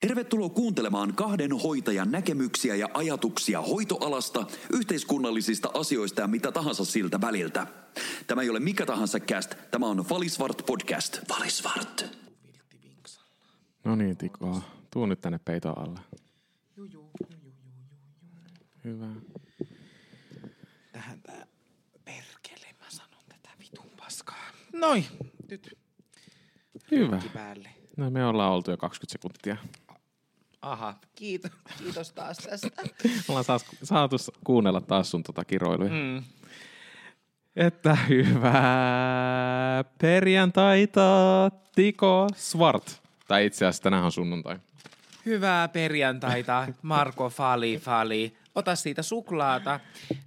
Tervetuloa 0.00 0.48
kuuntelemaan 0.48 1.14
kahden 1.14 1.52
hoitajan 1.52 2.10
näkemyksiä 2.10 2.74
ja 2.74 2.88
ajatuksia 2.94 3.60
hoitoalasta, 3.62 4.46
yhteiskunnallisista 4.72 5.70
asioista 5.74 6.20
ja 6.20 6.26
mitä 6.26 6.52
tahansa 6.52 6.84
siltä 6.84 7.20
väliltä. 7.20 7.66
Tämä 8.26 8.42
ei 8.42 8.50
ole 8.50 8.60
mikä 8.60 8.86
tahansa 8.86 9.20
cast, 9.20 9.54
tämä 9.70 9.86
on 9.86 10.08
Valisvart 10.10 10.62
podcast. 10.66 11.18
Valisvart. 11.28 12.16
No 13.84 13.96
niin, 13.96 14.16
Tiko. 14.16 14.62
Tuu 14.90 15.06
nyt 15.06 15.20
tänne 15.20 15.40
peiton 15.44 15.78
alle. 15.78 16.00
Hyvä. 18.84 19.06
Tähän 20.92 21.20
tää 21.22 21.46
perkele, 22.04 22.74
mä 22.80 22.86
sanon 22.88 23.22
tätä 23.28 23.48
vitun 23.60 23.90
paskaa. 23.98 24.50
Noin, 24.72 25.04
nyt 25.50 25.78
Hyvä. 26.90 27.22
päälle. 27.34 27.68
No 27.96 28.10
me 28.10 28.26
ollaan 28.26 28.52
oltu 28.52 28.70
jo 28.70 28.76
20 28.76 29.12
sekuntia. 29.12 29.56
Aha, 30.62 30.94
kiitos, 31.14 31.50
kiitos 31.78 32.12
taas 32.12 32.38
tästä. 32.38 32.82
Ollaan 33.28 33.44
saas, 33.44 33.64
saatu 33.82 34.16
kuunnella 34.44 34.80
taas 34.80 35.10
sun 35.10 35.22
tota 35.22 35.44
kiroiluja. 35.44 35.90
Mm. 35.90 36.22
Että 37.56 37.94
hyvää 37.94 39.84
perjantaita, 39.98 41.00
Tiko 41.74 42.26
Svart. 42.34 43.02
Tai 43.28 43.46
itse 43.46 43.66
asiassa 43.66 43.82
tänään 43.82 44.04
on 44.04 44.12
sunnuntai. 44.12 44.58
Hyvää 45.26 45.68
perjantaita, 45.68 46.68
Marko 46.82 47.30
Fali 47.30 47.78
Fali. 47.78 48.36
Ota 48.54 48.76
siitä 48.76 49.02
suklaata. 49.02 49.80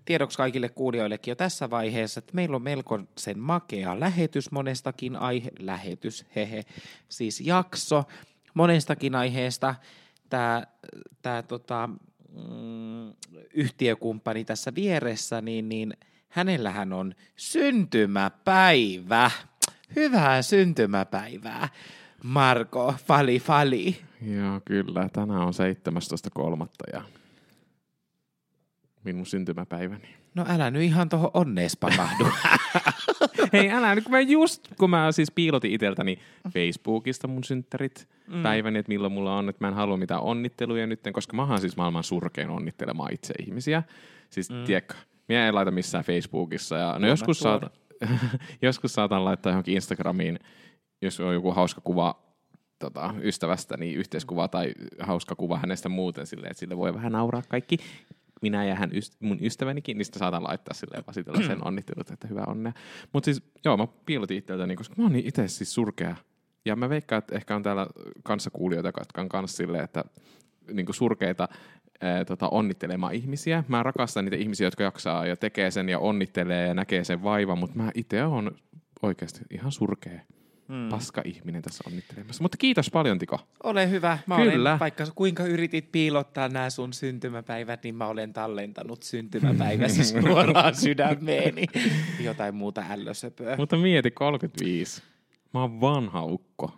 Tiedoksi 0.06 0.38
kaikille 0.38 0.70
kuulijoillekin 0.70 1.32
jo 1.32 1.36
tässä 1.36 1.70
vaiheessa, 1.70 2.20
että 2.20 2.36
meillä 2.36 2.56
on 2.56 2.62
melkoisen 2.62 3.40
makea 3.40 4.00
lähetys 4.00 4.52
monestakin 4.52 5.16
aihe... 5.16 5.52
Lähetys, 5.60 6.26
hehe. 6.36 6.64
Siis 7.10 7.42
jakso 7.42 8.04
monestakin 8.54 9.16
aiheesta. 9.16 9.76
Tämä, 10.30 10.64
tämä 11.22 11.44
tota, 11.44 11.90
mm, 12.30 13.14
yhtiökumppani 13.54 14.46
tässä 14.46 14.76
vieressä, 14.76 15.42
niin, 15.42 15.70
niin 15.70 15.94
hänellähän 16.30 16.94
on 16.94 17.16
syntymäpäivä. 17.36 19.32
Hyvää 19.96 20.42
syntymäpäivää, 20.42 21.70
Marko 22.24 22.96
Fali 23.06 23.40
Fali. 23.40 24.02
Joo, 24.22 24.62
kyllä. 24.66 25.10
Tänään 25.14 25.42
on 25.42 25.54
17.3. 26.60 26.68
ja 26.94 27.02
minun 29.04 29.26
syntymäpäiväni. 29.26 30.16
No 30.36 30.46
älä 30.50 30.72
nyt 30.72 30.82
ihan 30.82 31.10
tuohon 31.10 31.32
onnees 31.34 31.78
pakahdu. 31.78 32.28
Hei, 33.54 33.72
älä 33.72 33.96
nyt, 33.96 34.04
kun 34.04 34.12
mä 34.12 34.20
just, 34.20 34.68
kun 34.78 34.90
mä 34.90 35.12
siis 35.12 35.32
piilotin 35.32 35.72
iteltäni 35.72 36.20
Facebookista 36.50 37.28
mun 37.28 37.44
synttärit 37.44 38.08
mm. 38.28 38.44
päiväni, 38.44 38.80
että 38.80 38.90
milloin 38.90 39.14
mulla 39.14 39.38
on, 39.38 39.50
että 39.50 39.64
mä 39.64 39.68
en 39.68 39.74
halua 39.74 39.98
mitään 39.98 40.22
onnitteluja 40.22 40.88
nyt, 40.88 41.00
koska 41.14 41.36
mä 41.36 41.46
oon 41.46 41.62
siis 41.62 41.78
maailman 41.78 42.04
surkein 42.04 42.50
onnittelemaan 42.50 43.14
itse 43.14 43.34
ihmisiä. 43.46 43.84
Siis, 44.30 44.50
mm. 44.50 44.64
tiedätkö, 44.64 44.96
minä 45.28 45.48
en 45.48 45.56
laita 45.56 45.72
missään 45.72 46.04
Facebookissa. 46.04 46.78
Ja, 46.78 46.96
no 47.00 47.08
joskus, 47.08 47.40
saatan, 47.40 47.70
joskus 48.62 48.94
saatan 48.94 49.26
laittaa 49.26 49.52
johonkin 49.52 49.76
Instagramiin, 49.76 50.40
jos 51.02 51.20
on 51.20 51.34
joku 51.34 51.52
hauska 51.52 51.82
kuva 51.82 52.24
tota, 52.80 53.14
ystävästä, 53.22 53.78
niin 53.78 53.98
yhteiskuva 53.98 54.48
tai 54.48 54.74
hauska 55.00 55.36
kuva 55.36 55.58
hänestä 55.58 55.90
muuten 55.90 56.28
silleen, 56.28 56.52
että 56.52 56.60
sille 56.60 56.78
voi 56.78 56.94
vähän 56.94 57.12
nauraa 57.12 57.42
kaikki 57.50 57.78
minä 58.44 58.66
ja 58.66 58.76
hän 58.76 58.92
yst- 58.92 59.18
mun 59.20 59.38
ystävänikin, 59.42 59.98
niin 59.98 60.06
sitä 60.06 60.20
saatan 60.20 60.44
laittaa 60.44 60.74
silleen 60.74 61.04
vasitella 61.08 61.48
sen 61.48 61.66
onnittelut, 61.68 62.12
että 62.12 62.28
hyvää 62.28 62.46
onnea. 62.48 62.74
Mutta 63.14 63.26
siis 63.26 63.44
joo, 63.66 63.78
mä 63.78 63.88
piilotin 64.06 64.38
itseltäni, 64.38 64.76
koska 64.76 64.96
mä 64.98 65.04
oon 65.04 65.14
niin 65.14 65.28
itse 65.28 65.48
siis 65.48 65.74
surkea. 65.74 66.16
Ja 66.66 66.76
mä 66.76 66.90
veikkaan, 66.90 67.18
että 67.18 67.36
ehkä 67.36 67.56
on 67.56 67.64
täällä 67.64 67.88
kanssakuulijoita, 68.24 68.92
jotka 69.00 69.22
on 69.22 69.30
kanssa 69.30 69.58
silleen, 69.58 69.84
että 69.84 70.06
niin 70.74 70.86
surkeita 70.92 71.48
ää, 72.02 72.26
tota, 72.26 72.50
onnittelemaan 72.50 73.14
ihmisiä. 73.14 73.64
Mä 73.68 73.84
rakastan 73.84 74.26
niitä 74.26 74.38
ihmisiä, 74.38 74.68
jotka 74.68 74.84
jaksaa 74.84 75.26
ja 75.26 75.36
tekee 75.36 75.72
sen 75.72 75.90
ja 75.90 76.00
onnittelee 76.00 76.68
ja 76.68 76.74
näkee 76.74 77.04
sen 77.04 77.24
vaivan, 77.24 77.58
mutta 77.58 77.78
mä 77.78 77.92
itse 77.96 78.24
on 78.24 78.52
oikeasti 79.02 79.40
ihan 79.50 79.72
surkea. 79.72 80.20
Mm. 80.68 80.90
Paska 80.90 81.22
ihminen 81.26 81.62
tässä 81.62 81.84
onnittelemassa. 81.88 82.44
Mutta 82.44 82.58
kiitos 82.58 82.90
paljon, 82.90 83.20
Tiko. 83.20 83.40
Ole 83.64 83.90
hyvä. 83.90 84.18
Mä 84.28 84.36
Kyllä. 84.36 84.70
olen, 84.70 84.80
vaikka 84.80 85.06
kuinka 85.16 85.44
yritit 85.44 85.92
piilottaa 85.92 86.50
nämä 86.50 86.70
sun 86.70 86.94
syntymäpäivät, 86.94 87.84
niin 87.84 87.96
mä 87.96 88.08
olen 88.08 88.34
tallentanut 88.34 89.04
syntymäpäiväsi 89.04 90.04
suoraan 90.22 90.76
sydämeeni. 90.76 91.66
Jotain 92.20 92.56
muuta 92.56 92.84
ällösöpöä. 92.90 93.58
Mutta 93.58 93.78
mieti, 93.78 94.12
35. 94.12 95.04
Mä 95.54 95.62
oon 95.62 95.82
vanha 95.82 96.24
ukko. 96.24 96.72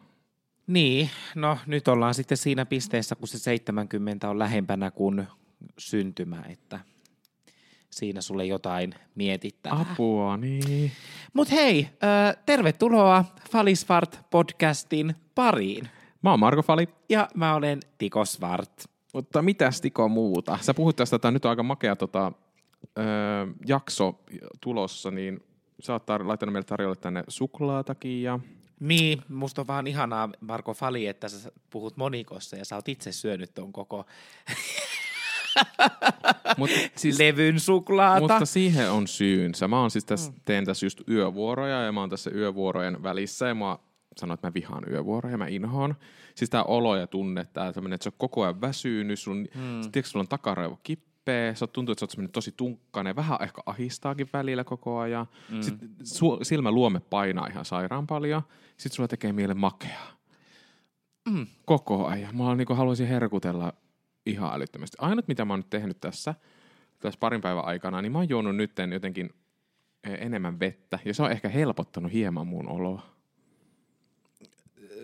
Niin, 0.68 1.10
no 1.36 1.58
nyt 1.66 1.88
ollaan 1.88 2.14
sitten 2.14 2.38
siinä 2.38 2.66
pisteessä, 2.66 3.16
kun 3.16 3.28
se 3.28 3.38
70 3.38 4.30
on 4.30 4.40
lähempänä 4.40 4.92
kuin 4.92 5.28
syntymä, 5.78 6.44
että 6.50 6.80
siinä 7.96 8.22
sulle 8.22 8.46
jotain 8.46 8.96
mietittävää. 9.16 9.80
Apua, 9.92 10.38
niin. 10.38 10.92
Mut 11.34 11.52
hei, 11.52 11.88
ö, 11.94 12.38
tervetuloa 12.46 13.26
Falisfart 13.52 14.20
podcastin 14.30 15.16
pariin. 15.36 15.90
Mä 16.22 16.30
oon 16.30 16.40
Marko 16.40 16.62
Fali, 16.62 16.88
Ja 17.10 17.28
mä 17.36 17.56
olen 17.56 17.80
Tiko 17.98 18.26
Svart. 18.26 18.84
mutta 19.14 19.42
mitäs 19.42 19.82
Tiko 19.82 20.10
muuta? 20.10 20.58
Sä 20.62 20.74
puhuit 20.74 20.96
tästä, 20.96 21.16
että 21.16 21.32
nyt 21.32 21.46
on 21.46 21.50
aika 21.50 21.64
makea 21.64 21.96
tota, 21.96 22.32
öö, 23.00 23.06
jakso 23.66 24.20
tulossa, 24.62 25.12
niin 25.12 25.44
sä 25.80 25.94
oot 25.94 26.04
tar- 26.04 26.28
laittanut 26.28 26.54
meille 26.54 26.66
tarjolle 26.66 26.96
tänne 26.96 27.24
suklaatakin 27.28 28.24
ja 28.24 28.40
Niin, 28.80 29.22
musta 29.30 29.62
on 29.62 29.68
vaan 29.68 29.88
ihanaa, 29.88 30.30
Marko 30.40 30.74
Fali, 30.74 31.08
että 31.08 31.30
sä 31.30 31.52
puhut 31.70 31.98
monikossa 31.98 32.56
ja 32.56 32.66
sä 32.66 32.76
oot 32.76 32.90
itse 32.90 33.12
syönyt 33.12 33.54
ton 33.54 33.74
koko 33.74 34.06
Mut, 36.58 36.70
siis 36.96 37.20
levyn 37.20 37.60
suklaata. 37.60 38.20
mutta 38.20 38.46
siihen 38.46 38.92
on 38.92 39.08
syynsä. 39.08 39.68
Mä 39.68 39.82
oon 39.82 39.92
siis 39.92 40.06
tässä, 40.06 40.34
teen 40.46 40.66
tässä 40.66 40.86
just 40.86 41.02
yövuoroja 41.10 41.82
ja 41.82 41.92
mä 41.92 42.00
oon 42.00 42.10
tässä 42.10 42.32
yövuorojen 42.36 43.04
välissä 43.04 43.48
ja 43.48 43.56
mä 43.56 43.78
sanon, 44.18 44.34
että 44.34 44.48
mä 44.48 44.54
vihaan 44.54 44.84
yövuoroja, 44.90 45.38
mä 45.38 45.48
inhoon. 45.48 45.96
Siis 46.36 46.50
tää 46.50 46.64
olo 46.64 46.96
ja 46.96 47.08
tunne, 47.08 47.46
tää 47.54 47.74
tämmönen, 47.74 47.96
että 47.96 48.04
sä 48.04 48.08
oot 48.08 48.16
koko 48.18 48.44
ajan 48.44 48.62
väsynyt, 48.62 49.20
sun, 49.20 49.48
hmm. 49.56 49.82
tiedätkö, 49.82 50.04
sulla 50.04 50.24
on 50.24 50.28
takaraivo 50.28 50.80
kippee, 50.84 51.56
sä 51.56 51.68
tuntuu, 51.68 51.92
että 51.92 52.00
sä 52.00 52.04
oot 52.04 52.12
semmonen 52.12 52.32
tosi 52.32 52.54
tunkkainen, 52.58 53.16
vähän 53.16 53.38
ehkä 53.42 53.62
ahistaakin 53.66 54.30
välillä 54.34 54.64
koko 54.64 55.00
ajan. 55.00 55.26
Mm. 55.52 55.62
Sitten 55.62 55.90
su- 55.90 56.44
silmäluome 56.44 57.00
painaa 57.00 57.48
ihan 57.48 57.66
sairaan 57.66 58.08
paljon, 58.08 58.42
sitten 58.78 58.96
sulla 58.96 59.08
tekee 59.08 59.34
mielen 59.34 59.58
makeaa. 59.58 60.16
Mm. 61.30 61.48
Koko 61.66 62.06
ajan. 62.06 62.36
Mä 62.36 62.56
niinku 62.56 62.76
haluaisin 62.76 63.08
herkutella 63.08 63.74
ihan 64.26 64.54
älyttömästi. 64.54 64.98
Ainut, 65.00 65.28
mitä 65.28 65.46
mä 65.46 65.54
oon 65.54 65.60
nyt 65.60 65.70
tehnyt 65.70 66.02
tässä, 66.02 66.36
tässä 67.00 67.20
parin 67.20 67.42
päivän 67.42 67.66
aikana, 67.66 68.02
niin 68.02 68.12
mä 68.12 68.18
oon 68.18 68.30
juonut 68.30 68.56
nytten 68.56 68.92
jotenkin 68.94 69.30
eh, 70.04 70.18
enemmän 70.22 70.60
vettä, 70.60 71.00
ja 71.06 71.14
se 71.14 71.24
on 71.24 71.32
ehkä 71.32 71.50
helpottanut 71.50 72.14
hieman 72.14 72.48
mun 72.48 72.70
oloa. 72.70 73.16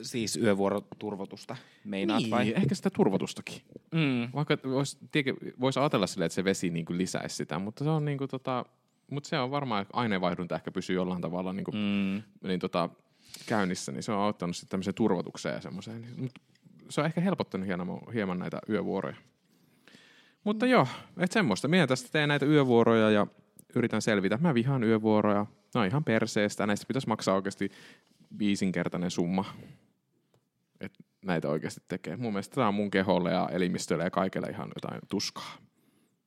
Siis 0.01 0.35
yövuoroturvotusta, 0.37 1.55
meinaat 1.83 2.21
niin, 2.21 2.31
vai? 2.31 2.53
ehkä 2.55 2.75
sitä 2.75 2.89
turvotustakin. 2.89 3.61
Mm. 3.91 4.29
Vaikka 4.33 4.57
voisi 4.63 4.97
vois 5.59 5.77
ajatella 5.77 6.07
silleen, 6.07 6.25
että 6.25 6.35
se 6.35 6.43
vesi 6.43 6.69
niin 6.69 6.85
kuin 6.85 6.97
lisäisi 6.97 7.35
sitä, 7.35 7.59
mutta 7.59 7.83
se 7.83 7.89
on 7.89 8.05
niin 8.05 8.17
kuin 8.17 8.29
tota, 8.29 8.65
mutta 9.11 9.29
se 9.29 9.39
on 9.39 9.51
varmaan, 9.51 9.81
että 9.81 9.97
aineenvaihdunta 9.97 10.55
ehkä 10.55 10.71
pysyy 10.71 10.95
jollain 10.95 11.21
tavalla 11.21 11.53
niin 11.53 11.63
kuin, 11.63 11.75
Mm. 11.75 12.47
niin 12.47 12.59
tota, 12.59 12.89
käynnissä, 13.45 13.91
niin 13.91 14.03
se 14.03 14.11
on 14.11 14.19
auttanut 14.19 14.55
sitten 14.55 14.69
tämmöiseen 14.69 14.95
turvotukseen 14.95 15.55
ja 15.55 15.61
semmoiseen. 15.61 16.05
Mut 16.17 16.31
se 16.89 17.01
on 17.01 17.07
ehkä 17.07 17.21
helpottanut 17.21 17.67
hieman, 17.67 17.99
hieman 18.13 18.39
näitä 18.39 18.59
yövuoroja. 18.69 19.15
Mutta 20.43 20.65
joo, 20.65 20.87
että 21.17 21.33
semmoista. 21.33 21.67
Minä 21.67 21.87
tästä 21.87 22.09
teen 22.11 22.29
näitä 22.29 22.45
yövuoroja 22.45 23.09
ja 23.09 23.27
yritän 23.75 24.01
selvitä. 24.01 24.37
Mä 24.41 24.53
vihaan 24.53 24.83
yövuoroja. 24.83 25.45
Ne 25.73 25.81
on 25.81 25.87
ihan 25.87 26.03
perseestä. 26.03 26.67
Näistä 26.67 26.85
pitäisi 26.87 27.07
maksaa 27.07 27.35
oikeasti 27.35 27.71
viisinkertainen 28.39 29.11
summa. 29.11 29.45
Että 30.79 31.03
näitä 31.25 31.49
oikeasti 31.49 31.81
tekee. 31.87 32.17
Mun 32.17 32.33
mielestä 32.33 32.55
tämä 32.55 32.67
on 32.67 32.73
mun 32.73 32.91
keholle 32.91 33.31
ja 33.31 33.49
elimistölle 33.51 34.03
ja 34.03 34.09
kaikille 34.09 34.47
ihan 34.47 34.71
jotain 34.75 35.01
tuskaa. 35.09 35.57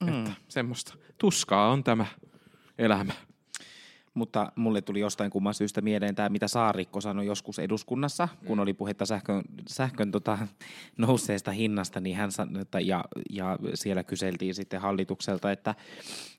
Mm. 0.00 0.08
Että 0.08 0.32
semmoista. 0.48 0.94
Tuskaa 1.18 1.70
on 1.70 1.84
tämä 1.84 2.06
elämä. 2.78 3.12
Mutta 4.14 4.52
mulle 4.56 4.82
tuli 4.82 5.00
jostain 5.00 5.30
kumman 5.30 5.54
syystä 5.54 5.80
mieleen 5.80 6.14
tämä, 6.14 6.28
mitä 6.28 6.48
Saarikko 6.48 7.00
sanoi 7.00 7.26
joskus 7.26 7.58
eduskunnassa, 7.58 8.28
kun 8.46 8.60
oli 8.60 8.74
puhetta 8.74 9.06
sähkön, 9.06 9.42
sähkön 9.66 10.10
tota, 10.10 10.38
nousseesta 10.98 11.50
hinnasta, 11.50 12.00
niin 12.00 12.16
hän 12.16 12.32
sanoi, 12.32 12.62
että 12.62 12.80
ja, 12.80 13.04
ja 13.30 13.58
siellä 13.74 14.04
kyseltiin 14.04 14.54
sitten 14.54 14.80
hallitukselta, 14.80 15.52
että 15.52 15.74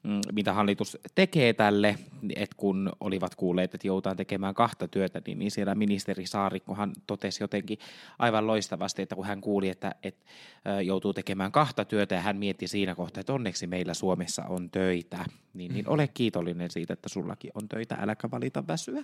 mm, 0.04 0.22
mitä 0.34 0.54
hallitus 0.54 0.98
tekee 1.16 1.54
tälle, 1.54 1.98
että 2.36 2.56
kun 2.58 2.92
olivat 3.00 3.36
kuulleet, 3.36 3.76
että 3.76 3.88
joutaan 3.88 4.18
tekemään 4.18 4.54
kahta 4.54 4.88
työtä, 4.88 5.22
niin, 5.28 5.40
niin 5.40 5.52
siellä 5.52 5.76
ministeri 5.76 6.26
Saarikkohan 6.26 6.94
totesi 7.08 7.44
jotenkin 7.44 7.78
aivan 8.20 8.48
loistavasti, 8.48 9.02
että 9.02 9.16
kun 9.16 9.26
hän 9.26 9.42
kuuli, 9.42 9.70
että, 9.70 9.96
että 10.04 10.26
joutuu 10.82 11.14
tekemään 11.14 11.52
kahta 11.52 11.86
työtä 11.86 12.16
ja 12.16 12.22
hän 12.22 12.38
mietti 12.38 12.68
siinä 12.68 12.96
kohtaa, 12.96 13.22
että 13.22 13.34
onneksi 13.34 13.68
meillä 13.68 13.94
Suomessa 13.94 14.44
on 14.50 14.70
töitä, 14.70 15.26
niin, 15.54 15.74
niin 15.74 15.90
ole 15.90 16.08
kiitollinen 16.08 16.72
siitä, 16.72 16.94
että 16.94 17.10
sullakin 17.10 17.52
on 17.54 17.70
töitä, 17.70 17.98
äläkä 18.02 18.32
valita 18.32 18.64
väsyä. 18.68 19.04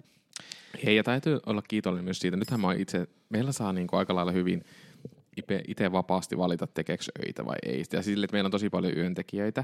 Hei, 0.86 0.96
ja 0.96 1.04
täytyy 1.04 1.40
olla 1.46 1.62
kiitollinen 1.62 2.06
myös 2.06 2.20
siitä. 2.20 2.38
Nythän 2.38 2.60
mä 2.60 2.74
itse, 2.74 3.08
meillä 3.30 3.52
saa 3.52 3.74
niinku 3.74 3.96
aika 3.96 4.16
lailla 4.16 4.32
hyvin 4.32 4.64
itse 5.68 5.92
vapaasti 5.92 6.38
valita 6.38 6.68
tekeekö 6.68 7.04
öitä 7.26 7.46
vai 7.46 7.58
ei. 7.66 7.84
Ja 7.94 8.02
sille, 8.02 8.24
että 8.24 8.36
meillä 8.36 8.48
on 8.48 8.52
tosi 8.52 8.70
paljon 8.70 8.98
yöntekijöitä, 8.98 9.64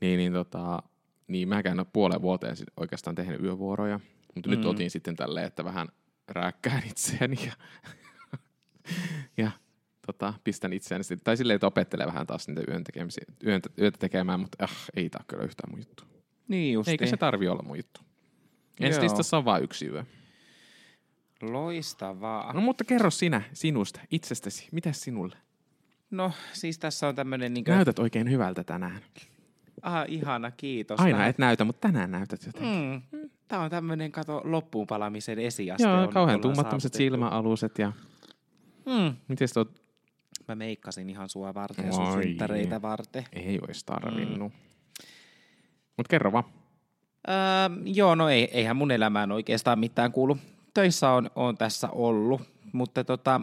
niin, 0.00 0.18
niin, 0.18 0.32
tota, 0.32 0.82
niin 1.28 1.48
mäkään 1.48 1.80
ole 1.80 1.86
puolen 1.92 2.22
vuoteen 2.22 2.56
oikeastaan 2.76 3.14
tehnyt 3.14 3.42
yövuoroja. 3.42 4.00
Mutta 4.34 4.50
mm. 4.50 4.56
nyt 4.56 4.64
otin 4.64 4.90
sitten 4.90 5.16
tälleen, 5.16 5.46
että 5.46 5.64
vähän 5.64 5.88
rääkkään 6.28 6.82
itseäni 6.90 7.36
ja, 7.46 7.52
ja 9.44 9.50
tota, 10.06 10.34
pistän 10.44 10.72
itseäni 10.72 11.04
sitten. 11.04 11.24
Tai 11.24 11.36
silleen, 11.36 11.54
että 11.54 11.66
opettelee 11.66 12.06
vähän 12.06 12.26
taas 12.26 12.48
niitä 12.48 12.62
yön 12.68 12.84
yöntä, 13.46 13.70
yötä 13.78 13.98
tekemään, 13.98 14.40
mutta 14.40 14.64
äh, 14.64 14.70
ei 14.96 15.10
tämä 15.10 15.24
kyllä 15.26 15.44
yhtään 15.44 15.70
mun 15.70 15.80
juttu. 15.80 16.04
Niin 16.48 16.72
just. 16.72 16.88
Eikä 16.88 17.06
se 17.06 17.16
tarvi 17.16 17.48
olla 17.48 17.62
mun 17.62 17.76
juttu. 17.76 18.00
Ensi 18.80 19.00
listassa 19.00 19.36
on 19.36 19.44
vain 19.44 19.64
yksi 19.64 19.86
yö. 19.86 20.04
Loistavaa. 21.42 22.52
No 22.52 22.60
mutta 22.60 22.84
kerro 22.84 23.10
sinä, 23.10 23.42
sinusta, 23.52 24.00
itsestäsi. 24.10 24.68
Mitä 24.72 24.92
sinulle? 24.92 25.36
No 26.10 26.32
siis 26.52 26.78
tässä 26.78 27.08
on 27.08 27.14
tämmöinen... 27.14 27.54
Niin 27.54 27.64
kuin... 27.64 27.74
Näytät 27.74 27.98
oikein 27.98 28.30
hyvältä 28.30 28.64
tänään. 28.64 29.02
Ah, 29.86 30.04
ihana, 30.08 30.50
kiitos. 30.50 31.00
Aina 31.00 31.16
Vähän... 31.16 31.30
et 31.30 31.38
näytä, 31.38 31.64
mutta 31.64 31.88
tänään 31.88 32.10
näytät 32.10 32.46
jotenkin. 32.46 33.02
Mm. 33.12 33.30
Tämä 33.48 33.62
on 33.62 33.70
tämmöinen, 33.70 34.12
kato, 34.12 34.40
loppuun 34.44 34.86
palamisen 34.86 35.38
esiaste. 35.38 35.88
Joo, 35.88 36.02
on, 36.02 36.08
kauhean 36.08 36.40
tummattomiset 36.40 36.94
silmäaluset 36.94 37.78
ja... 37.78 37.92
Mm. 38.86 39.16
Miten 39.28 39.48
oot... 39.56 39.82
Mä 40.48 40.54
meikkasin 40.54 41.10
ihan 41.10 41.28
sua 41.28 41.54
varten 41.54 41.86
ja 41.86 41.92
sun 41.92 42.22
synttäreitä 42.22 42.82
varten. 42.82 43.24
Ei 43.32 43.58
ois 43.68 43.84
tarvinnut. 43.84 44.52
Mm. 44.52 44.58
Mut 45.96 46.08
kerro 46.08 46.32
vaan. 46.32 46.44
Öö, 47.28 47.34
joo, 47.84 48.14
no 48.14 48.28
ei, 48.28 48.44
eihän 48.44 48.76
mun 48.76 48.90
elämään 48.90 49.32
oikeastaan 49.32 49.78
mitään 49.78 50.12
kuulu. 50.12 50.38
Töissä 50.74 51.10
on, 51.10 51.30
on 51.34 51.56
tässä 51.56 51.88
ollut, 51.90 52.42
mutta 52.72 53.04
tota, 53.04 53.40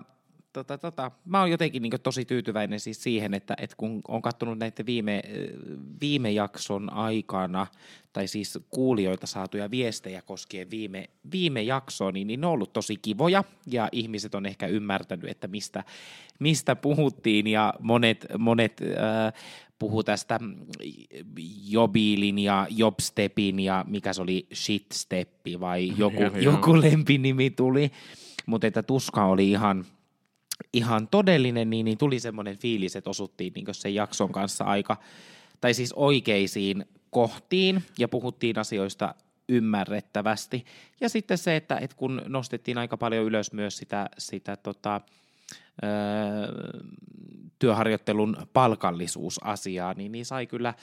tota, 0.53 0.77
tota, 0.77 1.11
mä 1.25 1.39
oon 1.39 1.51
jotenkin 1.51 1.81
niin 1.81 1.94
tosi 2.03 2.25
tyytyväinen 2.25 2.79
siis 2.79 3.03
siihen, 3.03 3.33
että, 3.33 3.55
että 3.57 3.75
kun 3.75 4.01
on 4.07 4.21
katsonut 4.21 4.59
näiden 4.59 4.85
viime, 4.85 5.21
viime 6.01 6.31
jakson 6.31 6.94
aikana, 6.94 7.67
tai 8.13 8.27
siis 8.27 8.59
kuulijoita 8.69 9.27
saatuja 9.27 9.71
viestejä 9.71 10.21
koskien 10.21 10.71
viime, 10.71 11.09
viime 11.31 11.61
jaksoa, 11.61 12.11
niin, 12.11 12.27
niin 12.27 12.41
ne 12.41 12.47
on 12.47 12.53
ollut 12.53 12.73
tosi 12.73 12.97
kivoja, 12.97 13.44
ja 13.67 13.89
ihmiset 13.91 14.35
on 14.35 14.45
ehkä 14.45 14.67
ymmärtänyt, 14.67 15.29
että 15.29 15.47
mistä, 15.47 15.83
mistä 16.39 16.75
puhuttiin, 16.75 17.47
ja 17.47 17.73
monet, 17.79 18.25
monet 18.38 18.81
äh, 18.81 19.33
puhu 19.79 20.03
tästä 20.03 20.39
Jobiilin 21.69 22.39
ja 22.39 22.67
Jobstepin 22.69 23.59
ja 23.59 23.85
mikä 23.88 24.13
se 24.13 24.21
oli, 24.21 24.47
Shitsteppi 24.53 25.59
vai 25.59 25.94
joku, 25.97 26.21
joku 26.41 26.81
lempinimi 26.81 27.50
tuli, 27.50 27.91
mutta 28.45 28.67
että 28.67 28.83
tuska 28.83 29.25
oli 29.25 29.50
ihan, 29.50 29.85
ihan 30.73 31.07
todellinen, 31.07 31.69
niin, 31.69 31.85
niin 31.85 31.97
tuli 31.97 32.19
semmoinen 32.19 32.57
fiilis, 32.57 32.95
että 32.95 33.09
osuttiin 33.09 33.53
niin 33.53 33.65
sen 33.71 33.95
jakson 33.95 34.31
kanssa 34.31 34.63
aika, 34.63 34.97
tai 35.61 35.73
siis 35.73 35.93
oikeisiin 35.93 36.85
kohtiin 37.09 37.83
ja 37.99 38.07
puhuttiin 38.07 38.59
asioista 38.59 39.15
ymmärrettävästi. 39.49 40.65
Ja 41.01 41.09
sitten 41.09 41.37
se, 41.37 41.55
että, 41.55 41.77
että 41.77 41.95
kun 41.95 42.21
nostettiin 42.25 42.77
aika 42.77 42.97
paljon 42.97 43.25
ylös 43.25 43.53
myös 43.53 43.77
sitä, 43.77 44.09
sitä 44.17 44.57
tota, 44.57 45.01
öö, 45.83 45.89
työharjoittelun 47.59 48.37
palkallisuusasiaa, 48.53 49.93
niin, 49.93 50.11
niin 50.11 50.25
sai 50.25 50.47
kyllä 50.47 50.73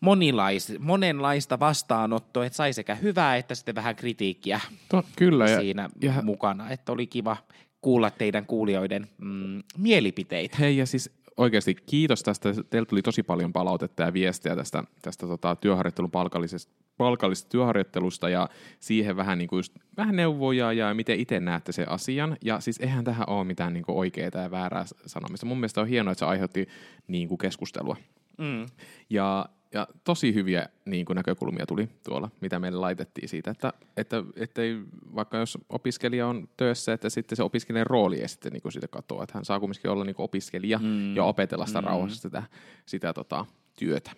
monilais, 0.00 0.72
monenlaista 0.78 1.60
vastaanottoa, 1.60 2.46
että 2.46 2.56
sai 2.56 2.72
sekä 2.72 2.94
hyvää 2.94 3.36
että 3.36 3.54
sitten 3.54 3.74
vähän 3.74 3.96
kritiikkiä 3.96 4.60
to, 4.88 5.04
kyllä, 5.16 5.60
siinä 5.60 5.90
ja, 6.00 6.12
ja, 6.14 6.22
mukana, 6.22 6.70
että 6.70 6.92
oli 6.92 7.06
kiva 7.06 7.36
kuulla 7.84 8.10
teidän 8.10 8.46
kuulijoiden 8.46 9.06
mm, 9.18 9.62
mielipiteitä. 9.78 10.56
Hei 10.60 10.76
ja 10.76 10.86
siis 10.86 11.10
oikeasti 11.36 11.74
kiitos 11.74 12.22
tästä. 12.22 12.48
Teiltä 12.70 12.88
tuli 12.88 13.02
tosi 13.02 13.22
paljon 13.22 13.52
palautetta 13.52 14.02
ja 14.02 14.12
viestiä 14.12 14.56
tästä, 14.56 14.84
tästä 15.02 15.26
tota, 15.26 15.56
työharjoittelun 15.56 16.10
palkallisesta, 16.10 16.72
palkallisesta 16.96 17.50
työharjoittelusta 17.50 18.28
ja 18.28 18.48
siihen 18.80 19.16
vähän, 19.16 19.38
niin 19.38 19.48
kuin 19.48 19.58
just, 19.58 19.72
vähän 19.96 20.16
neuvoja 20.16 20.72
ja 20.72 20.94
miten 20.94 21.20
itse 21.20 21.40
näette 21.40 21.72
sen 21.72 21.90
asian. 21.90 22.36
Ja 22.44 22.60
siis 22.60 22.80
eihän 22.80 23.04
tähän 23.04 23.28
ole 23.28 23.44
mitään 23.44 23.72
niin 23.72 23.84
kuin 23.84 23.98
oikeaa 23.98 24.42
ja 24.42 24.50
väärää 24.50 24.84
sanomista. 25.06 25.46
Mun 25.46 25.58
mielestä 25.58 25.80
on 25.80 25.88
hienoa, 25.88 26.12
että 26.12 26.18
se 26.18 26.24
aiheutti 26.24 26.68
niin 27.08 27.28
kuin 27.28 27.38
keskustelua. 27.38 27.96
Mm. 28.38 28.66
Ja 29.10 29.46
ja 29.74 29.86
tosi 30.04 30.34
hyviä 30.34 30.68
niin 30.84 31.06
kuin 31.06 31.16
näkökulmia 31.16 31.66
tuli 31.66 31.88
tuolla, 32.04 32.30
mitä 32.40 32.58
meille 32.58 32.78
laitettiin 32.78 33.28
siitä, 33.28 33.50
että, 33.50 33.72
että, 33.96 34.22
että 34.36 34.62
ei, 34.62 34.78
vaikka 35.14 35.36
jos 35.36 35.58
opiskelija 35.68 36.26
on 36.26 36.48
töissä, 36.56 36.92
että 36.92 37.10
sitten 37.10 37.36
se 37.36 37.42
opiskelijan 37.42 37.86
rooli 37.86 38.20
ei 38.20 38.28
sitten 38.28 38.52
niin 38.52 38.62
kuin 38.62 38.72
siitä 38.72 38.88
katoa, 38.88 39.22
että 39.22 39.34
hän 39.34 39.44
saa 39.44 39.60
kumminkin 39.60 39.90
olla 39.90 40.04
niin 40.04 40.16
kuin 40.16 40.24
opiskelija 40.24 40.78
mm. 40.78 41.16
ja 41.16 41.24
opetella 41.24 41.66
sitä 41.66 41.80
mm. 41.80 41.86
rauhassa 41.86 42.22
sitä, 42.22 42.42
sitä 42.86 43.12
tota, 43.12 43.46
työtä. 43.78 44.10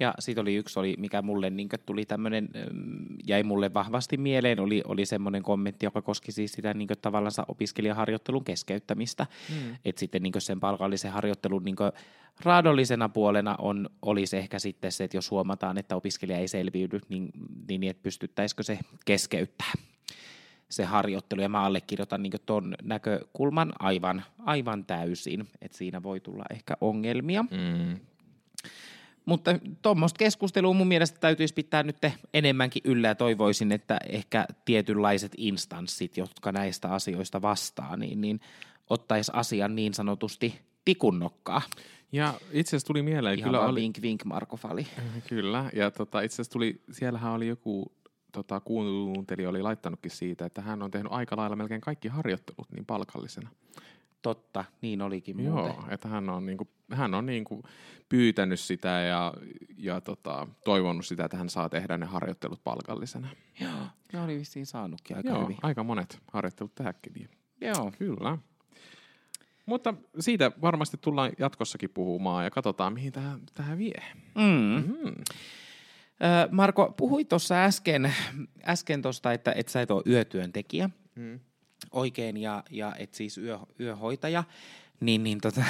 Ja 0.00 0.14
sitten 0.18 0.42
oli 0.42 0.54
yksi, 0.54 0.78
oli, 0.78 0.94
mikä 0.98 1.22
mulle 1.22 1.50
niin 1.50 1.68
tuli 1.86 2.06
tämmöinen, 2.06 2.48
jäi 3.26 3.42
mulle 3.42 3.74
vahvasti 3.74 4.16
mieleen, 4.16 4.60
oli, 4.60 4.82
oli 4.86 5.06
semmoinen 5.06 5.42
kommentti, 5.42 5.86
joka 5.86 6.02
koski 6.02 6.32
siis 6.32 6.52
sitä 6.52 6.74
niin 6.74 6.88
tavallaan 7.02 7.32
opiskelijaharjoittelun 7.48 8.44
keskeyttämistä. 8.44 9.26
Mm. 9.50 9.76
Että 9.84 10.00
sitten 10.00 10.22
niin 10.22 10.32
sen 10.38 10.60
palkallisen 10.60 11.12
harjoittelun 11.12 11.64
niin 11.64 11.76
raadollisena 12.44 13.08
puolena 13.08 13.56
on, 13.58 13.90
olisi 14.02 14.36
ehkä 14.36 14.58
sitten 14.58 14.92
se, 14.92 15.04
että 15.04 15.16
jos 15.16 15.30
huomataan, 15.30 15.78
että 15.78 15.96
opiskelija 15.96 16.38
ei 16.38 16.48
selviydy, 16.48 17.00
niin, 17.08 17.30
niin 17.68 17.84
että 17.84 18.02
pystyttäisikö 18.02 18.62
se 18.62 18.78
keskeyttää 19.04 19.72
se 20.72 20.84
harjoittelu, 20.84 21.40
ja 21.40 21.48
mä 21.48 21.62
allekirjoitan 21.62 22.22
niin 22.22 22.32
tuon 22.46 22.74
näkökulman 22.82 23.72
aivan, 23.78 24.24
aivan 24.38 24.84
täysin, 24.84 25.48
että 25.62 25.78
siinä 25.78 26.02
voi 26.02 26.20
tulla 26.20 26.44
ehkä 26.50 26.76
ongelmia. 26.80 27.42
Mm. 27.42 27.96
Mutta 29.24 29.58
tuommoista 29.82 30.18
keskustelua 30.18 30.74
mun 30.74 30.88
mielestä 30.88 31.20
täytyisi 31.20 31.54
pitää 31.54 31.82
nyt 31.82 31.96
enemmänkin 32.34 32.82
yllä 32.84 33.08
ja 33.08 33.14
toivoisin, 33.14 33.72
että 33.72 33.98
ehkä 34.08 34.46
tietynlaiset 34.64 35.32
instanssit, 35.36 36.16
jotka 36.16 36.52
näistä 36.52 36.88
asioista 36.88 37.42
vastaa, 37.42 37.96
niin, 37.96 38.20
niin 38.20 38.40
ottaisi 38.90 39.32
asian 39.34 39.74
niin 39.74 39.94
sanotusti 39.94 40.60
tikunnokkaa. 40.84 41.62
Ja 42.12 42.34
itse 42.52 42.70
asiassa 42.70 42.86
tuli 42.86 43.02
mieleen, 43.02 43.38
Ihan 43.38 43.50
kyllä 43.50 43.66
oli... 43.66 43.80
vink 43.80 44.02
vink 44.02 44.24
Marko 44.24 44.56
Fali. 44.56 44.86
Kyllä, 45.28 45.70
ja 45.72 45.90
tota, 45.90 46.20
itse 46.20 46.34
asiassa 46.34 46.52
tuli, 46.52 46.82
siellähän 46.90 47.32
oli 47.32 47.48
joku 47.48 47.92
tota, 48.32 48.60
kuuntelija 48.60 49.48
oli 49.48 49.62
laittanutkin 49.62 50.10
siitä, 50.10 50.46
että 50.46 50.62
hän 50.62 50.82
on 50.82 50.90
tehnyt 50.90 51.12
aika 51.12 51.36
lailla 51.36 51.56
melkein 51.56 51.80
kaikki 51.80 52.08
harjoittelut 52.08 52.72
niin 52.72 52.86
palkallisena. 52.86 53.50
Totta, 54.22 54.64
niin 54.80 55.02
olikin 55.02 55.36
muuten. 55.36 55.74
Joo, 55.74 55.84
että 55.90 56.08
hän 56.08 56.28
on, 56.28 56.46
niinku, 56.46 56.68
hän 56.92 57.14
on 57.14 57.26
niinku 57.26 57.62
pyytänyt 58.08 58.60
sitä 58.60 58.88
ja, 58.88 59.34
ja 59.76 60.00
tota, 60.00 60.46
toivonut 60.64 61.06
sitä, 61.06 61.24
että 61.24 61.36
hän 61.36 61.48
saa 61.48 61.68
tehdä 61.68 61.98
ne 61.98 62.06
harjoittelut 62.06 62.64
palkallisena. 62.64 63.28
Joo, 63.60 63.86
ne 64.12 64.20
oli 64.20 64.38
vissiin 64.38 64.66
saanutkin 64.66 65.16
aika 65.16 65.28
Joo, 65.28 65.42
hyvin. 65.42 65.56
aika 65.62 65.84
monet 65.84 66.18
harjoittelut 66.32 66.74
tähänkin. 66.74 67.28
Joo. 67.60 67.92
Kyllä. 67.98 68.38
Mutta 69.66 69.94
siitä 70.18 70.52
varmasti 70.62 70.96
tullaan 71.00 71.32
jatkossakin 71.38 71.90
puhumaan 71.90 72.44
ja 72.44 72.50
katsotaan, 72.50 72.92
mihin 72.92 73.12
tähän, 73.12 73.40
tähän 73.54 73.78
vie. 73.78 74.02
Mm. 74.34 74.84
Mm. 75.04 75.14
Marko, 76.50 76.94
puhuit 76.96 77.28
tuossa 77.28 77.64
äsken, 77.64 78.14
äsken 78.64 79.02
tosta, 79.02 79.32
että 79.32 79.52
et 79.56 79.68
sä 79.68 79.82
et 79.82 79.90
ole 79.90 80.02
yötyöntekijä. 80.06 80.90
Mm 81.14 81.40
oikein 81.90 82.36
ja, 82.36 82.62
ja 82.70 82.94
et 82.98 83.14
siis 83.14 83.38
yö, 83.38 83.58
yöhoitaja, 83.80 84.44
niin, 85.00 85.22
niin 85.22 85.40
tota, 85.40 85.64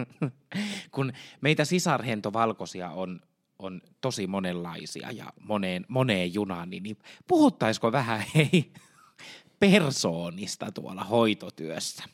kun 0.94 1.12
meitä 1.40 1.64
sisarhentovalkoisia 1.64 2.90
on, 2.90 3.20
on 3.58 3.80
tosi 4.00 4.26
monenlaisia 4.26 5.10
ja 5.10 5.32
moneen, 5.40 5.84
moneen 5.88 6.34
junaan, 6.34 6.70
niin, 6.70 6.82
niin 6.82 6.96
puhuttaisiko 7.26 7.92
vähän 7.92 8.24
hei 8.34 8.72
persoonista 9.58 10.72
tuolla 10.72 11.04
hoitotyössä? 11.04 12.04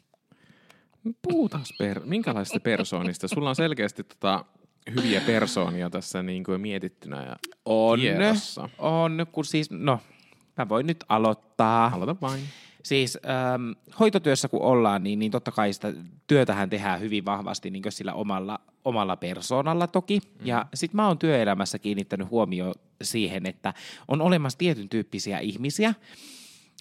Puhutaan 1.22 1.64
per, 1.78 2.00
minkälaisista 2.04 2.60
persoonista? 2.60 3.28
Sulla 3.28 3.48
on 3.48 3.56
selkeästi 3.56 4.04
tota, 4.04 4.44
hyviä 4.94 5.20
persoonia 5.20 5.90
tässä 5.90 6.22
niin 6.22 6.44
kuin 6.44 6.60
mietittynä 6.60 7.24
ja 7.24 7.36
on, 7.64 8.00
tiedossa. 8.00 8.68
On, 8.78 9.26
kun 9.32 9.44
siis, 9.44 9.70
no, 9.70 10.00
mä 10.56 10.68
voin 10.68 10.86
nyt 10.86 11.04
aloittaa. 11.08 11.47
Aloita 11.92 12.16
vain. 12.20 12.40
Siis 12.82 13.18
ähm, 13.26 13.70
hoitotyössä 14.00 14.48
kun 14.48 14.62
ollaan, 14.62 15.02
niin, 15.02 15.18
niin 15.18 15.32
totta 15.32 15.50
kai 15.50 15.72
sitä 15.72 15.92
työtähän 16.26 16.70
tehdään 16.70 17.00
hyvin 17.00 17.24
vahvasti 17.24 17.70
niin 17.70 17.82
sillä 17.88 18.12
omalla, 18.14 18.60
omalla 18.84 19.16
persoonalla 19.16 19.86
toki. 19.86 20.20
Mm. 20.20 20.46
Ja 20.46 20.66
sit 20.74 20.94
mä 20.94 21.06
oon 21.06 21.18
työelämässä 21.18 21.78
kiinnittänyt 21.78 22.30
huomioon 22.30 22.74
siihen, 23.02 23.46
että 23.46 23.74
on 24.08 24.20
olemassa 24.20 24.58
tietyn 24.58 24.88
tyyppisiä 24.88 25.38
ihmisiä, 25.38 25.94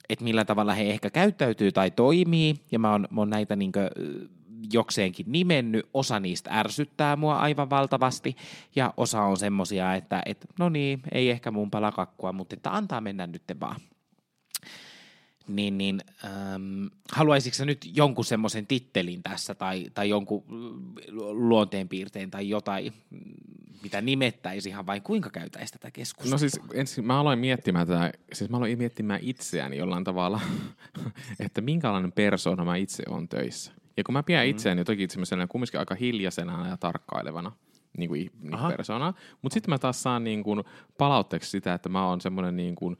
että 0.10 0.24
millä 0.24 0.46
tavalla 0.46 0.74
he 0.74 0.90
ehkä 0.90 1.10
käyttäytyy 1.10 1.72
tai 1.72 1.92
toimii. 1.92 2.56
Ja 2.72 2.80
mä 2.80 2.92
oon, 2.92 3.08
mä 3.12 3.22
oon 3.22 3.30
näitä 3.30 3.56
niin 3.56 3.72
kuin, 3.72 3.90
jokseenkin 4.74 5.26
nimennyt. 5.30 5.90
Osa 5.94 6.20
niistä 6.20 6.50
ärsyttää 6.54 7.16
mua 7.16 7.38
aivan 7.38 7.70
valtavasti 7.70 8.36
ja 8.76 8.94
osa 8.98 9.22
on 9.22 9.38
semmosia, 9.38 9.96
että, 9.96 10.22
että 10.26 10.48
no 10.60 10.70
niin, 10.70 11.02
ei 11.12 11.30
ehkä 11.30 11.52
mun 11.52 11.72
pala 11.72 11.92
kakkua, 11.92 12.34
mutta 12.34 12.56
että 12.56 12.76
antaa 12.76 13.02
mennä 13.02 13.28
nyt 13.28 13.44
vaan 13.62 13.82
niin, 15.48 15.78
niin 15.78 16.02
äm, 16.26 16.90
haluaisitko 17.12 17.66
nyt 17.66 17.90
jonkun 17.96 18.26
semmoisen 18.26 18.68
tittelin 18.68 19.24
tässä 19.24 19.56
tai, 19.56 19.86
tai 19.94 20.10
jonkun 20.10 20.44
mm, 20.48 20.96
luonteenpiirteen 21.32 22.32
tai 22.32 22.50
jotain, 22.50 22.94
mm, 23.10 23.20
mitä 23.84 24.02
nimettäisi 24.02 24.70
ihan 24.70 24.86
vain 24.86 25.02
kuinka 25.02 25.30
käytäisi 25.30 25.74
tätä 25.74 25.92
keskustelua? 25.92 26.34
No 26.34 26.38
siis 26.38 26.60
ensin 26.74 27.06
mä 27.06 27.20
aloin 27.20 27.40
miettimään 27.40 27.88
tätä, 27.88 28.12
siis 28.34 28.50
mä 28.50 28.58
aloin 28.58 28.78
miettimään 28.78 29.20
itseäni 29.24 29.78
jollain 29.78 30.04
tavalla, 30.04 30.42
että 31.46 31.62
minkälainen 31.62 32.12
persoona 32.12 32.66
mä 32.66 32.76
itse 32.76 33.04
on 33.10 33.28
töissä. 33.28 33.72
Ja 33.98 34.04
kun 34.04 34.14
mä 34.14 34.24
pidän 34.24 34.46
mm. 34.46 34.50
itseäni 34.50 34.82
jotenkin 34.82 35.10
semmoisena 35.10 35.48
kumminkin 35.48 35.80
aika 35.80 35.96
hiljaisena 35.96 36.68
ja 36.68 36.78
tarkkailevana 36.78 37.52
niin 37.98 38.10
kuin, 38.10 38.32
niin 38.42 38.60
kuin 38.60 38.72
persoonaa, 38.78 39.14
mutta 39.42 39.54
sitten 39.54 39.70
mä 39.70 39.78
taas 39.78 40.04
saan 40.04 40.24
niin 40.24 40.44
kuin 40.44 40.64
palautteeksi 40.98 41.50
sitä, 41.50 41.74
että 41.74 41.90
mä 41.90 42.08
oon 42.08 42.22
semmoinen 42.22 42.56
niin 42.56 42.76
kuin, 42.76 42.98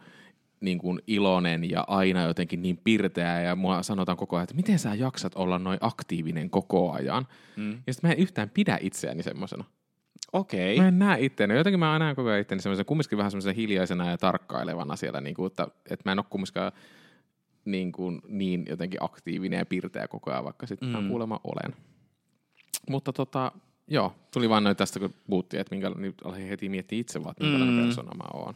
niin 0.62 0.78
kuin 0.78 1.02
iloinen 1.08 1.70
ja 1.70 1.84
aina 1.88 2.24
jotenkin 2.24 2.62
niin 2.62 2.80
pirteä 2.84 3.42
ja 3.42 3.56
mua 3.56 3.84
sanotaan 3.84 4.18
koko 4.18 4.36
ajan, 4.36 4.44
että 4.44 4.56
miten 4.56 4.80
sä 4.80 4.96
jaksat 4.96 5.36
olla 5.36 5.60
noin 5.60 5.78
aktiivinen 5.82 6.50
koko 6.50 6.92
ajan. 6.92 7.28
Mm. 7.56 7.72
Ja 7.88 7.94
sitten 7.94 8.10
mä 8.10 8.14
en 8.14 8.20
yhtään 8.20 8.50
pidä 8.50 8.78
itseäni 8.82 9.24
semmoisena. 9.24 9.64
Okei. 10.34 10.76
Okay. 10.76 10.84
Mä 10.84 10.88
en 10.88 11.00
näe 11.00 11.26
itseäni. 11.26 11.58
Jotenkin 11.58 11.80
mä 11.80 12.00
näen 12.00 12.16
koko 12.16 12.30
ajan 12.30 12.42
itseäni 12.42 12.62
semmoisen 12.62 12.86
kumminkin 12.86 13.18
vähän 13.18 13.32
semmoisen 13.32 13.56
hiljaisena 13.56 14.12
ja 14.12 14.18
tarkkailevana 14.18 14.96
siellä, 14.96 15.22
niin 15.22 15.36
kuin, 15.36 15.48
että, 15.48 15.68
että 15.90 16.02
mä 16.06 16.12
en 16.12 16.20
ole 16.20 16.26
kumminkaan 16.30 16.72
niin, 17.66 17.92
kuin, 17.92 18.22
niin 18.28 18.66
jotenkin 18.70 19.04
aktiivinen 19.04 19.58
ja 19.58 19.66
pirteä 19.66 20.08
koko 20.08 20.32
ajan, 20.32 20.44
vaikka 20.44 20.68
sitten 20.68 20.90
mm. 20.90 21.08
kuulemma 21.08 21.40
olen. 21.44 21.76
Mutta 22.90 23.14
tota, 23.14 23.52
joo, 23.88 24.16
tuli 24.34 24.50
vaan 24.50 24.64
noin 24.64 24.76
tästä, 24.76 25.00
kun 25.00 25.14
puhuttiin, 25.30 25.62
että 25.62 25.76
minkä, 25.76 25.90
niin 25.90 26.48
heti 26.50 26.70
miettiä 26.70 27.00
itse 27.00 27.24
vaan, 27.24 27.32
että 27.32 27.44
minkälainen 27.44 27.76
mm. 27.76 27.84
persona 27.84 28.12
mä 28.16 28.40
oon. 28.40 28.54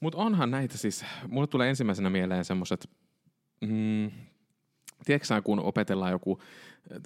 Mutta 0.00 0.18
onhan 0.18 0.50
näitä 0.50 0.78
siis, 0.78 1.04
mulle 1.28 1.46
tulee 1.46 1.68
ensimmäisenä 1.68 2.10
mieleen 2.10 2.44
semmoiset, 2.44 2.90
mm, 3.60 4.10
tiedätkö 5.04 5.42
kun 5.44 5.60
opetellaan 5.60 6.12
joku 6.12 6.40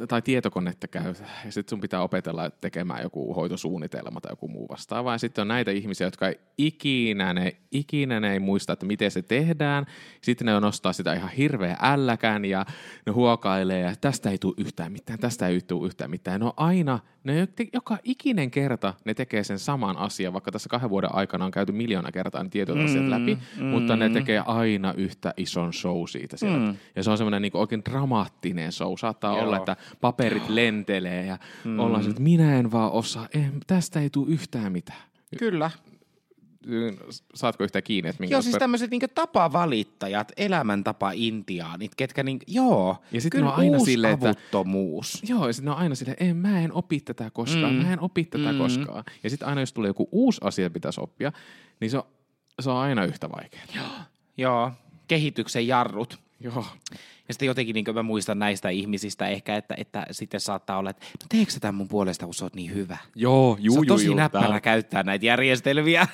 tai 0.09 0.23
tietokonetta 0.23 0.88
käy, 0.88 1.14
ja 1.45 1.52
sitten 1.52 1.71
sun 1.71 1.81
pitää 1.81 2.02
opetella 2.02 2.50
tekemään 2.50 3.02
joku 3.02 3.35
hoitosuunnitelma 3.35 4.21
tai 4.21 4.33
joku 4.33 4.49
muu 4.49 4.69
vastaava. 4.69 5.12
Ja 5.12 5.19
sitten 5.19 5.43
on 5.43 5.49
näitä 5.49 5.71
ihmisiä, 5.71 6.07
jotka 6.07 6.28
ei 6.28 6.40
ikinä, 6.59 7.35
ne, 7.35 7.57
ikinä 7.73 8.21
ne 8.21 8.33
ei 8.33 8.38
muista, 8.38 8.73
että 8.73 8.87
miten 8.87 9.11
se 9.11 9.23
tehdään. 9.23 9.87
Sitten 10.21 10.47
ne 10.47 10.61
nostaa 10.61 10.93
sitä 10.93 11.14
ihan 11.14 11.31
hirveä 11.31 11.76
älläkään 11.81 12.45
ja 12.45 12.66
ne 13.07 13.12
huokailee 13.12 13.81
ja 13.81 13.95
tästä 14.00 14.31
ei 14.31 14.38
tule 14.38 14.54
yhtään 14.57 14.93
mitään, 14.93 15.19
tästä 15.19 15.49
ei 15.49 15.61
tule 15.61 15.87
yhtään 15.87 16.11
mitään. 16.11 16.40
No 16.40 16.54
aina, 16.57 16.99
ne 17.25 17.49
joka 17.73 17.99
ikinen 18.04 18.50
kerta 18.50 18.95
ne 19.04 19.14
tekee 19.14 19.45
sen 19.45 19.59
saman 19.59 19.97
asian, 19.97 20.33
vaikka 20.33 20.52
tässä 20.52 20.69
kahden 20.69 20.90
vuoden 20.90 21.14
aikana 21.14 21.45
on 21.45 21.50
käyty 21.50 21.73
miljoona 21.73 22.12
kertaa 22.12 22.43
ne 22.43 22.49
tietyt 22.49 22.76
mm, 22.76 22.85
asiat 22.85 23.09
läpi, 23.09 23.38
mm, 23.57 23.64
mutta 23.64 23.97
ne 23.97 24.11
tekee 24.11 24.43
aina 24.47 24.95
yhtä 24.97 25.35
ison 25.37 25.73
show 25.73 26.07
siitä 26.09 26.37
sieltä. 26.37 26.59
Mm. 26.59 26.76
Ja 26.97 27.02
se 27.02 27.11
on 27.11 27.19
semmoinen 27.19 27.43
niin 27.43 27.57
oikein 27.57 27.83
dramaattinen 27.90 28.73
show. 28.73 28.93
Saattaa 28.99 29.37
Joo. 29.37 29.45
olla, 29.45 29.63
että 29.71 29.76
paperit 30.00 30.49
lentelee 30.49 31.26
ja 31.26 31.38
mm. 31.64 31.78
ollaan 31.78 32.11
että 32.11 32.23
minä 32.23 32.59
en 32.59 32.73
vaan 32.73 32.92
osaa, 32.92 33.28
eh, 33.35 33.50
tästä 33.66 34.00
ei 34.00 34.11
tule 34.11 34.30
yhtään 34.30 34.73
mitään. 34.73 35.02
Kyllä. 35.38 35.71
Saatko 37.35 37.64
yhtään 37.64 37.83
kiinni? 37.83 38.11
Että 38.11 38.25
joo, 38.25 38.42
siis 38.42 38.52
per... 38.52 38.59
tämmöiset 38.59 38.90
niinku 38.90 39.06
tapavalittajat, 39.14 40.33
elämäntapa 40.37 41.11
intiaanit, 41.14 41.94
ketkä 41.94 42.23
niinku, 42.23 42.44
joo, 42.49 42.97
ja 43.12 43.21
sitten 43.21 43.40
kyllä 43.40 43.52
on 43.52 43.59
aina 43.59 43.78
sille, 43.78 44.11
että, 44.11 44.28
avuttomuus. 44.28 45.23
Joo, 45.28 45.47
ja 45.47 45.52
sitten 45.52 45.73
on 45.73 45.78
aina 45.78 45.94
silleen, 45.94 46.16
että 46.21 46.35
mä 46.35 46.61
en 46.61 46.73
opi 46.73 47.00
tätä 47.00 47.30
koskaan, 47.30 47.75
mm. 47.75 47.83
mä 47.83 47.92
en 47.92 48.00
opi 48.00 48.25
tätä 48.25 48.52
mm. 48.52 48.59
koskaan. 48.59 49.04
Ja 49.23 49.30
sitten 49.30 49.49
aina 49.49 49.61
jos 49.61 49.73
tulee 49.73 49.88
joku 49.88 50.09
uusi 50.12 50.40
asia, 50.44 50.71
pitäisi 50.71 51.00
oppia, 51.00 51.33
niin 51.80 51.90
se 51.90 51.99
on, 51.99 52.04
se 52.61 52.71
on 52.71 52.76
aina 52.76 53.04
yhtä 53.04 53.30
vaikeaa. 53.30 53.64
Joo, 53.75 53.87
joo. 54.37 54.73
kehityksen 55.09 55.66
jarrut. 55.66 56.24
Joo. 56.40 56.64
Ja 57.28 57.34
sitten 57.34 57.46
jotenkin 57.46 57.74
niin 57.74 57.94
mä 57.94 58.02
muistan 58.02 58.38
näistä 58.38 58.68
ihmisistä 58.68 59.28
ehkä, 59.28 59.56
että, 59.56 59.74
että 59.78 60.06
sitten 60.10 60.40
saattaa 60.40 60.78
olla, 60.78 60.90
että 60.90 61.06
no 61.22 61.26
teekö 61.28 61.52
tämän 61.60 61.74
mun 61.74 61.88
puolesta, 61.88 62.24
kun 62.24 62.34
sä 62.34 62.44
oot 62.44 62.54
niin 62.54 62.74
hyvä? 62.74 62.96
Joo, 63.14 63.56
juu, 63.60 63.78
on 63.78 63.86
tosi 63.86 64.06
juu, 64.06 64.14
näppärä 64.16 64.48
tää... 64.48 64.60
käyttää 64.60 65.02
näitä 65.02 65.26
järjestelmiä. 65.26 66.06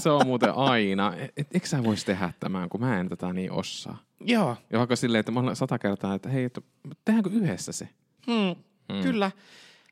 Se 0.00 0.10
on 0.10 0.26
muuten 0.26 0.54
aina. 0.54 1.14
Et, 1.36 1.54
eikö 1.54 1.66
sä 1.66 1.84
vois 1.84 2.04
tehdä 2.04 2.32
tämän, 2.40 2.68
kun 2.68 2.80
mä 2.80 3.00
en 3.00 3.08
tätä 3.08 3.32
niin 3.32 3.52
osaa? 3.52 3.98
Joo. 4.20 4.56
Ja 4.72 4.78
vaikka 4.78 4.96
silleen, 4.96 5.20
että 5.20 5.32
mä 5.32 5.40
olen 5.40 5.56
sata 5.56 5.78
kertaa, 5.78 6.14
että 6.14 6.28
hei, 6.28 6.44
että 6.44 6.60
tehdäänkö 7.04 7.30
yhdessä 7.30 7.72
se? 7.72 7.88
Hmm, 8.26 8.56
hmm. 8.92 9.02
Kyllä. 9.02 9.30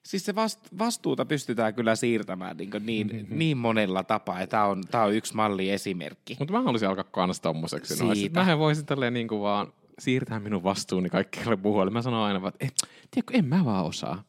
Siis 0.08 0.24
se 0.24 0.34
vastuuta 0.78 1.24
pystytään 1.24 1.74
kyllä 1.74 1.96
siirtämään 1.96 2.56
niin, 2.56 2.70
niin, 2.80 3.06
mm-hmm. 3.06 3.38
niin 3.38 3.56
monella 3.56 4.02
tapaa, 4.02 4.40
ja 4.40 4.46
tämä 4.46 4.64
on, 4.64 4.82
tää 4.90 5.04
on 5.04 5.14
yksi 5.14 5.34
malli 5.34 5.70
esimerkki. 5.70 6.36
Mutta 6.38 6.52
mä 6.52 6.62
haluaisin 6.62 6.88
alkaa 6.88 7.04
kans 7.04 7.40
tommoseksi. 7.40 8.04
No, 8.32 8.44
mä 8.44 8.58
voisin 8.58 8.86
tälleen 8.86 9.14
niin 9.14 9.28
kuin 9.28 9.40
vaan 9.40 9.72
siirtää 9.98 10.40
minun 10.40 10.62
vastuuni 10.62 11.10
kaikkialle 11.10 11.56
puhuelle. 11.56 11.92
Mä 11.92 12.02
sanon 12.02 12.24
aina 12.24 12.42
vaan, 12.42 12.52
että 12.60 12.64
eh, 12.64 12.90
tiedätkö, 13.10 13.38
en 13.38 13.44
mä 13.44 13.64
vaan 13.64 13.84
osaa. 13.84 14.22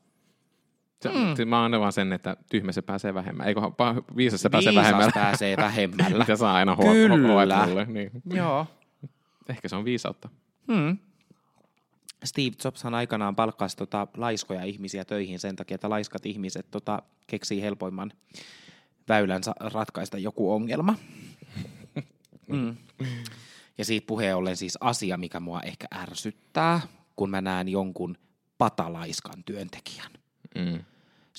Se, 1.01 1.09
mm. 1.09 1.49
Mä 1.49 1.65
annan 1.65 1.81
vaan 1.81 1.93
sen, 1.93 2.13
että 2.13 2.37
tyhmä 2.49 2.71
se 2.71 2.81
pääsee 2.81 3.13
vähemmän. 3.13 3.47
Eikö 3.47 3.61
viisas 4.15 4.41
se 4.41 4.49
pääsee 4.49 4.75
vähemmällä? 4.75 5.11
Pääsee 5.13 5.57
vähemmällä. 5.57 6.19
Mitä 6.23 6.35
saa 6.35 6.55
aina 6.55 6.75
huomioon. 6.75 7.21
Kyllä. 7.67 7.85
Niin. 7.85 8.11
Joo. 8.33 8.67
Ehkä 9.49 9.67
se 9.67 9.75
on 9.75 9.85
viisautta. 9.85 10.29
Hmm. 10.67 10.97
Steve 12.23 12.55
Jobshan 12.63 12.95
aikanaan 12.95 13.35
palkkasi 13.35 13.77
tota 13.77 14.07
laiskoja 14.17 14.63
ihmisiä 14.63 15.05
töihin 15.05 15.39
sen 15.39 15.55
takia, 15.55 15.75
että 15.75 15.89
laiskat 15.89 16.25
ihmiset 16.25 16.71
tota, 16.71 17.01
keksii 17.27 17.61
helpoimman 17.61 18.11
väylän 19.07 19.41
ratkaista 19.59 20.17
joku 20.17 20.51
ongelma. 20.51 20.95
Mm. 22.47 22.77
Ja 23.77 23.85
siitä 23.85 24.07
puheen 24.07 24.35
ollen 24.35 24.57
siis 24.57 24.77
asia, 24.81 25.17
mikä 25.17 25.39
mua 25.39 25.61
ehkä 25.61 25.87
ärsyttää, 25.95 26.81
kun 27.15 27.29
mä 27.29 27.41
näen 27.41 27.69
jonkun 27.69 28.17
patalaiskan 28.57 29.43
työntekijän. 29.43 30.11
Mm. 30.55 30.83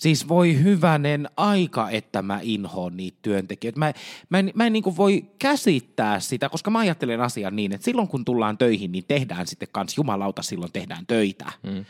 Siis 0.01 0.29
voi 0.29 0.63
hyvänen 0.63 1.29
aika, 1.37 1.91
että 1.91 2.23
mä 2.23 2.41
inhoon 2.43 2.97
niitä 2.97 3.19
työntekijöitä. 3.23 3.79
Mä, 3.79 3.93
mä 4.29 4.39
en, 4.39 4.51
mä 4.55 4.67
en 4.67 4.73
niin 4.73 4.97
voi 4.97 5.25
käsittää 5.39 6.21
sitä, 6.21 6.49
koska 6.49 6.71
mä 6.71 6.79
ajattelen 6.79 7.21
asian 7.21 7.57
niin, 7.57 7.73
että 7.73 7.85
silloin 7.85 8.09
kun 8.09 8.25
tullaan 8.25 8.59
töihin, 8.59 8.93
niin 8.93 9.05
tehdään 9.09 9.47
sitten 9.47 9.69
kans, 9.73 9.97
jumalauta, 9.97 10.43
silloin 10.43 10.73
tehdään 10.73 11.07
töitä. 11.07 11.53
Mm. 11.63 11.85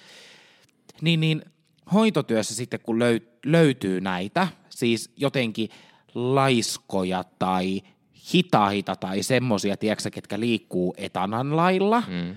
Niin, 1.01 1.21
niin 1.21 1.43
hoitotyössä 1.93 2.55
sitten 2.55 2.81
kun 2.83 2.99
löy, 2.99 3.21
löytyy 3.47 4.01
näitä, 4.01 4.49
siis 4.69 5.13
jotenkin 5.17 5.69
laiskoja 6.15 7.25
tai 7.39 7.83
hitaita 8.35 8.97
tai 8.97 9.23
semmosia, 9.23 9.77
tiedätkö, 9.77 10.11
ketkä 10.11 10.41
liikkuu 10.41 10.95
etanan 10.97 11.57
lailla. 11.57 12.01
Mm. 12.01 12.35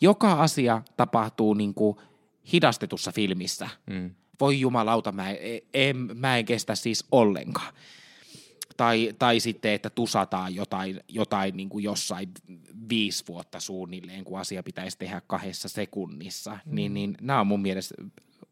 Joka 0.00 0.32
asia 0.32 0.82
tapahtuu 0.96 1.54
niin 1.54 1.74
kuin 1.74 1.96
hidastetussa 2.52 3.12
filmissä. 3.12 3.68
Mm 3.90 4.10
voi 4.40 4.60
jumalauta, 4.60 5.12
mä 5.12 5.30
en, 5.30 5.60
en, 5.74 6.10
mä 6.14 6.38
en 6.38 6.44
kestä 6.44 6.74
siis 6.74 7.04
ollenkaan. 7.12 7.74
Tai, 8.76 9.14
tai 9.18 9.40
sitten, 9.40 9.72
että 9.72 9.90
tusataan 9.90 10.54
jotain, 10.54 11.00
jotain 11.08 11.56
niin 11.56 11.68
kuin 11.68 11.84
jossain 11.84 12.30
viisi 12.88 13.24
vuotta 13.28 13.60
suunnilleen, 13.60 14.24
kun 14.24 14.40
asia 14.40 14.62
pitäisi 14.62 14.98
tehdä 14.98 15.22
kahdessa 15.26 15.68
sekunnissa. 15.68 16.50
Mm. 16.50 16.74
Niin, 16.74 16.94
niin 16.94 17.16
nämä 17.20 17.40
on 17.40 17.46
mun 17.46 17.62
mielestä, 17.62 17.94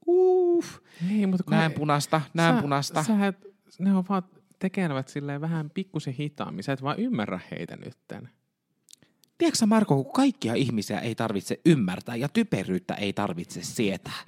uff, 0.08 0.78
niin, 1.08 1.28
mutta 1.28 1.50
näen 1.50 1.70
he, 1.70 1.78
punasta, 1.78 2.20
näen 2.34 2.56
sä, 2.56 2.62
punasta. 2.62 3.02
Sä 3.02 3.26
et, 3.26 3.36
ne 3.78 3.94
on 3.94 4.04
vaan 4.08 4.22
tekevät 4.58 5.08
silleen 5.08 5.40
vähän 5.40 5.70
pikkusen 5.70 6.14
hitaammin, 6.14 6.64
sä 6.64 6.72
et 6.72 6.82
vaan 6.82 6.98
ymmärrä 6.98 7.40
heitä 7.50 7.76
nytten. 7.76 8.28
Tiedätkö 9.38 9.66
Marko, 9.66 10.04
kun 10.04 10.12
kaikkia 10.12 10.54
ihmisiä 10.54 10.98
ei 10.98 11.14
tarvitse 11.14 11.60
ymmärtää 11.66 12.16
ja 12.16 12.28
typeryyttä 12.28 12.94
ei 12.94 13.12
tarvitse 13.12 13.62
sietää. 13.62 14.20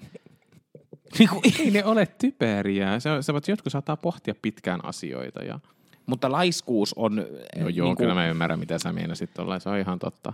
Niin 1.19 1.29
kuin, 1.29 1.43
ei 1.61 1.71
ne 1.71 1.85
ole 1.85 2.07
typeriä. 2.07 3.01
Se, 3.01 3.11
se, 3.21 3.33
jotkut 3.49 3.73
saattaa 3.73 3.97
pohtia 3.97 4.35
pitkään 4.43 4.85
asioita. 4.85 5.45
Ja... 5.45 5.61
Mutta 6.07 6.33
laiskuus 6.33 6.95
on... 6.95 7.17
No 7.17 7.23
joo, 7.57 7.69
niin 7.69 7.75
kuin, 7.85 7.97
kyllä 7.97 8.15
mä 8.15 8.29
ymmärrän, 8.29 8.59
mitä 8.59 8.79
sä 8.79 8.93
meinasit 8.93 9.35
tuolla. 9.35 9.59
Se 9.59 9.69
on 9.69 9.79
ihan 9.79 9.99
totta. 9.99 10.33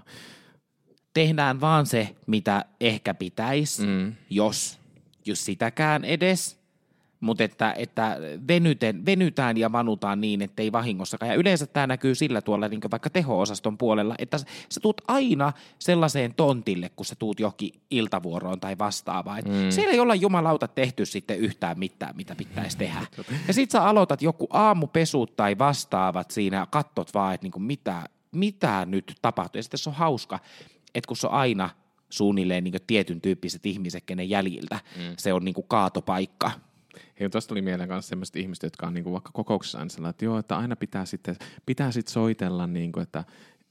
Tehdään 1.14 1.60
vaan 1.60 1.86
se, 1.86 2.16
mitä 2.26 2.64
ehkä 2.80 3.14
pitäisi, 3.14 3.86
mm. 3.86 4.12
jos, 4.30 4.78
jos 5.24 5.44
sitäkään 5.44 6.04
edes 6.04 6.61
mutta 7.22 7.44
että, 7.44 7.74
että 7.78 8.16
venyten, 8.48 9.06
venytään 9.06 9.56
ja 9.56 9.72
vanutaan 9.72 10.20
niin, 10.20 10.42
ettei 10.42 10.72
vahingossakaan. 10.72 11.30
Ja 11.30 11.34
yleensä 11.34 11.66
tämä 11.66 11.86
näkyy 11.86 12.14
sillä 12.14 12.40
tuolla 12.40 12.68
niin 12.68 12.80
vaikka 12.90 13.10
teho-osaston 13.10 13.78
puolella, 13.78 14.14
että 14.18 14.38
sä 14.68 14.80
tuut 14.82 15.00
aina 15.08 15.52
sellaiseen 15.78 16.34
tontille, 16.34 16.90
kun 16.96 17.06
sä 17.06 17.14
tuut 17.14 17.40
johonkin 17.40 17.72
iltavuoroon 17.90 18.60
tai 18.60 18.78
vastaavaan. 18.78 19.42
Mm. 19.46 19.70
Siellä 19.70 19.92
ei 19.92 20.00
olla 20.00 20.14
jumalauta 20.14 20.68
tehty 20.68 21.06
sitten 21.06 21.38
yhtään 21.38 21.78
mitään, 21.78 22.16
mitä 22.16 22.34
pitäisi 22.34 22.78
tehdä. 22.78 23.00
Ja 23.48 23.54
sit 23.54 23.70
sä 23.70 23.84
aloitat 23.84 24.22
joku 24.22 24.46
aamupesut 24.50 25.36
tai 25.36 25.58
vastaavat 25.58 26.30
siinä, 26.30 26.66
kattot 26.70 27.14
vaan, 27.14 27.34
että 27.34 27.46
niin 27.46 27.62
mitä, 27.62 28.02
mitä 28.32 28.86
nyt 28.86 29.14
tapahtuu. 29.22 29.58
Ja 29.58 29.62
sitten 29.62 29.78
se 29.78 29.90
on 29.90 29.96
hauska, 29.96 30.38
että 30.94 31.08
kun 31.08 31.16
se 31.16 31.26
on 31.26 31.32
aina 31.32 31.70
suunnilleen 32.10 32.64
niin 32.64 32.74
tietyn 32.86 33.20
tyyppiset 33.20 33.66
ihmiset, 33.66 34.04
kenen 34.06 34.30
jäljiltä 34.30 34.80
mm. 34.96 35.14
se 35.18 35.32
on 35.32 35.44
niin 35.44 35.54
kaatopaikka– 35.68 36.50
Hei, 37.20 37.30
tuosta 37.30 37.48
tuli 37.48 37.62
mieleen 37.62 37.88
myös 37.88 38.08
sellaiset 38.08 38.36
ihmiset, 38.36 38.62
jotka 38.62 38.86
on 38.86 38.94
niin 38.94 39.04
kuin 39.04 39.12
vaikka 39.12 39.30
kokouksessa 39.32 39.78
aina 39.78 39.88
sellainen, 39.88 40.10
että 40.10 40.24
joo, 40.24 40.38
että 40.38 40.56
aina 40.56 40.76
pitää 40.76 41.04
sitten, 41.04 41.36
pitää 41.66 41.90
sitten 41.90 42.12
soitella, 42.12 42.66
niin 42.66 42.92
kuin, 42.92 43.02
että 43.02 43.24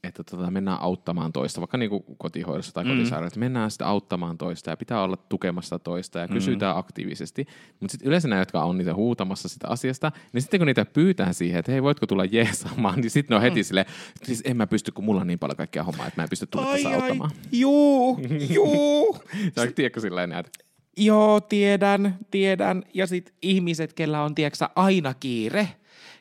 että 0.04 0.24
tota, 0.24 0.50
mennään 0.50 0.80
auttamaan 0.80 1.32
toista, 1.32 1.60
vaikka 1.60 1.76
niin 1.78 1.90
kuin 1.90 2.04
kotihoidossa 2.18 2.74
tai 2.74 2.84
Mm. 2.84 2.90
kotisairaassa, 2.90 3.40
mennään 3.40 3.70
sitten 3.70 3.86
auttamaan 3.86 4.38
toista 4.38 4.70
ja 4.70 4.76
pitää 4.76 5.02
olla 5.02 5.16
tukemassa 5.16 5.78
toista 5.78 6.18
ja 6.18 6.28
kysytään 6.28 6.76
aktiivisesti. 6.76 7.46
Mutta 7.80 7.92
sitten 7.92 8.08
yleensä 8.08 8.28
nämä, 8.28 8.40
jotka 8.40 8.64
on 8.64 8.78
niitä 8.78 8.94
huutamassa 8.94 9.48
sitä 9.48 9.68
asiasta, 9.68 10.12
niin 10.32 10.42
sitten 10.42 10.60
kun 10.60 10.66
niitä 10.66 10.84
pyytään 10.84 11.34
siihen, 11.34 11.58
että 11.58 11.72
hei, 11.72 11.82
voitko 11.82 12.06
tulla 12.06 12.24
jeesaamaan, 12.24 12.94
niin 13.00 13.10
sitten 13.10 13.34
ne 13.34 13.36
on 13.36 13.42
heti 13.42 13.64
silleen, 13.64 13.86
siis 14.22 14.42
en 14.44 14.56
mä 14.56 14.66
pysty, 14.66 14.92
kun 14.92 15.04
mulla 15.04 15.20
on 15.20 15.26
niin 15.26 15.38
paljon 15.38 15.56
kaikkia 15.56 15.84
hommaa, 15.84 16.06
että 16.06 16.20
mä 16.20 16.22
en 16.22 16.30
pysty 16.30 16.46
tulla 16.46 16.66
tässä 16.72 16.88
auttamaan. 16.88 17.30
juu, 17.52 18.20
juu. 18.50 19.18
Sä 19.56 19.66
tiedätkö 19.74 20.00
silleen 20.00 20.28
näet? 20.28 20.50
Joo, 20.96 21.40
tiedän, 21.40 22.18
tiedän. 22.30 22.82
Ja 22.94 23.06
sitten 23.06 23.34
ihmiset, 23.42 23.92
kellä 23.92 24.22
on, 24.22 24.34
tiedätkö, 24.34 24.68
aina 24.76 25.14
kiire 25.14 25.68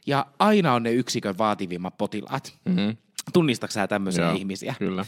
ja 0.07 0.25
aina 0.39 0.73
on 0.73 0.83
ne 0.83 0.91
yksikön 0.91 1.37
vaativimmat 1.37 1.97
potilaat. 1.97 2.57
Mm-hmm. 2.65 2.97
Tunnistatko 3.33 3.71
sä 3.71 3.87
tämmöisiä 3.87 4.25
Joo, 4.25 4.35
ihmisiä? 4.35 4.75
Kyllä. 4.79 5.05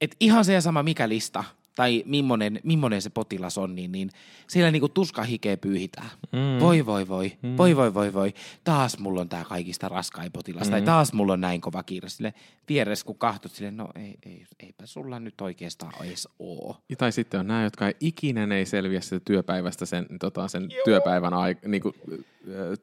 Et 0.00 0.16
ihan 0.20 0.44
se 0.44 0.60
sama 0.60 0.82
mikä 0.82 1.08
lista 1.08 1.44
tai 1.74 2.02
millainen, 2.06 2.60
millainen 2.62 3.02
se 3.02 3.10
potilas 3.10 3.58
on, 3.58 3.74
niin, 3.74 3.92
niin 3.92 4.10
siellä 4.48 4.70
niinku 4.70 4.88
tuska 4.88 5.22
hikeä 5.22 5.56
pyyhitään. 5.56 6.10
Mm. 6.32 6.60
Voi 6.60 6.86
voi 6.86 7.08
voi, 7.08 7.32
mm. 7.42 7.56
voi 7.56 7.76
voi 7.76 7.94
voi 7.94 8.12
voi, 8.12 8.34
taas 8.64 8.98
mulla 8.98 9.20
on 9.20 9.28
tää 9.28 9.44
kaikista 9.44 9.88
raskain 9.88 10.32
potilas, 10.32 10.66
mm. 10.66 10.70
tai 10.70 10.82
taas 10.82 11.12
mulla 11.12 11.32
on 11.32 11.40
näin 11.40 11.60
kova 11.60 11.82
kiire. 11.82 12.08
Sille 12.08 12.34
vieressä 12.68 13.06
kun 13.06 13.18
kahtut 13.18 13.52
sille, 13.52 13.70
no 13.70 13.88
ei, 13.94 14.14
ei, 14.26 14.46
eipä 14.60 14.86
sulla 14.86 15.20
nyt 15.20 15.40
oikeastaan 15.40 15.92
edes 16.04 16.28
oo. 16.38 16.76
Ja 16.88 16.96
Tai 16.96 17.12
sitten 17.12 17.40
on 17.40 17.46
nämä, 17.46 17.62
jotka 17.62 17.86
ei 17.86 17.94
ikinä 18.00 18.56
ei 18.56 18.66
selviä 18.66 19.00
sitä 19.00 19.20
työpäivästä 19.20 19.86
sen, 19.86 20.06
tota, 20.20 20.48
sen 20.48 20.68
työpäivän 20.84 21.32
aik- 21.32 21.68
niinku, 21.68 21.94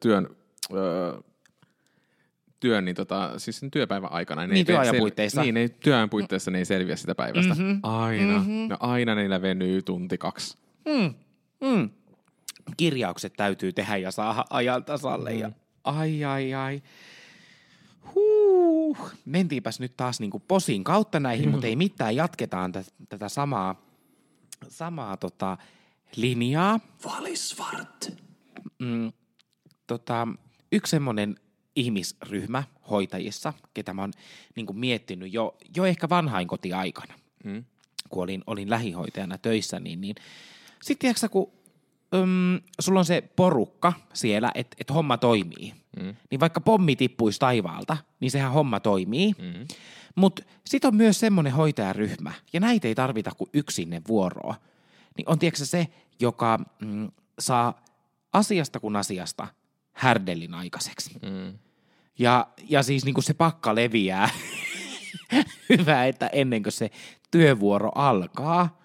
työn, 0.00 0.28
ö, 0.72 1.22
työn 2.62 2.84
niin 2.84 2.94
tota, 2.96 3.38
siis 3.38 3.58
sen 3.58 3.70
työpäivän 3.70 4.12
aikana. 4.12 4.42
Ne 4.42 4.46
Niin, 4.46 4.56
ei 4.56 4.64
työajan 4.64 4.94
sel- 4.94 4.98
puitteissa. 4.98 5.42
Niin, 5.42 5.54
ne, 5.54 5.68
työajan 5.68 6.10
puitteissa 6.10 6.50
ne 6.50 6.58
ei 6.58 6.64
selviä 6.64 6.96
sitä 6.96 7.14
päivästä. 7.14 7.54
Mhm. 7.54 7.78
Aina. 7.82 8.44
No 8.68 8.76
aina 8.80 9.14
niillä 9.14 9.42
venyy 9.42 9.82
tunti 9.82 10.18
kaksi. 10.18 10.56
Mm. 10.88 11.90
Kirjaukset 12.76 13.32
täytyy 13.36 13.72
tehdä 13.72 13.96
ja 13.96 14.10
saada 14.10 14.44
ajan 14.50 14.84
tasalle. 14.84 15.32
Mm. 15.32 15.38
Ja 15.38 15.50
ai 15.84 16.24
ai 16.24 16.54
ai. 16.54 16.82
Huh. 18.14 19.10
Mentiinpäs 19.24 19.80
nyt 19.80 19.96
taas 19.96 20.20
niinku 20.20 20.38
posin 20.48 20.84
kautta 20.84 21.20
näihin, 21.20 21.50
mutta 21.50 21.66
ei 21.66 21.76
mitään. 21.76 22.16
Jatketaan 22.16 22.72
t- 22.72 22.94
tätä 23.08 23.28
samaa, 23.28 23.82
samaa 24.68 25.16
tota, 25.16 25.56
linjaa. 26.16 26.80
Valisvart. 27.04 28.12
Mm, 28.78 29.12
tota, 29.86 30.28
yksi 30.72 30.90
semmoinen 30.90 31.36
ihmisryhmä 31.76 32.62
hoitajissa, 32.90 33.52
ketä 33.74 33.94
mä 33.94 34.02
oon 34.02 34.12
niin 34.56 34.66
miettinyt 34.78 35.32
jo, 35.32 35.56
jo 35.76 35.84
ehkä 35.84 36.08
vanhainkotiaikana, 36.08 37.14
Mm. 37.44 37.64
kun 38.08 38.22
olin, 38.22 38.42
olin 38.46 38.70
lähihoitajana 38.70 39.38
töissä, 39.38 39.80
niin, 39.80 40.00
niin 40.00 40.14
sitten 40.82 40.98
tiedätkö, 40.98 41.28
kun 41.28 41.52
öm, 42.14 42.60
sulla 42.80 42.98
on 42.98 43.04
se 43.04 43.20
porukka 43.36 43.92
siellä, 44.14 44.52
että 44.54 44.76
et 44.80 44.90
homma 44.90 45.16
toimii, 45.18 45.74
Mm. 46.00 46.14
niin 46.30 46.40
vaikka 46.40 46.60
pommi 46.60 46.96
tippuisi 46.96 47.38
taivaalta, 47.38 47.96
niin 48.20 48.30
sehän 48.30 48.52
homma 48.52 48.80
toimii. 48.80 49.32
Mm. 49.38 49.66
Mutta 50.14 50.42
sitten 50.66 50.88
on 50.88 50.96
myös 50.96 51.20
semmoinen 51.20 51.52
hoitajaryhmä, 51.52 52.32
ja 52.52 52.60
näitä 52.60 52.88
ei 52.88 52.94
tarvita 52.94 53.30
kuin 53.38 53.50
yksinne 53.52 54.02
vuoroa. 54.08 54.54
Niin 55.16 55.28
on 55.28 55.38
tiedätkö 55.38 55.64
se, 55.64 55.88
joka 56.20 56.58
mm, 56.80 57.10
saa 57.38 57.84
asiasta 58.32 58.80
kuin 58.80 58.96
asiasta 58.96 59.48
härdellin 59.92 60.54
aikaiseksi. 60.54 61.10
Mm. 61.22 61.58
Ja, 62.18 62.46
ja 62.68 62.82
siis 62.82 63.04
niin 63.04 63.14
kuin 63.14 63.24
se 63.24 63.34
pakka 63.34 63.74
leviää. 63.74 64.28
Hyvä, 65.68 66.06
että 66.06 66.26
ennen 66.26 66.62
kuin 66.62 66.72
se 66.72 66.90
työvuoro 67.30 67.90
alkaa. 67.94 68.82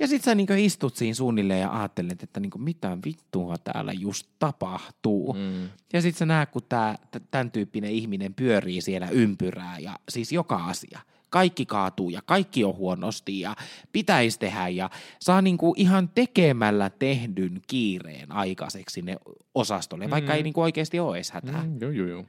Ja 0.00 0.06
sit 0.06 0.24
sä 0.24 0.34
niin 0.34 0.58
istut 0.58 0.96
siinä 0.96 1.14
suunnilleen 1.14 1.60
ja 1.60 1.78
ajattelet, 1.78 2.22
että 2.22 2.40
niin 2.40 2.50
mitä 2.56 2.98
vittua 3.04 3.58
täällä 3.58 3.92
just 3.92 4.26
tapahtuu. 4.38 5.32
Mm. 5.32 5.68
Ja 5.92 6.02
sit 6.02 6.16
sä 6.16 6.26
näet, 6.26 6.50
kun 6.50 6.62
tää, 6.68 6.98
tämän 7.30 7.50
tyyppinen 7.50 7.90
ihminen 7.90 8.34
pyörii 8.34 8.80
siellä 8.80 9.08
ympyrää 9.08 9.78
ja 9.78 9.98
siis 10.08 10.32
joka 10.32 10.56
asia. 10.56 11.00
Kaikki 11.30 11.66
kaatuu 11.66 12.10
ja 12.10 12.20
kaikki 12.26 12.64
on 12.64 12.76
huonosti 12.76 13.40
ja 13.40 13.56
pitäisi 13.92 14.38
tehdä 14.38 14.68
ja 14.68 14.90
saa 15.20 15.42
niinku 15.42 15.74
ihan 15.76 16.08
tekemällä 16.08 16.90
tehdyn 16.90 17.60
kiireen 17.66 18.32
aikaiseksi 18.32 18.94
sinne 18.94 19.16
osastolle, 19.54 20.10
vaikka 20.10 20.34
ei 20.34 20.42
niinku 20.42 20.60
oikeasti 20.62 21.00
ole 21.00 21.16
edes 21.16 21.30
hätää. 21.30 21.64
Mm, 21.64 21.78
joo, 21.80 21.90
joo, 21.90 22.06
joo. 22.06 22.24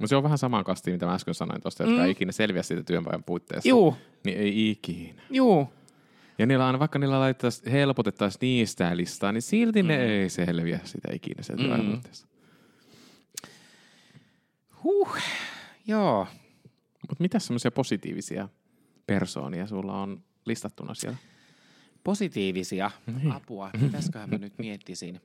No 0.00 0.06
se 0.06 0.16
on 0.16 0.22
vähän 0.22 0.38
sama 0.38 0.64
kastiin, 0.64 0.94
mitä 0.94 1.06
mä 1.06 1.14
äsken 1.14 1.34
sanoin 1.34 1.62
tuosta, 1.62 1.82
jotka 1.82 1.98
Mm. 1.98 2.04
ei 2.04 2.10
ikinä 2.10 2.32
selviä 2.32 2.62
siitä 2.62 2.82
työpäivän 2.82 3.24
puitteissa. 3.24 3.68
Juu, 3.68 3.96
Niin 4.24 4.38
ei 4.38 4.70
ikinä. 4.70 5.22
juu. 5.30 5.68
Ja 6.38 6.46
niillä 6.46 6.66
aina, 6.66 6.78
vaikka 6.78 6.98
niillä 6.98 7.20
laittaisi, 7.20 7.72
helpotettaisiin 7.72 8.38
niistä 8.40 8.96
listaa, 8.96 9.32
niin 9.32 9.42
silti 9.42 9.82
mm. 9.82 9.86
ne 9.88 10.04
ei 10.04 10.28
selviä 10.30 10.80
sitä 10.84 11.08
ikinä 11.12 11.42
työpäivän 11.56 11.86
Mm. 11.86 12.00
Huh, 14.82 15.16
joo. 15.86 16.26
Mutta 17.10 17.22
mitä 17.22 17.38
semmoisia 17.38 17.70
positiivisia 17.70 18.48
persoonia 19.06 19.66
sulla 19.66 20.02
on 20.02 20.22
listattuna 20.44 20.94
siellä? 20.94 21.18
Positiivisia 22.04 22.90
apua. 23.30 23.70
Mitäsköhän 23.80 24.30
mä 24.30 24.38
nyt 24.38 24.58
miettisin? 24.58 25.20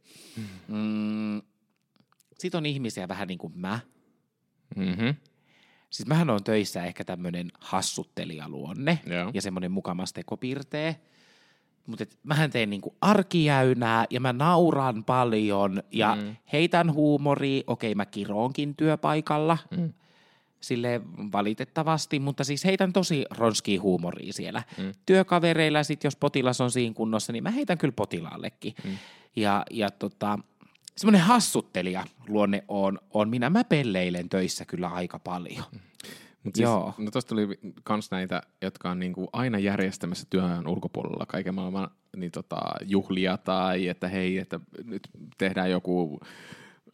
Mm. 0.68 1.42
Sitten 2.40 2.58
on 2.58 2.66
ihmisiä 2.66 3.08
vähän 3.08 3.28
niin 3.28 3.38
kuin 3.38 3.54
mä. 3.56 3.80
Mm-hmm. 4.76 5.16
Siis 5.90 6.08
mähän 6.08 6.30
on 6.30 6.44
töissä 6.44 6.86
ehkä 6.86 7.04
tämmöinen 7.04 7.52
hassuttelijaluonne 7.60 9.00
Joo. 9.06 9.32
ja 9.34 9.42
semmoinen 9.42 9.72
mukamas 9.72 10.14
tekopirtee. 10.14 11.02
Mutta 11.88 12.06
mähän 12.24 12.52
teen 12.52 12.70
niinku 12.70 12.96
arkijäynää 13.02 14.06
ja 14.10 14.20
mä 14.20 14.34
nauran 14.34 15.04
paljon 15.04 15.84
ja 15.92 16.16
mm. 16.16 16.36
heitän 16.54 16.94
huumoria. 16.94 17.64
Okei, 17.68 17.96
mä 17.96 18.06
kiroonkin 18.06 18.76
työpaikalla. 18.76 19.58
Mm. 19.78 19.94
Sille 20.66 21.02
valitettavasti, 21.32 22.20
mutta 22.20 22.44
siis 22.44 22.66
heitän 22.66 22.94
tosi 22.94 23.26
ronskia 23.38 23.82
huumoria 23.82 24.34
siellä. 24.34 24.64
Mm. 24.78 24.92
Työkavereilla 25.06 25.84
sit, 25.84 26.04
jos 26.04 26.16
potilas 26.16 26.62
on 26.62 26.72
siinä 26.72 26.94
kunnossa, 26.94 27.34
niin 27.34 27.44
mä 27.44 27.52
heitän 27.52 27.78
kyllä 27.78 27.94
potilaallekin. 27.96 28.74
Mm. 28.84 28.98
Ja, 29.36 29.66
ja 29.72 29.92
tota, 29.92 30.40
semmoinen 30.98 31.22
hassuttelija 31.22 32.06
luonne 32.28 32.64
on, 32.68 33.00
on 33.14 33.30
minä. 33.30 33.50
Mä 33.50 33.64
pelleilen 33.64 34.30
töissä 34.30 34.66
kyllä 34.66 34.88
aika 34.88 35.20
paljon. 35.20 35.64
Mut 36.44 36.56
siis, 36.56 36.64
Joo. 36.64 36.94
No 36.98 37.12
tosta 37.12 37.30
tuli 37.30 37.60
kans 37.84 38.12
näitä, 38.12 38.42
jotka 38.62 38.90
on 38.90 39.00
niinku 39.00 39.30
aina 39.34 39.60
järjestämässä 39.60 40.28
työajan 40.30 40.68
ulkopuolella 40.68 41.26
kaiken 41.26 41.56
maailman 41.56 41.90
niin 42.16 42.32
tota, 42.32 42.62
juhlia 42.86 43.38
tai 43.38 43.88
että 43.88 44.08
hei, 44.08 44.38
että 44.38 44.60
nyt 44.84 45.10
tehdään 45.38 45.72
joku, 45.72 46.20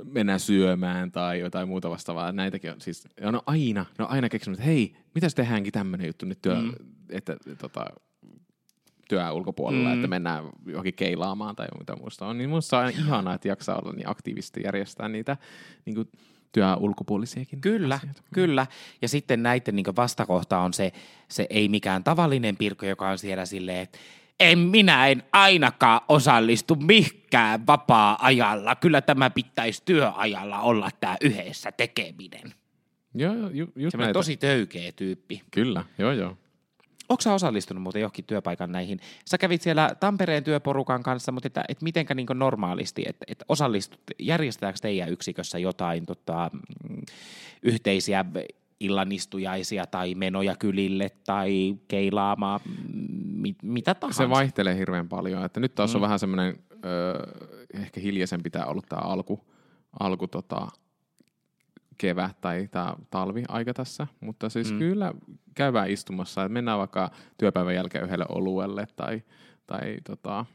mennään 0.03 0.39
syömään 0.39 1.11
tai 1.11 1.39
jotain 1.39 1.67
muuta 1.67 1.89
vastaavaa. 1.89 2.31
Näitäkin 2.31 2.71
on 2.71 2.81
siis, 2.81 3.07
on 3.23 3.41
aina, 3.45 3.85
ne 3.97 4.05
on 4.05 4.11
aina 4.11 4.29
keksinyt, 4.29 4.59
että 4.59 4.69
hei, 4.69 4.95
mitäs 5.15 5.35
tehdäänkin 5.35 5.73
tämmöinen 5.73 6.07
juttu 6.07 6.25
nyt 6.25 6.41
työ, 6.41 6.55
mm. 6.55 6.71
että 7.09 7.37
tota, 7.57 7.85
työ 9.09 9.31
ulkopuolella, 9.31 9.89
mm. 9.89 9.95
että 9.95 10.07
mennään 10.07 10.43
johonkin 10.65 10.93
keilaamaan 10.93 11.55
tai 11.55 11.67
mitä 11.79 11.95
muusta 11.95 12.27
on. 12.27 12.37
Niin 12.37 12.49
musta 12.49 12.77
on 12.77 12.85
aina 12.85 12.99
ihanaa, 12.99 13.33
että 13.33 13.47
jaksaa 13.47 13.77
olla 13.77 13.93
niin 13.93 14.09
aktiivisesti 14.09 14.61
järjestää 14.63 15.09
niitä 15.09 15.37
niin 15.85 15.95
kuin 15.95 16.09
työ 16.51 16.75
ulkopuolisiakin 16.75 17.61
Kyllä, 17.61 17.95
asioita. 17.95 18.21
kyllä. 18.33 18.67
Ja 19.01 19.07
sitten 19.07 19.43
näiden 19.43 19.75
niin 19.75 19.95
vastakohta 19.95 20.59
on 20.59 20.73
se, 20.73 20.91
se 21.27 21.47
ei 21.49 21.69
mikään 21.69 22.03
tavallinen 22.03 22.57
pirkko, 22.57 22.85
joka 22.85 23.09
on 23.09 23.17
siellä 23.17 23.45
silleen, 23.45 23.77
että 23.77 23.97
en 24.41 24.59
minä 24.59 25.07
en 25.07 25.23
ainakaan 25.33 26.01
osallistu 26.07 26.75
mihkään 26.75 27.67
vapaa-ajalla. 27.67 28.75
Kyllä 28.75 29.01
tämä 29.01 29.29
pitäisi 29.29 29.81
työajalla 29.85 30.59
olla 30.59 30.89
tämä 30.99 31.17
yhdessä 31.21 31.71
tekeminen. 31.71 32.53
Joo, 33.15 33.33
joo, 33.33 33.49
ju, 33.49 33.65
just 33.75 33.91
Semmoinen 33.91 33.97
näitä. 33.99 34.13
tosi 34.13 34.37
töykeä 34.37 34.91
tyyppi. 34.91 35.41
Kyllä, 35.51 35.83
joo 35.97 36.11
joo. 36.11 36.37
Onko 37.09 37.21
sä 37.21 37.33
osallistunut 37.33 37.83
muuten 37.83 38.01
johonkin 38.01 38.25
työpaikan 38.25 38.71
näihin? 38.71 38.99
Sä 39.29 39.37
kävit 39.37 39.61
siellä 39.61 39.95
Tampereen 39.99 40.43
työporukan 40.43 41.03
kanssa, 41.03 41.31
mutta 41.31 41.47
että, 41.47 41.63
että 41.69 41.83
mitenkä 41.83 42.13
niin 42.13 42.27
normaalisti, 42.33 43.03
että, 43.07 43.25
että 43.27 43.45
osallistut, 43.49 44.01
järjestetäänkö 44.19 44.79
teidän 44.81 45.09
yksikössä 45.09 45.59
jotain 45.59 46.05
tota, 46.05 46.51
mm, 46.53 47.01
yhteisiä 47.63 48.25
illanistujaisia 48.81 49.85
tai 49.85 50.15
menoja 50.15 50.55
kylille 50.55 51.09
tai 51.25 51.77
keilaamaa, 51.87 52.59
mit, 53.23 53.57
mitä 53.63 53.95
tahansa? 53.95 54.23
Se 54.23 54.29
vaihtelee 54.29 54.77
hirveän 54.77 55.09
paljon. 55.09 55.45
Että 55.45 55.59
nyt 55.59 55.75
taas 55.75 55.91
mm. 55.91 55.95
on 55.95 56.01
vähän 56.01 56.19
semmoinen, 56.19 56.59
ehkä 57.73 57.99
hiljaisempi 57.99 58.49
tämä 58.49 58.65
ollut 58.65 58.85
tämä 58.89 59.01
alku, 59.01 59.39
alku 59.99 60.27
tota, 60.27 60.67
kevät 61.97 62.41
tai 62.41 62.67
tämä 62.71 62.95
talvi-aika 63.09 63.73
tässä. 63.73 64.07
Mutta 64.19 64.49
siis 64.49 64.71
mm. 64.71 64.79
kyllä 64.79 65.13
käydään 65.55 65.89
istumassa, 65.89 66.43
että 66.43 66.53
mennään 66.53 66.79
vaikka 66.79 67.11
työpäivän 67.37 67.75
jälkeen 67.75 68.03
yhdelle 68.03 68.25
oluelle 68.29 68.87
tai, 68.95 69.21
tai, 69.67 69.97
tota, 70.03 70.45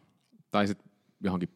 tai 0.50 0.66
sitten 0.66 0.90
johonkin, 1.20 1.48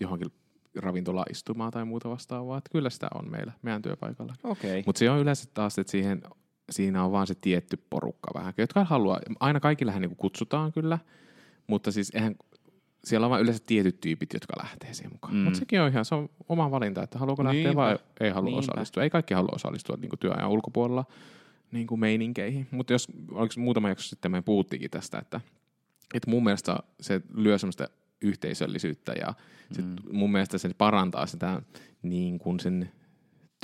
johonkin 0.00 0.32
ravintola 0.76 1.24
istumaan 1.30 1.72
tai 1.72 1.84
muuta 1.84 2.10
vastaavaa. 2.10 2.58
Että 2.58 2.70
kyllä 2.72 2.90
sitä 2.90 3.08
on 3.14 3.30
meillä, 3.30 3.52
meidän 3.62 3.82
työpaikalla. 3.82 4.34
Okei. 4.44 4.82
Mutta 4.86 4.98
se 4.98 5.10
on 5.10 5.18
yleensä 5.18 5.48
taas, 5.54 5.78
että 5.78 5.90
siihen 5.90 6.22
siinä 6.70 7.04
on 7.04 7.12
vaan 7.12 7.26
se 7.26 7.34
tietty 7.34 7.76
porukka 7.90 8.30
vähän, 8.34 8.54
jotka 8.58 8.84
haluaa, 8.84 9.20
aina 9.40 9.60
kaikillehän 9.60 10.02
niin 10.02 10.16
kutsutaan 10.16 10.72
kyllä, 10.72 10.98
mutta 11.66 11.92
siis 11.92 12.10
eihän, 12.14 12.34
siellä 13.04 13.26
on 13.26 13.30
vain 13.30 13.42
yleensä 13.42 13.62
tietyt 13.66 14.00
tyypit, 14.00 14.32
jotka 14.32 14.54
lähtee 14.62 14.94
siihen 14.94 15.12
mukaan. 15.12 15.34
Mm. 15.34 15.40
Mutta 15.40 15.58
sekin 15.58 15.80
on 15.80 15.90
ihan, 15.90 16.04
se 16.04 16.14
on 16.14 16.28
oma 16.48 16.70
valinta, 16.70 17.02
että 17.02 17.18
haluaako 17.18 17.44
lähteä 17.44 17.62
Niinpä. 17.62 17.76
vai 17.76 17.98
ei 18.20 18.30
halua 18.30 18.50
Niinpä. 18.50 18.58
osallistua. 18.58 19.02
Ei 19.02 19.10
kaikki 19.10 19.34
halua 19.34 19.52
osallistua 19.54 19.96
niin 19.96 20.10
työajan 20.20 20.50
ulkopuolella 20.50 21.04
niin 21.72 21.86
kuin 21.86 22.00
meininkeihin. 22.00 22.66
Mutta 22.70 22.92
jos, 22.92 23.08
oliko 23.32 23.54
muutama 23.56 23.88
jakso 23.88 24.08
sitten 24.08 24.30
me 24.30 24.42
puhuttiinkin 24.42 24.90
tästä, 24.90 25.18
että, 25.18 25.40
että 26.14 26.30
mun 26.30 26.44
mielestä 26.44 26.76
se 27.00 27.20
lyö 27.34 27.58
semmoista 27.58 27.88
yhteisöllisyyttä 28.24 29.12
ja 29.12 29.34
sit 29.72 29.84
mm. 29.84 29.96
mun 30.12 30.32
mielestä 30.32 30.58
se 30.58 30.74
parantaa 30.78 31.26
sitä 31.26 31.62
niin 32.02 32.38
kuin 32.38 32.60
sen 32.60 32.90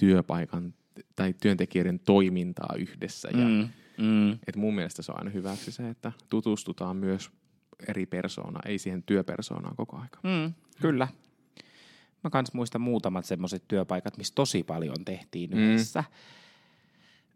työpaikan 0.00 0.74
tai 1.16 1.34
työntekijöiden 1.42 1.98
toimintaa 1.98 2.74
yhdessä. 2.78 3.28
Ja, 3.28 3.48
mm. 3.48 3.68
Mm. 3.98 4.32
Et 4.32 4.56
mun 4.56 4.74
mielestä 4.74 5.02
se 5.02 5.12
on 5.12 5.18
aina 5.18 5.30
hyväksi 5.30 5.72
se, 5.72 5.88
että 5.88 6.12
tutustutaan 6.28 6.96
myös 6.96 7.30
eri 7.88 8.06
persoona, 8.06 8.60
ei 8.66 8.78
siihen 8.78 9.02
työpersoonaan 9.02 9.76
koko 9.76 9.96
aika. 9.96 10.18
Mm, 10.22 10.54
kyllä. 10.80 11.08
Mä 12.24 12.30
kans 12.30 12.52
muistan 12.52 12.80
muutamat 12.80 13.24
semmoiset 13.24 13.68
työpaikat, 13.68 14.16
missä 14.16 14.34
tosi 14.34 14.62
paljon 14.62 15.04
tehtiin 15.04 15.50
mm. 15.50 15.58
yhdessä. 15.58 16.04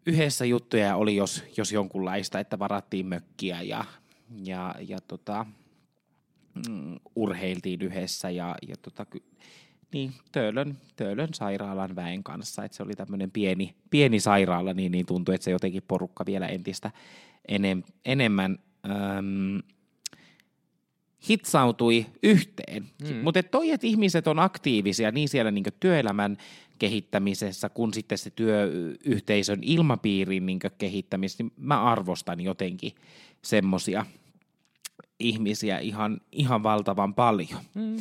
Yhdessä 0.05 0.45
juttuja 0.45 0.95
oli 0.95 1.15
jos, 1.15 1.43
jos 1.57 1.71
jonkunlaista, 1.71 2.39
että 2.39 2.59
varattiin 2.59 3.05
mökkiä 3.05 3.61
ja, 3.61 3.85
ja, 4.43 4.75
ja 4.87 5.01
tota, 5.01 5.45
mm, 6.69 6.99
urheiltiin 7.15 7.81
yhdessä 7.81 8.29
ja, 8.29 8.55
ja 8.67 8.75
tota, 8.81 9.05
niin, 9.93 10.13
Töölön, 10.31 10.77
Töölön 10.95 11.33
sairaalan 11.33 11.95
väen 11.95 12.23
kanssa. 12.23 12.63
Että 12.63 12.77
se 12.77 12.83
oli 12.83 12.93
tämmöinen 12.93 13.31
pieni, 13.31 13.75
pieni 13.89 14.19
sairaala, 14.19 14.73
niin, 14.73 14.91
niin 14.91 15.05
tuntui, 15.05 15.35
että 15.35 15.45
se 15.45 15.51
jotenkin 15.51 15.83
porukka 15.87 16.25
vielä 16.25 16.47
entistä 16.47 16.91
enem, 17.47 17.83
enemmän 18.05 18.59
äm, 18.85 19.61
hitsautui 21.29 22.05
yhteen. 22.23 22.85
Mm. 23.03 23.15
Mutta 23.15 23.43
toi, 23.43 23.71
että 23.71 23.87
ihmiset 23.87 24.27
on 24.27 24.39
aktiivisia 24.39 25.11
niin 25.11 25.29
siellä 25.29 25.51
niin 25.51 25.65
työelämän 25.79 26.37
kehittämisessä 26.79 27.69
kuin 27.69 27.93
sitten 27.93 28.17
se 28.17 28.29
työyhteisön 28.29 29.59
ilmapiirin 29.61 30.45
niin 30.45 30.59
kehittämisessä, 30.77 31.43
niin 31.43 31.53
mä 31.57 31.83
arvostan 31.83 32.41
jotenkin 32.41 32.91
semmoisia 33.41 34.05
ihmisiä 35.19 35.79
ihan, 35.79 36.21
ihan 36.31 36.63
valtavan 36.63 37.13
paljon. 37.13 37.61
Mm. 37.73 37.95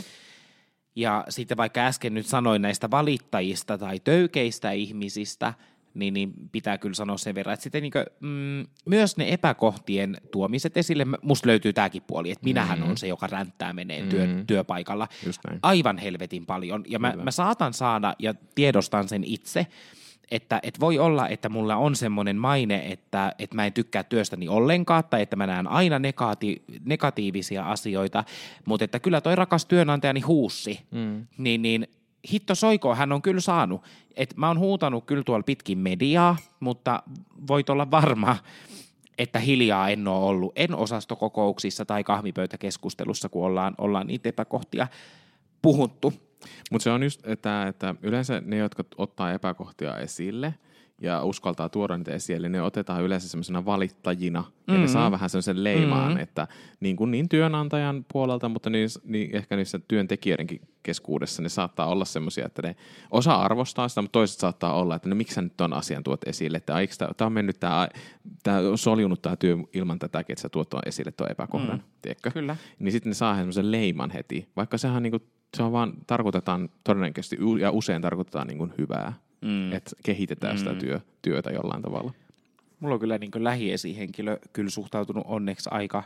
Ja 0.97 1.25
sitten 1.29 1.57
vaikka 1.57 1.81
äsken 1.81 2.15
nyt 2.15 2.27
sanoin 2.27 2.63
näistä 2.63 2.91
valittajista 2.91 3.79
tai 3.79 4.01
töykeistä 4.01 4.71
ihmisistä– 4.71 5.55
niin, 5.95 6.15
niin 6.15 6.33
pitää 6.53 6.79
kyllä 6.79 6.95
sanoa 6.95 7.19
sen 7.19 7.35
verran, 7.35 7.55
että 7.55 7.63
sitten 7.63 7.83
niin 7.83 7.93
kuin, 7.93 8.07
mm, 8.21 8.67
myös 8.87 9.17
ne 9.17 9.33
epäkohtien 9.33 10.17
tuomiset 10.33 10.77
esille, 10.77 11.07
musta 11.23 11.49
löytyy 11.49 11.73
tämäkin 11.73 12.03
puoli, 12.07 12.31
että 12.31 12.45
minähän 12.45 12.79
mm-hmm. 12.79 12.91
on 12.91 12.97
se, 12.97 13.07
joka 13.07 13.27
ränttää 13.27 13.73
menee 13.73 14.03
työ, 14.03 14.27
mm-hmm. 14.27 14.47
työpaikalla 14.47 15.09
aivan 15.63 15.99
helvetin 15.99 16.47
paljon. 16.47 16.85
Ja 16.89 16.99
mä, 16.99 17.13
mä 17.23 17.31
saatan 17.31 17.75
saada 17.75 18.15
ja 18.19 18.35
tiedostan 18.55 19.09
sen 19.09 19.25
itse, 19.25 19.67
että, 20.35 20.61
että 20.63 20.81
voi 20.81 20.99
olla, 20.99 21.29
että 21.29 21.49
mulla 21.49 21.77
on 21.77 21.97
semmoinen 21.97 22.37
maine, 22.37 22.93
että, 22.93 23.35
että 23.39 23.57
mä 23.57 23.67
en 23.67 23.73
tykkää 23.73 24.05
työstäni 24.05 24.49
ollenkaan 24.49 25.05
tai 25.11 25.23
että 25.23 25.37
mä 25.37 25.47
näen 25.47 25.67
aina 25.67 25.99
negati- 25.99 26.63
negatiivisia 26.85 27.65
asioita, 27.71 28.25
mutta 28.65 28.85
että 28.85 29.01
kyllä 29.01 29.21
toi 29.21 29.37
rakas 29.37 29.67
työnantajani 29.67 30.21
huussi, 30.21 30.81
mm. 30.91 31.27
niin, 31.39 31.63
niin 31.63 31.89
hitto 32.33 32.55
soiko, 32.55 32.95
hän 32.95 33.13
on 33.13 33.23
kyllä 33.23 33.41
saanut. 33.41 33.83
Et 34.17 34.37
mä 34.37 34.49
oon 34.49 34.59
huutanut 34.59 35.05
kyllä 35.05 35.23
tuolla 35.23 35.43
pitkin 35.43 35.79
mediaa, 35.79 36.37
mutta 36.61 37.03
voit 37.49 37.71
olla 37.71 37.91
varma, 37.91 38.37
että 39.19 39.39
hiljaa 39.39 39.89
en 39.89 40.09
ole 40.09 40.25
ollut. 40.25 40.53
En 40.57 40.75
osastokokouksissa 40.75 41.85
tai 41.85 42.05
kahvipöytäkeskustelussa, 42.05 43.29
kun 43.29 43.47
ollaan, 43.47 43.75
ollaan 43.79 44.07
niitä 44.07 44.29
epäkohtia 44.29 44.87
puhuttu. 45.63 46.13
Mutta 46.71 46.85
se 46.85 46.91
on 46.91 47.03
just, 47.03 47.27
että, 47.27 47.69
että 47.69 47.95
yleensä 48.03 48.43
ne, 48.45 48.57
jotka 48.57 48.85
ottaa 48.97 49.33
epäkohtia 49.33 49.99
esille– 49.99 50.55
ja 51.01 51.25
uskaltaa 51.25 51.69
tuoda 51.69 51.97
niitä 51.97 52.13
esille, 52.13 52.49
ne 52.49 52.63
otetaan 52.63 53.03
yleensä 53.03 53.29
semmoisena 53.29 53.65
valittajina 53.65 54.41
mm-hmm. 54.41 54.75
ja 54.75 54.81
ne 54.81 54.89
saa 54.89 55.03
mm-hmm. 55.03 55.13
vähän 55.13 55.31
semmoisen 55.31 55.65
leimaan, 55.65 56.09
mm-hmm. 56.09 56.23
että 56.23 56.49
niin, 56.81 56.97
kuin 56.97 57.11
niin 57.11 57.29
työnantajan 57.29 58.07
puolelta, 58.13 58.49
mutta 58.49 58.71
niin, 58.71 58.89
niin 59.05 59.37
ehkä 59.37 59.57
niissä 59.57 59.81
työntekijöidenkin 59.89 60.61
keskuudessa 60.83 61.43
ne 61.43 61.49
saattaa 61.49 61.87
olla 61.87 62.05
semmoisia, 62.05 62.47
että 62.47 62.63
ne 62.63 62.77
osa 63.11 63.35
arvostaa 63.35 63.89
sitä, 63.89 64.03
mutta 64.03 64.13
toiset 64.13 64.39
saattaa 64.39 64.75
olla, 64.75 64.97
että 64.97 65.09
no 65.09 65.15
miksi 65.15 65.35
sä 65.35 65.43
nyt 65.43 65.57
ton 65.57 65.73
asian 65.73 66.05
tuot 66.05 66.29
esille, 66.29 66.57
että 66.57 66.75
tämä 67.17 67.27
on 67.27 67.33
mennyt 67.33 67.61
tämä, 67.61 67.89
tämä 68.43 68.59
on 68.59 68.79
soljunut 68.79 69.23
tämä 69.23 69.37
työ 69.37 69.57
ilman 69.73 69.99
tätä, 69.99 70.21
että 70.21 70.43
sä 70.43 70.49
tuot 70.49 70.69
esille 70.87 71.13
tuon 71.13 71.31
epäkohdan, 71.31 71.77
mm. 71.77 71.85
tiedätkö? 72.03 72.31
Kyllä. 72.31 72.57
Niin 72.79 72.93
sitten 72.93 73.11
ne 73.11 73.15
saa 73.15 73.37
semmoisen 73.37 73.73
leiman 73.73 74.11
heti, 74.11 74.49
vaikka 74.57 74.79
sehän 74.79 75.03
niin 75.03 75.11
kuin, 75.11 75.23
se 75.57 75.63
on 75.63 75.73
vaan, 75.73 75.93
tarkoitetaan 76.07 76.69
todennäköisesti 76.85 77.37
ja 77.61 77.71
usein 77.71 78.03
tarkoitetaan 78.03 78.47
niin 78.47 78.59
kuin 78.59 78.73
hyvää 78.79 79.13
mm. 79.45 79.73
että 79.73 79.91
kehitetään 80.05 80.55
mm. 80.55 80.59
sitä 80.59 80.75
työ, 80.75 81.01
työtä 81.23 81.51
jollain 81.51 81.83
tavalla. 81.83 82.13
Mulla 82.81 82.95
on 82.95 83.01
kyllä 83.01 83.19
niin 83.19 83.31
lähiesihenkilö 83.45 84.39
kyllä 84.53 84.71
suhtautunut 84.71 85.25
onneksi 85.27 85.69
aika, 85.73 86.03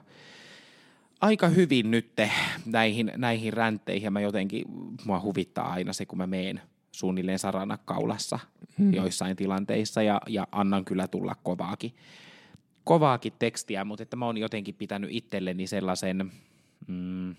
aika 1.21 1.49
hyvin 1.49 1.91
nyt 1.91 2.13
näihin, 2.67 3.13
näihin 3.17 3.53
räntteihin. 3.53 4.13
Mä 4.13 4.21
jotenkin, 4.21 4.65
mua 5.05 5.21
huvittaa 5.21 5.73
aina 5.73 5.93
se, 5.93 6.07
kun 6.07 6.19
mä 6.19 6.27
meen 6.27 6.61
suunnilleen 6.93 7.39
sarana 7.39 7.79
kaulassa 7.85 8.39
hmm. 8.79 8.95
joissain 8.95 9.37
tilanteissa 9.37 10.03
ja, 10.03 10.21
ja 10.29 10.47
annan 10.53 10.85
kyllä 10.85 11.09
tulla 11.09 11.35
kovaakin, 11.43 11.95
kovaakin 12.85 13.33
tekstiä, 13.39 13.85
mutta 13.85 14.03
että 14.03 14.17
mä 14.17 14.27
oon 14.27 14.39
jotenkin 14.39 14.75
pitänyt 14.75 15.11
itselleni 15.13 15.67
sellaisen 15.67 16.33
mm, 16.87 17.35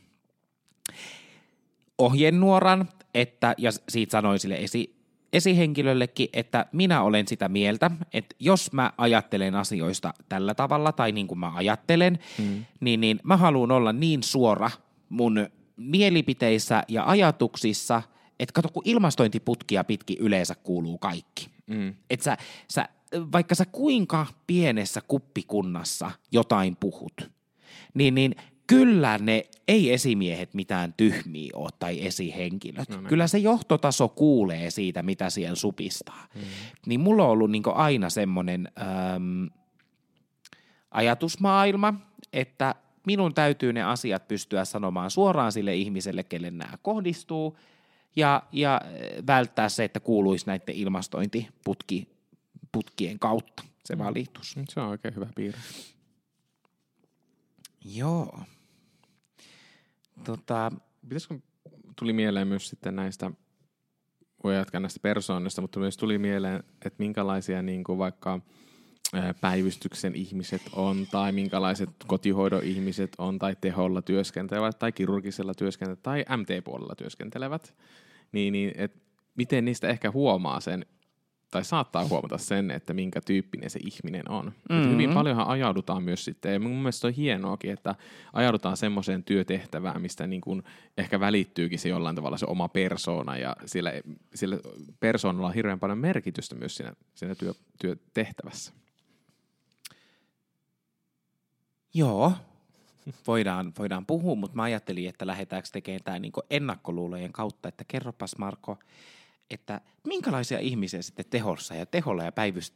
ohjenuoran, 1.99 2.89
että, 3.13 3.55
ja 3.57 3.71
siitä 3.89 4.11
sanoin 4.11 4.39
sille 4.39 4.55
esi, 4.55 4.95
esihenkilöllekin, 5.33 6.29
että 6.33 6.65
minä 6.71 7.01
olen 7.01 7.27
sitä 7.27 7.49
mieltä, 7.49 7.91
että 8.13 8.35
jos 8.39 8.73
mä 8.73 8.93
ajattelen 8.97 9.55
asioista 9.55 10.13
tällä 10.29 10.55
tavalla 10.55 10.91
tai 10.91 11.11
niin 11.11 11.27
kuin 11.27 11.39
mä 11.39 11.51
ajattelen, 11.55 12.19
mm. 12.37 12.65
niin, 12.79 13.01
niin 13.01 13.19
mä 13.23 13.37
haluan 13.37 13.71
olla 13.71 13.93
niin 13.93 14.23
suora 14.23 14.71
mun 15.09 15.47
mielipiteissä 15.77 16.83
ja 16.87 17.03
ajatuksissa, 17.05 18.01
että 18.39 18.53
kato 18.53 18.69
kun 18.69 18.83
ilmastointiputkia 18.85 19.83
pitkin 19.83 20.17
yleensä 20.17 20.55
kuuluu 20.55 20.97
kaikki. 20.97 21.49
Mm. 21.67 21.95
Että 22.09 22.23
sä, 22.23 22.37
sä, 22.71 22.89
vaikka 23.31 23.55
sä 23.55 23.65
kuinka 23.65 24.25
pienessä 24.47 25.01
kuppikunnassa 25.07 26.11
jotain 26.31 26.75
puhut, 26.75 27.31
niin, 27.93 28.15
niin 28.15 28.35
kyllä 28.69 29.17
ne 29.17 29.45
ei 29.67 29.93
esimiehet 29.93 30.53
mitään 30.53 30.93
tyhmiä 30.97 31.51
ole 31.53 31.69
tai 31.79 32.05
esihenkilöt. 32.05 32.89
No, 32.89 32.97
niin. 32.97 33.07
Kyllä 33.07 33.27
se 33.27 33.37
johtotaso 33.37 34.09
kuulee 34.09 34.71
siitä, 34.71 35.03
mitä 35.03 35.29
siellä 35.29 35.55
supistaa. 35.55 36.27
Mm. 36.35 36.41
Niin 36.85 36.99
mulla 36.99 37.23
on 37.23 37.29
ollut 37.29 37.51
niin 37.51 37.63
aina 37.73 38.09
semmoinen 38.09 38.67
äm, 39.15 39.49
ajatusmaailma, 40.91 41.93
että 42.33 42.75
minun 43.05 43.33
täytyy 43.33 43.73
ne 43.73 43.83
asiat 43.83 44.27
pystyä 44.27 44.65
sanomaan 44.65 45.11
suoraan 45.11 45.51
sille 45.51 45.75
ihmiselle, 45.75 46.23
kelle 46.23 46.51
nämä 46.51 46.77
kohdistuu, 46.81 47.57
ja, 48.15 48.43
ja 48.51 48.81
välttää 49.27 49.69
se, 49.69 49.83
että 49.83 49.99
kuuluisi 49.99 50.47
näiden 50.47 50.75
ilmastointiputkien 50.75 53.19
kautta 53.19 53.63
se 53.85 53.95
mm. 53.95 54.03
valitus. 54.03 54.55
Se 54.69 54.79
on 54.79 54.87
oikein 54.87 55.15
hyvä 55.15 55.27
piirre. 55.35 55.59
Joo. 57.85 58.39
Tota, 60.23 60.71
pitäisikö, 61.01 61.39
tuli 61.95 62.13
mieleen 62.13 62.47
myös 62.47 62.69
sitten 62.69 62.95
näistä, 62.95 63.31
voi 64.43 64.55
jatkaa 64.55 64.81
näistä 64.81 64.99
persoonista, 64.99 65.61
mutta 65.61 65.79
myös 65.79 65.97
tuli 65.97 66.17
mieleen, 66.17 66.63
että 66.85 66.95
minkälaisia 66.99 67.61
niin 67.61 67.83
kuin 67.83 67.97
vaikka 67.97 68.39
päivystyksen 69.41 70.15
ihmiset 70.15 70.61
on, 70.73 71.07
tai 71.11 71.31
minkälaiset 71.31 71.89
kotihoidon 72.07 72.63
ihmiset 72.63 73.11
on, 73.17 73.39
tai 73.39 73.55
teholla 73.61 74.01
työskentelevät, 74.01 74.79
tai 74.79 74.91
kirurgisella 74.91 75.53
työskentelevät, 75.53 76.03
tai 76.03 76.25
MT-puolella 76.37 76.95
työskentelevät, 76.95 77.75
niin, 78.31 78.51
niin 78.51 78.71
et 78.75 78.95
miten 79.35 79.65
niistä 79.65 79.87
ehkä 79.87 80.11
huomaa 80.11 80.59
sen 80.59 80.85
tai 81.51 81.65
saattaa 81.65 82.07
huomata 82.07 82.37
sen, 82.37 82.71
että 82.71 82.93
minkä 82.93 83.21
tyyppinen 83.21 83.69
se 83.69 83.79
ihminen 83.83 84.29
on. 84.31 84.45
Mm-hmm. 84.45 84.91
Hyvin 84.91 85.13
paljonhan 85.13 85.47
ajaudutaan 85.47 86.03
myös 86.03 86.25
sitten, 86.25 86.53
ja 86.53 86.59
mun 86.59 86.71
mielestä 86.71 87.07
on 87.07 87.13
hienoakin, 87.13 87.71
että 87.71 87.95
ajaudutaan 88.33 88.77
semmoiseen 88.77 89.23
työtehtävään, 89.23 90.01
mistä 90.01 90.27
niin 90.27 90.41
kuin 90.41 90.63
ehkä 90.97 91.19
välittyykin 91.19 91.79
se 91.79 91.89
jollain 91.89 92.15
tavalla 92.15 92.37
se 92.37 92.45
oma 92.49 92.67
persoona, 92.67 93.37
ja 93.37 93.55
sillä, 93.65 93.93
sillä 94.35 94.57
persoonalla 94.99 95.47
on 95.47 95.53
hirveän 95.53 95.79
paljon 95.79 95.97
merkitystä 95.97 96.55
myös 96.55 96.75
siinä, 96.75 96.93
siinä 97.15 97.35
työ, 97.35 97.53
työtehtävässä. 97.81 98.73
Joo, 101.93 102.33
voidaan, 103.27 103.73
voidaan 103.77 104.05
puhua, 104.05 104.35
mutta 104.35 104.55
mä 104.55 104.63
ajattelin, 104.63 105.09
että 105.09 105.27
lähdetäänkö 105.27 105.69
tekemään 105.71 106.03
tämä 106.03 106.19
niin 106.19 106.33
ennakkoluulojen 106.49 107.31
kautta, 107.31 107.69
että 107.69 107.83
kerropas 107.87 108.37
Marko, 108.37 108.77
että 109.49 109.81
minkälaisia 110.07 110.59
ihmisiä 110.59 111.01
sitten 111.01 111.25
tehossa 111.29 111.75
ja 111.75 111.85
teholla 111.85 112.23
ja 112.23 112.31
päivyst, 112.31 112.73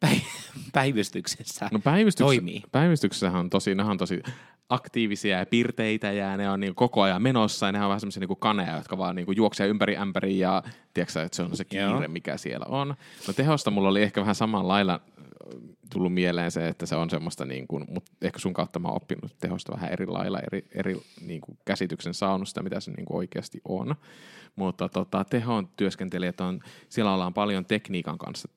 päi- 0.00 0.22
päivystyksessä 0.72 1.68
No 1.72 1.78
päivystyksessä, 1.78 2.36
toimii? 2.36 2.62
päivystyksessähän 2.72 3.40
on 3.40 3.50
tosi, 3.50 3.70
on 3.90 3.98
tosi 3.98 4.22
aktiivisia 4.68 5.38
ja 5.38 5.46
pirteitä 5.46 6.12
ja 6.12 6.36
ne 6.36 6.50
on 6.50 6.60
niin 6.60 6.74
koko 6.74 7.02
ajan 7.02 7.22
menossa 7.22 7.66
ja 7.66 7.72
ne 7.72 7.82
on 7.82 7.88
vähän 7.88 8.00
semmoisia 8.00 8.20
niin 8.20 8.36
kaneja, 8.38 8.76
jotka 8.76 8.98
vaan 8.98 9.16
niin 9.16 9.26
juoksee 9.36 9.68
ympäri 9.68 9.96
ämpäri 9.96 10.38
ja 10.38 10.62
tiedätkö, 10.94 11.22
että 11.22 11.36
se 11.36 11.42
on 11.42 11.56
se 11.56 11.64
kiire, 11.64 12.08
mikä 12.08 12.36
siellä 12.36 12.66
on. 12.68 12.88
No 13.26 13.34
tehosta 13.34 13.70
mulla 13.70 13.88
oli 13.88 14.02
ehkä 14.02 14.20
vähän 14.20 14.34
samalla 14.34 14.72
lailla 14.72 14.94
äh, 14.94 15.60
tullut 15.92 16.14
mieleen 16.14 16.50
se, 16.50 16.68
että 16.68 16.86
se 16.86 16.96
on 16.96 17.10
semmoista, 17.10 17.44
niin 17.44 17.66
kuin, 17.66 17.84
mutta 17.88 18.12
ehkä 18.22 18.38
sun 18.38 18.54
kautta 18.54 18.78
mä 18.78 18.88
oon 18.88 18.96
oppinut 18.96 19.36
tehosta 19.40 19.72
vähän 19.72 19.92
eri 19.92 20.06
lailla, 20.06 20.40
eri, 20.40 20.68
eri 20.74 21.00
niin 21.20 21.40
kuin 21.40 21.58
käsityksen 21.64 22.14
saanut 22.14 22.48
sitä, 22.48 22.62
mitä 22.62 22.80
se 22.80 22.90
niin 22.90 23.06
kuin 23.06 23.16
oikeasti 23.16 23.60
on. 23.64 23.94
Mutta 24.56 24.88
tota, 24.88 25.24
tehon 25.24 25.68
työskentelijät 25.76 26.40
on, 26.40 26.60
siellä 26.88 27.14
ollaan 27.14 27.34
paljon 27.34 27.64
tekniikan 27.64 28.18
kanssa 28.18 28.48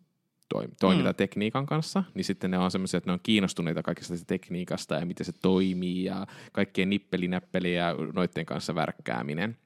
toimintatekniikan 0.79 1.65
kanssa, 1.65 2.03
niin 2.13 2.25
sitten 2.25 2.51
ne 2.51 2.57
on 2.57 2.71
semmoisia, 2.71 2.97
että 2.97 3.09
ne 3.09 3.13
on 3.13 3.19
kiinnostuneita 3.23 3.83
kaikesta 3.83 4.15
siitä 4.15 4.27
tekniikasta 4.27 4.95
ja 4.95 5.05
miten 5.05 5.25
se 5.25 5.31
toimii 5.41 6.03
ja 6.03 6.27
kaikkien 6.51 6.89
nippelinäppeli 6.89 7.75
ja 7.75 7.95
noiden 8.13 8.45
kanssa 8.45 8.75
värkkääminen. 8.75 9.57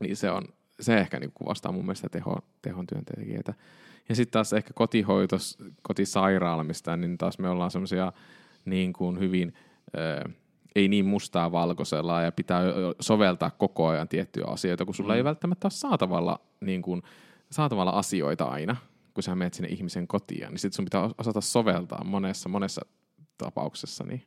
Niin 0.00 0.16
se 0.16 0.30
on, 0.30 0.44
se 0.80 0.98
ehkä 0.98 1.20
niin 1.20 1.32
kuvastaa 1.34 1.72
mun 1.72 1.84
mielestä 1.84 2.08
teho, 2.08 2.38
tehon 2.62 2.86
työntekijöitä. 2.86 3.54
Ja 4.08 4.14
sitten 4.14 4.32
taas 4.32 4.52
ehkä 4.52 4.70
kotihoitos, 4.74 5.58
kotisairaala, 5.82 6.64
mistä 6.64 6.96
niin 6.96 7.18
taas 7.18 7.38
me 7.38 7.48
ollaan 7.48 7.70
semmoisia 7.70 8.12
niin 8.64 8.92
kuin 8.92 9.18
hyvin, 9.18 9.54
ö, 9.96 10.30
ei 10.74 10.88
niin 10.88 11.06
mustaa 11.06 11.52
valkoisella 11.52 12.22
ja 12.22 12.32
pitää 12.32 12.62
soveltaa 13.00 13.50
koko 13.50 13.86
ajan 13.86 14.08
tiettyjä 14.08 14.46
asioita, 14.46 14.84
kun 14.84 14.94
sulla 14.94 15.12
mm. 15.12 15.16
ei 15.16 15.24
välttämättä 15.24 15.66
ole 15.66 15.70
saatavalla, 15.70 16.40
niin 16.60 16.82
kuin, 16.82 17.02
saatavalla 17.50 17.90
asioita 17.90 18.44
aina, 18.44 18.76
kun 19.16 19.22
sä 19.22 19.34
menet 19.34 19.54
sinne 19.54 19.68
ihmisen 19.68 20.08
kotiin, 20.08 20.40
niin 20.40 20.58
sitten 20.58 20.76
sun 20.76 20.84
pitää 20.84 21.10
osata 21.18 21.40
soveltaa 21.40 22.04
monessa, 22.04 22.48
monessa 22.48 22.86
tapauksessa. 23.38 24.04
Niin. 24.04 24.22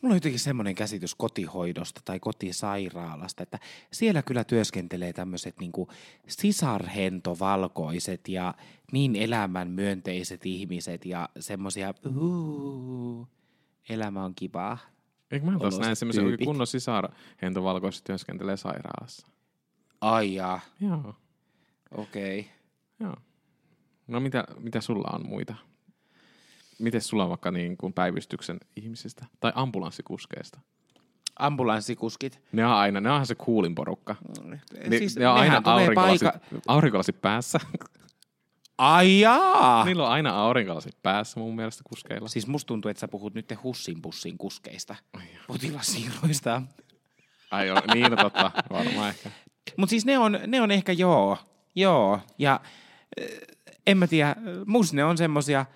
Mulla 0.00 0.12
on 0.12 0.16
jotenkin 0.16 0.40
semmoinen 0.40 0.74
käsitys 0.74 1.14
kotihoidosta 1.14 2.00
tai 2.04 2.20
kotisairaalasta, 2.20 3.42
että 3.42 3.58
siellä 3.92 4.22
kyllä 4.22 4.44
työskentelee 4.44 5.12
tämmöiset 5.12 5.60
niinku 5.60 5.88
sisarhentovalkoiset 6.28 8.28
ja 8.28 8.54
niin 8.92 9.16
elämän 9.16 9.70
myönteiset 9.70 10.46
ihmiset 10.46 11.06
ja 11.06 11.28
semmoisia, 11.40 11.94
elämä 13.88 14.24
on 14.24 14.34
kivaa. 14.34 14.78
Eikö 15.30 15.46
mä 15.46 15.58
taas 15.58 15.78
näin 15.78 15.96
semmoisen 15.96 16.38
kunnon 16.44 16.66
sisarhentovalkoiset 16.66 18.04
työskentelee 18.04 18.56
sairaalassa? 18.56 19.26
Ai 20.00 20.34
jaa, 20.34 20.60
Joo, 20.80 21.14
okei. 21.96 22.40
Okay. 22.40 22.53
Joo. 23.00 23.16
No 24.06 24.20
mitä, 24.20 24.44
mitä 24.58 24.80
sulla 24.80 25.10
on 25.12 25.26
muita? 25.28 25.54
Miten 26.78 27.00
sulla 27.00 27.22
on 27.22 27.28
vaikka 27.28 27.50
niin 27.50 27.76
kuin 27.76 27.92
päivystyksen 27.92 28.60
ihmisistä? 28.76 29.26
Tai 29.40 29.52
ambulanssikuskeista? 29.54 30.60
Ambulanssikuskit. 31.38 32.40
Ne 32.52 32.66
on 32.66 32.72
aina, 32.72 33.00
ne 33.00 33.10
onhan 33.10 33.26
se 33.26 33.34
kuulin 33.34 33.74
porukka. 33.74 34.16
Ne, 34.44 34.60
siis 34.98 35.16
ne 35.16 35.28
on 35.28 35.36
aina 35.36 35.62
aurinkolasit, 35.64 36.28
paika- 36.28 36.60
aurinkolasit 36.66 37.20
päässä. 37.20 37.60
Ai 38.78 39.20
jaa! 39.20 39.84
Niillä 39.84 40.04
on 40.04 40.12
aina 40.12 40.30
aurinkolasit 40.30 41.02
päässä 41.02 41.40
mun 41.40 41.56
mielestä 41.56 41.82
kuskeilla. 41.88 42.28
Siis 42.28 42.46
musta 42.46 42.66
tuntuu, 42.66 42.88
että 42.88 43.00
sä 43.00 43.08
puhut 43.08 43.34
nyt 43.34 43.54
Hussin 43.62 44.02
bussin 44.02 44.38
kuskeista, 44.38 44.96
potilassiirroista. 45.46 46.62
Ai 47.50 47.66
joo, 47.66 47.82
niin 47.94 48.10
no 48.10 48.16
totta, 48.16 48.50
varmaan 48.70 49.08
ehkä. 49.08 49.30
Mutta 49.76 49.90
siis 49.90 50.06
ne 50.06 50.18
on, 50.18 50.38
ne 50.46 50.60
on 50.60 50.70
ehkä 50.70 50.92
joo, 50.92 51.38
joo. 51.74 52.20
Ja 52.38 52.60
en 53.86 53.98
mä 53.98 54.06
tiedä, 54.06 54.36
musta 54.66 54.96
ne 54.96 55.04
on 55.04 55.18
semmosia, 55.18 55.66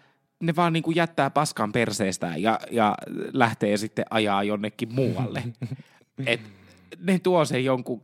ne 0.40 0.56
vaan 0.56 0.72
niinku 0.72 0.90
jättää 0.90 1.30
paskan 1.30 1.72
perseestään 1.72 2.42
ja, 2.42 2.60
ja 2.70 2.94
lähtee 3.32 3.76
sitten 3.76 4.04
ajaa 4.10 4.42
jonnekin 4.42 4.94
muualle. 4.94 5.42
Et 6.26 6.40
ne 6.98 7.18
tuo 7.18 7.44
sen 7.44 7.64
jonkun 7.64 8.02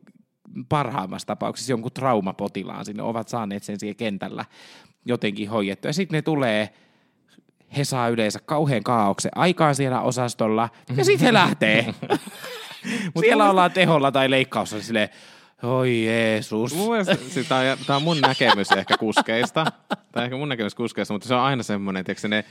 parhaimmassa 0.68 1.26
tapauksessa 1.26 1.72
jonkun 1.72 1.92
traumapotilaan 1.92 2.84
sinne, 2.84 3.02
ovat 3.02 3.28
saaneet 3.28 3.62
sen 3.62 3.80
siellä 3.80 3.94
kentällä 3.94 4.44
jotenkin 5.04 5.50
hoidettua. 5.50 5.88
Ja 5.88 5.92
sitten 5.92 6.18
ne 6.18 6.22
tulee, 6.22 6.70
he 7.76 7.84
saa 7.84 8.08
yleensä 8.08 8.38
kauhean 8.44 8.82
kaauksen 8.82 9.32
aikaan 9.34 9.74
siellä 9.74 10.00
osastolla, 10.00 10.68
ja 10.96 11.04
sitten 11.04 11.26
he 11.26 11.32
lähtee. 11.32 11.87
siellä 13.20 13.50
ollaan 13.50 13.72
teholla 13.72 14.12
tai 14.12 14.30
leikkaussa 14.30 14.82
silleen, 14.82 15.08
oi 15.64 16.05
Jeesus. 16.05 16.74
Siis 17.29 17.48
tää 17.48 17.72
on, 17.72 17.79
tää 17.87 17.96
on 17.96 18.03
mun 18.03 18.20
näkemys 18.20 18.70
ehkä 18.70 18.98
kuskeista. 18.98 19.64
Tämä 19.88 19.98
on 20.16 20.24
ehkä 20.24 20.37
mun 20.37 20.48
näkemys 20.48 20.74
kuskeista, 20.74 21.14
mutta 21.14 21.29
se 21.29 21.35
on 21.35 21.40
aina 21.40 21.62
semmoinen, 21.62 22.05
tiedätkö, 22.05 22.29
ne, 22.29 22.44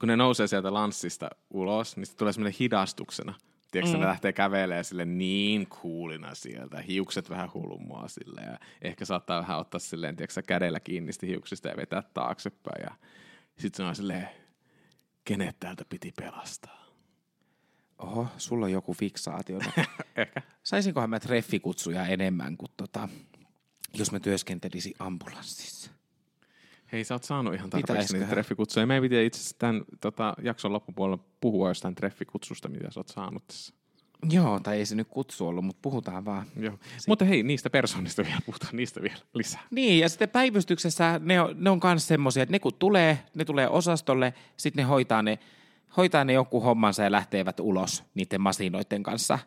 kun 0.00 0.06
ne 0.06 0.16
nousee 0.16 0.46
sieltä 0.46 0.74
lanssista 0.74 1.30
ulos, 1.50 1.96
niin 1.96 2.06
se 2.06 2.16
tulee 2.16 2.32
semmoinen 2.32 2.58
hidastuksena. 2.60 3.34
Tiedätkö, 3.70 3.96
mm. 3.96 4.00
ne 4.00 4.06
lähtee 4.06 4.32
kävelemään 4.32 4.84
sille 4.84 5.04
niin 5.04 5.66
kuulina 5.66 6.34
sieltä, 6.34 6.82
hiukset 6.82 7.30
vähän 7.30 7.50
hulmua 7.54 8.08
sille 8.08 8.40
ja 8.40 8.58
ehkä 8.82 9.04
saattaa 9.04 9.40
vähän 9.40 9.58
ottaa 9.58 9.78
silleen, 9.78 10.16
tiedätkö, 10.16 10.42
kädellä 10.46 10.80
kiinni 10.80 11.12
hiuksista 11.26 11.68
ja 11.68 11.76
vetää 11.76 12.02
taaksepäin 12.14 12.82
ja 12.82 12.94
sitten 13.58 13.76
se 13.76 13.88
on 13.88 13.96
silleen, 13.96 14.28
kenet 15.24 15.56
täältä 15.60 15.84
piti 15.88 16.12
pelastaa. 16.16 16.79
Oho, 18.00 18.26
sulla 18.36 18.66
on 18.66 18.72
joku 18.72 18.94
fiksaatio. 18.94 19.58
Ehkä. 20.16 20.42
Saisinkohan 20.62 21.10
mä 21.10 21.20
treffikutsuja 21.20 22.06
enemmän 22.06 22.56
kuin 22.56 22.70
tota, 22.76 23.08
jos 23.94 24.12
mä 24.12 24.20
työskentelisin 24.20 24.94
ambulanssissa? 24.98 25.90
Hei, 26.92 27.04
sä 27.04 27.14
oot 27.14 27.24
saanut 27.24 27.54
ihan 27.54 27.70
tarpeeksi 27.70 28.12
niitä 28.12 28.30
treffikutsuja. 28.30 28.86
Meidän 28.86 29.02
piti 29.02 29.26
itse 29.26 29.38
asiassa 29.38 29.58
tämän 29.58 29.84
tota, 30.00 30.34
jakson 30.42 30.72
loppupuolella 30.72 31.24
puhua 31.40 31.68
jostain 31.68 31.94
treffikutsusta, 31.94 32.68
mitä 32.68 32.90
sä 32.90 33.00
oot 33.00 33.08
saanut 33.08 33.46
tässä. 33.46 33.74
Joo, 34.30 34.60
tai 34.60 34.78
ei 34.78 34.86
se 34.86 34.94
nyt 34.94 35.08
kutsu 35.10 35.46
ollut, 35.46 35.64
mutta 35.64 35.80
puhutaan 35.82 36.24
vaan. 36.24 36.46
Joo. 36.56 36.78
Mutta 37.08 37.24
hei, 37.24 37.42
niistä 37.42 37.70
persoonista 37.70 38.24
vielä 38.24 38.40
puhutaan, 38.46 38.76
niistä 38.76 39.02
vielä 39.02 39.16
lisää. 39.34 39.62
Niin, 39.70 39.98
ja 39.98 40.08
sitten 40.08 40.28
päivystyksessä 40.28 41.20
ne 41.24 41.40
on, 41.40 41.56
ne 41.58 41.70
on 41.70 41.80
kans 41.80 42.08
semmosia, 42.08 42.42
että 42.42 42.52
ne 42.52 42.58
kun 42.58 42.74
tulee, 42.78 43.18
ne 43.34 43.44
tulee 43.44 43.68
osastolle, 43.68 44.34
sitten 44.56 44.82
ne 44.82 44.88
hoitaa 44.88 45.22
ne, 45.22 45.38
hoitaa 45.96 46.24
ne 46.24 46.32
jonkun 46.32 46.62
hommansa 46.62 47.02
ja 47.02 47.12
lähtevät 47.12 47.60
ulos 47.60 48.04
niiden 48.14 48.40
masinoiden 48.40 49.02
kanssa, 49.02 49.38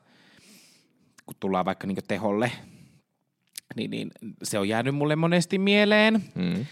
kun 1.26 1.36
tullaan 1.40 1.66
vaikka 1.66 1.88
niin 1.88 1.98
teholle. 2.08 2.52
Niin, 3.76 3.92
niin, 3.92 4.12
se 4.44 4.60
on 4.60 4.70
jäänyt 4.70 4.96
mulle 4.96 5.16
monesti 5.16 5.58
mieleen. 5.58 6.24
Mm. 6.36 6.66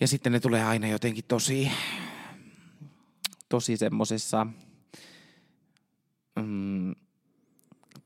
Ja 0.00 0.08
sitten 0.08 0.32
ne 0.32 0.40
tulee 0.40 0.64
aina 0.64 0.88
jotenkin 0.88 1.24
tosi, 1.28 1.70
tosi 3.48 3.76
semmosessa, 3.76 4.46
mm, 6.36 6.94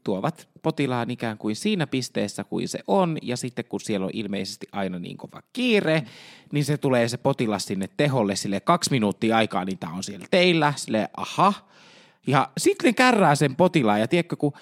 tuovat 0.05 0.49
potilaan 0.63 1.11
ikään 1.11 1.39
kuin 1.39 1.57
siinä 1.57 1.87
pisteessä 1.87 2.45
kuin 2.45 2.69
se 2.69 2.81
on, 2.87 3.19
ja 3.23 3.37
sitten 3.37 3.65
kun 3.65 3.81
siellä 3.81 4.05
on 4.05 4.11
ilmeisesti 4.15 4.67
aina 4.73 4.99
niin 4.99 5.17
kova 5.17 5.43
kiire, 5.53 6.03
niin 6.53 6.65
se 6.65 6.77
tulee 6.77 7.09
se 7.09 7.17
potilas 7.17 7.65
sinne 7.65 7.89
teholle 7.97 8.37
sille 8.37 8.61
kaksi 8.61 8.91
minuuttia 8.91 9.37
aikaa, 9.37 9.65
niin 9.65 9.79
tämä 9.79 9.93
on 9.93 10.03
siellä 10.03 10.27
teillä, 10.31 10.73
sille 10.77 11.09
aha. 11.17 11.53
Ja 12.27 12.51
sitten 12.59 12.95
kärrää 12.95 13.35
sen 13.35 13.57
potilaan, 13.57 14.01
ja 14.01 14.09
tiedätkö, 14.09 14.37
kun 14.37 14.53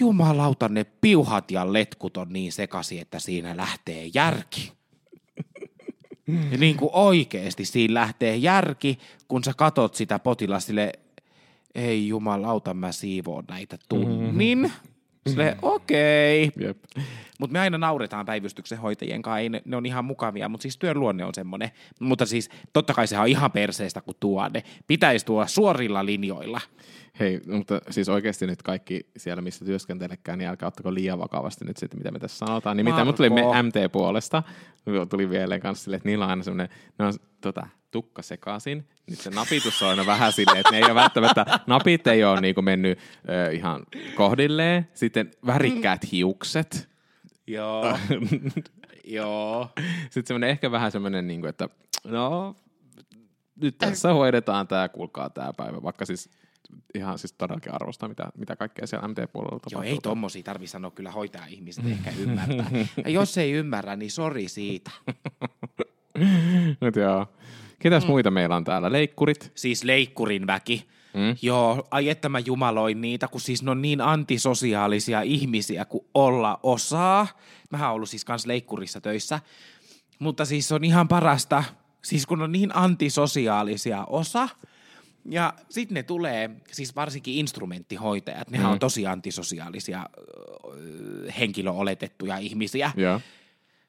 jumalauta 0.00 0.68
ne 0.68 0.84
piuhat 0.84 1.50
ja 1.50 1.72
letkut 1.72 2.16
on 2.16 2.28
niin 2.32 2.52
sekaisin, 2.52 3.00
että 3.00 3.18
siinä 3.18 3.56
lähtee 3.56 4.10
järki. 4.14 4.72
Ja 6.50 6.58
niin 6.58 6.76
kuin 6.76 6.90
oikeasti 6.92 7.64
siinä 7.64 7.94
lähtee 7.94 8.36
järki, 8.36 8.98
kun 9.28 9.44
sä 9.44 9.52
katot 9.56 9.94
sitä 9.94 10.18
potilasta 10.18 10.66
sille, 10.66 10.92
ei 11.76 12.08
jumalauta, 12.08 12.74
mä 12.74 12.92
siivoon 12.92 13.44
näitä 13.48 13.78
tunnin. 13.88 14.72
Sille, 15.26 15.56
okei. 15.62 16.44
Okay. 16.46 16.74
Mutta 17.40 17.52
me 17.52 17.60
aina 17.60 17.78
nauretaan 17.78 18.26
päivystyksen 18.26 18.78
hoitajien 18.78 19.22
kanssa, 19.22 19.38
ei 19.38 19.48
ne, 19.48 19.62
ne 19.64 19.76
on 19.76 19.86
ihan 19.86 20.04
mukavia, 20.04 20.48
mutta 20.48 20.62
siis 20.62 20.76
työn 20.76 21.00
luonne 21.00 21.24
on 21.24 21.34
semmoinen. 21.34 21.70
Mutta 22.00 22.26
siis 22.26 22.50
totta 22.72 22.94
kai 22.94 23.06
sehän 23.06 23.22
on 23.22 23.28
ihan 23.28 23.52
perseestä, 23.52 24.00
kun 24.00 24.14
tuo 24.20 24.48
ne. 24.48 24.62
Pitäisi 24.86 25.26
tuoda 25.26 25.46
suorilla 25.46 26.06
linjoilla. 26.06 26.60
Hei, 27.20 27.40
mutta 27.46 27.80
siis 27.90 28.08
oikeasti 28.08 28.46
nyt 28.46 28.62
kaikki 28.62 29.10
siellä, 29.16 29.42
missä 29.42 29.64
työskentelekään, 29.64 30.38
niin 30.38 30.48
älkää 30.48 30.66
ottako 30.66 30.94
liian 30.94 31.18
vakavasti 31.18 31.64
nyt 31.64 31.76
sitten, 31.76 32.00
mitä 32.00 32.10
me 32.10 32.18
tässä 32.18 32.46
sanotaan. 32.46 32.76
Nimittäin 32.76 33.06
mut 33.06 33.16
tuli 33.16 33.30
me. 33.30 33.42
MT-puolesta, 33.62 34.42
tuli 35.10 35.30
vielä 35.30 35.58
kanssa 35.58 35.84
silleen, 35.84 35.96
että 35.96 36.08
niillä 36.08 36.24
on 36.24 36.30
aina 36.30 36.42
semmoinen, 36.42 36.76
ne 36.98 37.04
on 37.04 37.12
tota, 37.40 37.66
tukka 37.90 38.22
sekaisin. 38.22 38.88
Nyt 39.10 39.18
se 39.18 39.30
napitus 39.30 39.82
on 39.82 39.88
aina 39.88 40.06
vähän 40.06 40.32
silleen, 40.32 40.60
että 40.60 40.72
ne 40.72 40.78
ei 40.78 40.84
ole 40.84 40.94
välttämättä, 40.94 41.46
napit 41.66 42.06
ei 42.06 42.24
ole 42.24 42.40
niinku 42.40 42.62
mennyt 42.62 42.98
ö, 43.28 43.50
ihan 43.52 43.82
kohdilleen. 44.14 44.88
Sitten 44.94 45.30
värikkäät 45.46 46.12
hiukset. 46.12 46.88
Joo. 47.46 47.98
Joo. 49.04 49.70
Sitten 50.02 50.26
semmoinen 50.26 50.50
ehkä 50.50 50.70
vähän 50.70 50.92
semmoinen, 50.92 51.26
niin 51.26 51.40
kuin, 51.40 51.48
että 51.48 51.68
no, 52.04 52.56
nyt 53.60 53.78
tässä 53.78 54.12
hoidetaan 54.12 54.68
tämä, 54.68 54.88
kuulkaa 54.88 55.30
tämä 55.30 55.52
päivä, 55.56 55.82
vaikka 55.82 56.06
siis 56.06 56.30
ihan 56.94 57.18
siis 57.18 57.32
todellakin 57.32 57.74
arvostaa, 57.74 58.08
mitä, 58.08 58.30
mitä 58.38 58.56
kaikkea 58.56 58.86
siellä 58.86 59.08
MT-puolella 59.08 59.52
Joo, 59.52 59.60
tapahtuu. 59.60 59.92
ei 59.92 59.98
tommosia 60.02 60.42
tarvi 60.42 60.66
sanoa 60.66 60.90
kyllä 60.90 61.10
hoitaa 61.10 61.46
ihmiset 61.46 61.86
ehkä 61.86 62.12
ymmärtää. 62.18 62.70
Ja 63.04 63.10
jos 63.10 63.38
ei 63.38 63.52
ymmärrä, 63.52 63.96
niin 63.96 64.10
sori 64.10 64.48
siitä. 64.48 64.90
Nyt 66.80 66.96
joo. 66.96 67.26
Ketäs 67.78 68.02
mm. 68.04 68.10
muita 68.10 68.30
meillä 68.30 68.56
on 68.56 68.64
täällä? 68.64 68.92
Leikkurit. 68.92 69.52
Siis 69.54 69.84
leikkurin 69.84 70.46
väki. 70.46 70.88
Mm. 71.14 71.36
Joo, 71.42 71.88
ai 71.90 72.08
että 72.08 72.28
mä 72.28 72.38
jumaloin 72.38 73.00
niitä, 73.00 73.28
kun 73.28 73.40
siis 73.40 73.62
ne 73.62 73.70
on 73.70 73.82
niin 73.82 74.00
antisosiaalisia 74.00 75.22
ihmisiä 75.22 75.84
kuin 75.84 76.04
olla 76.14 76.60
osaa. 76.62 77.26
Mähän 77.70 77.88
oon 77.88 77.94
ollut 77.94 78.08
siis 78.08 78.24
kans 78.24 78.46
leikkurissa 78.46 79.00
töissä. 79.00 79.40
Mutta 80.18 80.44
siis 80.44 80.72
on 80.72 80.84
ihan 80.84 81.08
parasta, 81.08 81.64
siis 82.04 82.26
kun 82.26 82.42
on 82.42 82.52
niin 82.52 82.76
antisosiaalisia 82.76 84.04
osa. 84.04 84.48
Ja 85.30 85.54
sitten 85.68 85.94
ne 85.94 86.02
tulee, 86.02 86.50
siis 86.72 86.96
varsinkin 86.96 87.34
instrumenttihoitajat, 87.34 88.50
nehän 88.50 88.66
Mm. 88.66 88.72
on 88.72 88.78
tosi 88.78 89.06
antisosiaalisia 89.06 90.06
henkilöoletettuja 91.38 92.36
ihmisiä. 92.38 92.90
Joo. 92.96 93.20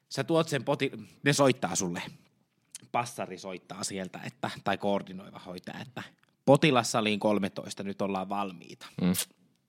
Sä 0.09 0.23
tuot 0.23 0.49
sen 0.49 0.63
poti, 0.63 0.91
ne 1.23 1.33
soittaa 1.33 1.75
sulle. 1.75 2.01
Passari 2.91 3.37
soittaa 3.37 3.83
sieltä, 3.83 4.19
että, 4.25 4.49
tai 4.63 4.77
koordinoiva 4.77 5.39
hoitaja, 5.45 5.79
että 5.79 6.03
potilassaliin 6.45 7.19
13, 7.19 7.83
nyt 7.83 8.01
ollaan 8.01 8.29
valmiita. 8.29 8.87
Mm. 9.01 9.13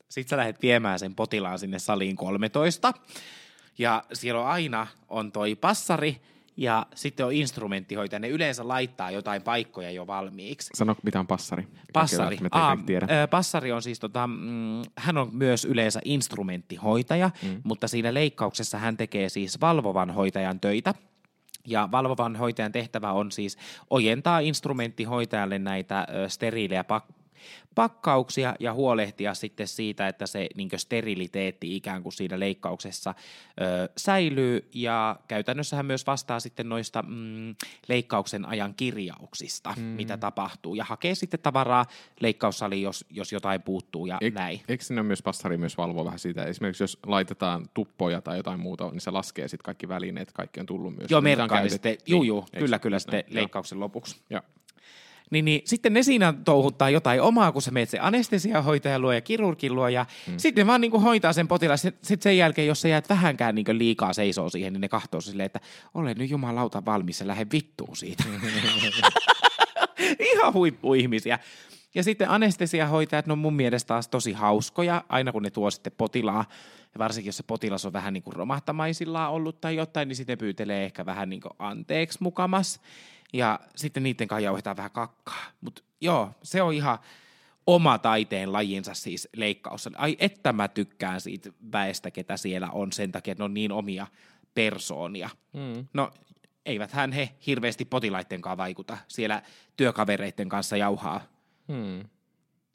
Sitten 0.09 0.29
sä 0.31 0.37
lähdet 0.37 0.63
viemään 0.63 0.99
sen 0.99 1.15
potilaan 1.15 1.59
sinne 1.59 1.79
saliin 1.79 2.17
13, 2.17 2.93
ja 3.79 4.05
siellä 4.13 4.41
on 4.41 4.47
aina 4.47 4.87
on 5.09 5.33
toi 5.33 5.55
passari, 5.55 6.21
ja 6.59 6.87
sitten 6.95 7.27
on 7.27 7.33
instrumenttihoitaja. 7.33 8.21
Ne 8.21 8.29
yleensä 8.29 8.69
laittaa 8.69 9.11
jotain 9.11 9.43
paikkoja 9.43 9.91
jo 9.91 10.07
valmiiksi. 10.07 10.71
Sano, 10.75 10.97
mitä 11.03 11.21
on 11.21 11.27
passari. 11.27 11.67
Passari. 11.93 12.39
Aa, 12.51 12.67
kaikki 12.69 12.87
tiedä. 12.87 13.07
ö, 13.23 13.27
passari 13.27 13.73
on 13.73 13.83
siis, 13.83 14.01
tota, 14.01 14.27
mm, 14.27 14.83
hän 14.97 15.19
on 15.19 15.31
myös 15.33 15.65
yleensä 15.65 16.01
instrumenttihoitaja, 16.05 17.31
mm. 17.43 17.61
mutta 17.65 17.89
siinä 17.89 18.15
leikkauksessa 18.15 18.79
hän 18.79 18.97
tekee 18.97 19.29
siis 19.29 19.61
valvovan 19.61 20.11
hoitajan 20.11 20.61
töitä. 20.61 20.95
Ja 21.67 21.89
valvovan 21.93 22.37
hoitajan 22.37 22.73
tehtävä 22.73 23.13
on 23.13 23.33
siis 23.33 23.59
ojentaa 23.91 24.39
instrumenttihoitajalle 24.39 25.59
näitä 25.59 26.07
steriilejä 26.29 26.85
pak- 26.85 27.18
pakkauksia 27.75 28.55
ja 28.61 28.73
huolehtia 28.73 29.35
sitten 29.35 29.69
siitä, 29.69 30.09
että 30.09 30.27
se 30.27 30.47
niin 30.57 30.69
steriliteetti 30.77 31.77
ikään 31.77 32.03
kuin 32.03 32.13
siinä 32.13 32.41
leikkauksessa 32.41 33.15
ö, 33.61 33.89
säilyy 33.97 34.69
ja 34.75 35.17
käytännössä 35.29 35.77
hän 35.77 35.87
myös 35.87 36.07
vastaa 36.07 36.41
sitten 36.41 36.69
noista 36.69 37.03
mm, 37.03 37.55
leikkauksen 37.89 38.45
ajan 38.45 38.75
kirjauksista, 38.75 39.75
mm. 39.77 39.83
mitä 39.83 40.17
tapahtuu 40.17 40.75
ja 40.75 40.85
hakee 40.85 41.15
sitten 41.15 41.41
tavaraa 41.41 41.85
leikkaussaliin, 42.21 42.83
jos, 42.83 43.05
jos 43.11 43.33
jotain 43.33 43.63
puuttuu 43.63 44.07
ja 44.07 44.19
Eik- 44.25 44.35
näin. 44.35 44.61
Eikö 44.69 44.85
sinne 44.85 45.03
myös 45.03 45.23
passari 45.23 45.57
myös 45.57 45.77
valvoa 45.77 46.05
vähän 46.05 46.19
sitä? 46.19 46.45
Esimerkiksi 46.45 46.83
jos 46.83 46.99
laitetaan 47.07 47.69
tuppoja 47.75 48.21
tai 48.21 48.37
jotain 48.37 48.61
muuta, 48.61 48.91
niin 48.91 49.01
se 49.01 49.11
laskee 49.11 49.49
sitten 49.49 49.65
kaikki 49.65 49.89
välineet, 49.89 50.33
kaikki 50.33 50.61
on 50.61 50.67
tullut 50.67 50.97
myös. 50.97 51.11
Joo, 51.11 51.21
merkkaa 51.21 51.69
sitten, 51.69 51.97
juu, 52.07 52.23
juu, 52.23 52.41
Eikö- 52.41 52.59
kyllä, 52.59 52.79
kyllä 52.79 52.99
sitten 52.99 53.25
näin? 53.27 53.35
Leikkauksen 53.35 53.81
lopuksi. 53.81 54.17
Joo. 54.31 54.43
Niin, 55.31 55.45
niin 55.45 55.63
sitten 55.65 55.93
ne 55.93 56.03
siinä 56.03 56.35
touhuttaa 56.45 56.91
jotain 56.91 57.23
omaa, 57.23 57.53
kun 57.53 57.63
sä 57.63 57.71
meet 57.71 57.89
se 57.89 57.99
anestesiahoitajan 57.99 59.03
luo 59.03 59.13
ja 59.13 59.21
kirurgin 59.21 59.75
luo 59.75 59.89
ja 59.89 60.07
mm. 60.27 60.35
sitten 60.37 60.63
ne 60.63 60.67
vaan 60.67 60.81
niin 60.81 60.91
kuin 60.91 61.03
hoitaa 61.03 61.33
sen 61.33 61.49
potilaan. 61.49 61.79
Sitten 61.79 62.23
sen 62.23 62.37
jälkeen, 62.37 62.69
jos 62.69 62.81
sä 62.81 62.89
jäät 62.89 63.09
vähänkään 63.09 63.55
niin 63.55 63.65
kuin 63.65 63.79
liikaa 63.79 64.13
seisoo 64.13 64.49
siihen, 64.49 64.73
niin 64.73 64.81
ne 64.81 64.89
kahtoo 64.89 65.21
silleen, 65.21 65.47
että 65.47 65.61
ole 65.95 66.15
nyt 66.15 66.31
jumalauta 66.31 66.85
valmis 66.85 67.21
ja 67.21 67.27
lähde 67.27 67.47
vittuun 67.53 67.97
siitä. 67.97 68.25
Ihan 70.33 70.53
huippuihmisiä. 70.53 71.39
Ja 71.95 72.03
sitten 72.03 72.31
anestesiahoitajat, 72.31 73.27
ne 73.27 73.33
on 73.33 73.39
mun 73.39 73.55
mielestä 73.55 73.89
taas 73.89 74.09
tosi 74.09 74.33
hauskoja, 74.33 75.05
aina 75.09 75.33
kun 75.33 75.43
ne 75.43 75.51
tuo 75.51 75.71
sitten 75.71 75.93
potilaa. 75.97 76.45
Ja 76.95 76.99
varsinkin 76.99 77.29
jos 77.29 77.37
se 77.37 77.43
potilas 77.43 77.87
on 77.87 77.93
vähän 77.93 78.13
niin 78.13 78.23
kuin 78.23 78.37
romahtamaisillaan 78.37 79.33
ollut 79.33 79.61
tai 79.61 79.77
jotain, 79.77 80.09
niin 80.09 80.17
sitten 80.17 80.33
ne 80.33 80.37
pyytelee 80.37 80.85
ehkä 80.85 81.07
vähän 81.07 81.29
niin 81.29 81.41
kuin 81.41 81.53
anteeksi 81.59 82.19
mukamas. 82.23 82.81
Ja 83.33 83.61
sitten 83.77 84.03
niiden 84.03 84.29
kanssa 84.29 84.45
jauhetaan 84.45 84.77
vähän 84.77 84.91
kakkaa. 84.91 85.45
Mutta 85.61 85.83
joo, 86.01 86.31
se 86.43 86.63
on 86.63 86.75
ihan 86.75 86.99
oma 87.67 87.99
taiteen 87.99 88.53
lajinsa 88.53 88.95
siis 88.95 89.29
leikkaus. 89.37 89.89
Ai 89.97 90.17
että 90.21 90.53
mä 90.53 90.69
tykkään 90.69 91.21
siitä 91.21 91.51
väestä, 91.73 92.11
ketä 92.11 92.37
siellä 92.37 92.69
on 92.73 92.93
sen 92.93 93.13
takia, 93.13 93.33
että 93.33 93.41
ne 93.41 93.45
on 93.45 93.55
niin 93.55 93.73
omia 93.73 94.07
persoonia. 94.55 95.31
Mm. 95.53 95.87
No 95.95 96.11
eiväthän 96.67 97.13
he 97.13 97.31
hirveästi 97.47 97.85
potilaiden 97.85 98.41
kanssa 98.41 98.57
vaikuta. 98.57 98.99
Siellä 99.09 99.43
työkavereiden 99.77 100.49
kanssa 100.49 100.77
jauhaa 100.77 101.21
Mm. 101.69 101.99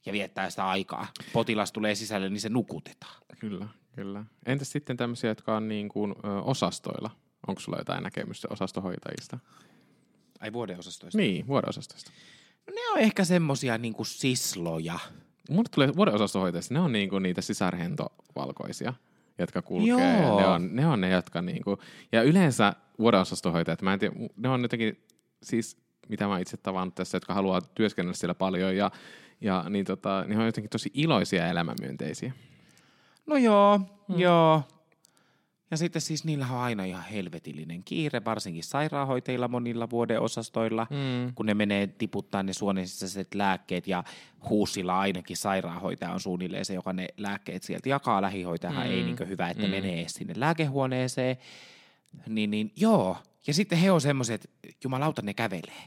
ja 0.05 0.13
viettää 0.13 0.49
sitä 0.49 0.67
aikaa. 0.67 1.07
Potilas 1.33 1.71
tulee 1.71 1.95
sisälle, 1.95 2.29
niin 2.29 2.41
se 2.41 2.49
nukutetaan. 2.49 3.15
Kyllä, 3.39 3.67
kyllä. 3.95 4.23
Entäs 4.45 4.71
sitten 4.71 4.97
tämmöisiä, 4.97 5.29
jotka 5.29 5.55
on 5.55 5.67
niin 5.67 5.89
kuin, 5.89 6.11
ö, 6.25 6.41
osastoilla? 6.41 7.09
Onko 7.47 7.61
sulla 7.61 7.77
jotain 7.77 8.03
näkemystä 8.03 8.47
osastohoitajista? 8.51 9.39
Ai 10.43 10.53
vuodeosastoista. 10.53 11.17
Niin, 11.17 11.47
vuodeosastoista. 11.47 12.11
No, 12.67 12.73
ne 12.75 12.81
on 12.93 12.99
ehkä 12.99 13.23
semmosia 13.23 13.77
niinku 13.77 14.03
sisloja. 14.03 14.99
Mulle 15.49 15.69
tulee 15.71 15.95
vuodeosastohoitajista, 15.95 16.73
ne 16.73 16.79
on 16.79 16.91
niinku 16.91 17.19
niitä 17.19 17.41
sisarhentovalkoisia, 17.41 18.93
jotka 19.39 19.61
kulkee. 19.61 20.21
Joo. 20.21 20.39
Ne 20.39 20.47
on, 20.47 20.75
ne 20.75 20.87
on 20.87 21.01
ne, 21.01 21.09
jotka 21.09 21.41
niinku, 21.41 21.77
ja 22.11 22.23
yleensä 22.23 22.73
vuodeosastohoitajat, 22.99 23.81
mä 23.81 23.93
en 23.93 23.99
tiedä, 23.99 24.15
ne 24.37 24.49
on 24.49 24.61
jotenkin, 24.61 25.05
siis 25.43 25.77
mitä 26.09 26.27
mä 26.27 26.39
itse 26.39 26.57
tavannut 26.57 26.95
tässä, 26.95 27.15
jotka 27.15 27.33
haluaa 27.33 27.61
työskennellä 27.61 28.15
siellä 28.15 28.33
paljon 28.33 28.75
ja, 28.75 28.91
ja 29.41 29.65
niin 29.69 29.85
tota, 29.85 30.25
ne 30.27 30.37
on 30.37 30.45
jotenkin 30.45 30.69
tosi 30.69 30.91
iloisia 30.93 31.43
ja 31.43 31.49
elämänmyönteisiä. 31.49 32.33
No 33.25 33.37
joo, 33.37 33.77
mm. 33.77 34.19
joo. 34.19 34.63
Ja 35.71 35.77
sitten 35.77 36.01
siis 36.01 36.23
niillä 36.25 36.47
on 36.51 36.57
aina 36.59 36.83
ihan 36.85 37.03
helvetillinen 37.03 37.83
kiire, 37.83 38.25
varsinkin 38.25 38.63
sairaanhoitajilla 38.63 39.47
monilla 39.47 39.89
vuodeosastoilla, 39.89 40.87
Mm. 40.89 41.33
kun 41.35 41.45
ne 41.45 41.53
menee 41.53 41.87
tiputtaa 41.87 42.43
ne 42.43 42.53
suonen 42.53 42.87
sisäiset 42.87 43.35
lääkkeet 43.35 43.87
ja 43.87 44.03
huusilla 44.49 44.99
ainakin 44.99 45.37
sairaanhoitaja 45.37 46.11
on 46.11 46.19
suunnilleen 46.19 46.65
se, 46.65 46.73
joka 46.73 46.93
ne 46.93 47.07
lääkkeet 47.17 47.63
sieltä 47.63 47.89
jakaa. 47.89 48.21
Lähihoitajahan 48.21 48.87
Mm. 48.87 48.91
ei 48.93 49.03
niin 49.03 49.27
hyvä, 49.27 49.49
että 49.49 49.63
Mm. 49.63 49.69
menee 49.69 50.05
sinne 50.07 50.33
lääkehuoneeseen. 50.37 51.37
Niin, 52.27 52.51
niin 52.51 52.71
joo. 52.75 53.17
Ja 53.47 53.53
sitten 53.53 53.77
he 53.77 53.91
on 53.91 54.01
semmoiset, 54.01 54.49
jumalauta 54.83 55.21
ne 55.21 55.33
kävelee. 55.33 55.83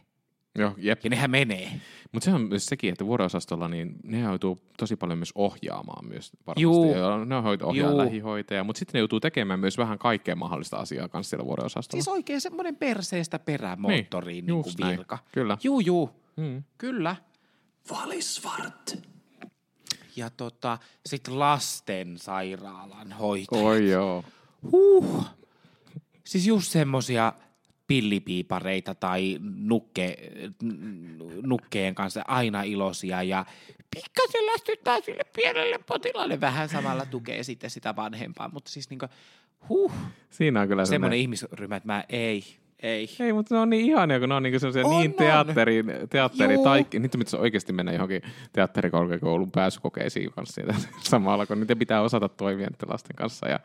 Joo, 0.59 0.75
jep. 0.79 1.05
Ja 1.05 1.11
nehän 1.11 1.31
menee. 1.31 1.81
Mutta 2.12 2.25
se 2.25 2.35
on 2.35 2.40
myös 2.40 2.66
sekin, 2.66 2.92
että 2.92 3.07
vuorosastolla 3.07 3.69
niin 3.69 3.97
ne 4.03 4.21
joutuu 4.21 4.59
tosi 4.79 4.97
paljon 4.97 5.19
myös 5.19 5.33
ohjaamaan 5.35 6.09
myös 6.09 6.33
varmasti. 6.47 6.62
Juu. 6.62 6.95
Ja 6.95 7.25
ne 7.25 7.37
ohjaa 7.37 7.90
Juu. 7.90 7.99
lähihoitaja, 7.99 8.64
mutta 8.64 8.79
sitten 8.79 8.92
ne 8.92 8.99
joutuu 8.99 9.21
tekemään 9.21 9.61
myös 9.61 9.79
vähän 9.79 9.99
kaikkea 9.99 10.37
mahdollista 10.37 10.77
asiaa 10.77 11.09
kanssa 11.09 11.31
siellä 11.31 11.47
vuorosastolla. 11.47 12.03
Siis 12.03 12.14
oikein 12.14 12.40
semmoinen 12.40 12.77
perseestä 12.77 13.38
perämoottoriin 13.38 14.47
niin, 14.47 14.55
niin 14.55 14.62
kuin 14.62 14.75
näin. 14.79 14.99
virka. 14.99 15.19
Kyllä. 15.33 15.59
Juu, 15.62 15.81
juu. 15.81 16.11
Mm. 16.37 16.62
Kyllä. 16.79 17.16
Valisvart. 17.90 18.99
Ja 20.16 20.31
tota, 20.31 20.79
sitten 21.07 21.38
lastensairaalan 21.38 23.12
hoito. 23.12 23.66
Oi 23.66 23.90
joo. 23.90 24.25
Huh. 24.73 25.25
Siis 26.25 26.47
just 26.47 26.73
semmosia 26.73 27.33
pillipiipareita 27.87 28.94
tai 28.94 29.38
nukke, 29.40 30.16
nukkeen 31.42 31.94
kanssa 31.94 32.22
aina 32.29 32.62
iloisia 32.62 33.22
ja 33.22 33.46
pikkasen 33.94 34.46
lästyttää 34.46 35.01
sille 35.01 35.22
pienelle 35.37 35.79
potilaalle 35.79 36.40
vähän 36.40 36.68
samalla 36.68 37.07
tukee 37.07 37.42
sitten 37.42 37.70
sitä 37.70 37.96
vanhempaa, 37.96 38.51
mutta 38.53 38.70
siis 38.70 38.90
niinku, 38.90 39.07
huh, 39.68 39.92
Siinä 40.31 40.61
on 40.61 40.68
kyllä 40.68 40.85
semmoinen 40.85 41.18
ihmisryhmä, 41.18 41.77
että 41.77 41.87
mä 41.87 42.05
ei, 42.09 42.44
ei. 42.83 43.09
Ei, 43.20 43.33
mutta 43.33 43.55
ne 43.55 43.61
on 43.61 43.70
niin 43.70 43.87
ihania, 43.87 44.20
kun 44.20 44.29
ne 44.29 44.35
on 44.35 44.42
niinku 44.42 44.59
semmoisia 44.59 44.87
On, 44.87 45.01
niin 45.01 45.11
on. 45.11 45.16
teatterin, 45.16 45.87
teatteri 46.11 46.55
Juu. 46.55 46.64
tai 46.64 46.87
niitä 46.92 47.18
pitäisi 47.18 47.37
oikeasti 47.37 47.72
mennä 47.72 47.92
johonkin 47.92 48.22
teatterikorkeakoulun 48.53 49.51
pääsykokeisiin 49.51 50.33
kanssa 50.33 50.55
siitä 50.55 50.75
samalla, 51.11 51.46
kun 51.46 51.61
niitä 51.61 51.77
pitää 51.77 52.01
osata 52.01 52.29
toimia 52.29 52.68
lasten 52.88 53.16
kanssa 53.16 53.49
ja 53.49 53.61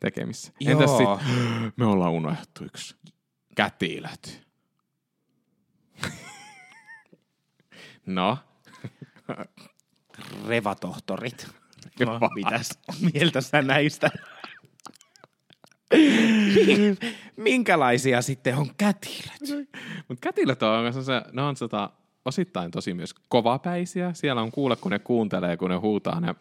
tekemissä. 0.00 0.52
Entäs 0.66 0.96
sitten, 0.96 1.18
me 1.76 1.86
ollaan 1.86 2.12
unohdettu 2.12 2.64
yksi. 2.64 2.96
Kätilöt. 3.54 4.42
no, 8.06 8.38
Revatohtorit. 10.46 11.46
No, 12.00 12.20
mitäs 12.34 12.78
mieltä 13.12 13.40
sä 13.40 13.62
näistä? 13.62 14.10
Minkälaisia 17.36 18.22
sitten 18.22 18.56
on 18.56 18.70
kätilöt? 18.76 19.68
Mutta 20.08 20.20
kätilöt 20.20 20.62
on, 20.62 21.04
se, 21.04 21.22
ne 21.32 21.42
on 21.42 21.54
tota, 21.54 21.90
osittain 22.24 22.70
tosi 22.70 22.94
myös 22.94 23.14
kovapäisiä. 23.28 24.12
Siellä 24.12 24.42
on 24.42 24.52
kuule, 24.52 24.76
kun 24.76 24.92
ne 24.92 24.98
kuuntelee, 24.98 25.56
kun 25.56 25.70
ne 25.70 25.76
huutaa 25.76 26.20
ne, 26.20 26.34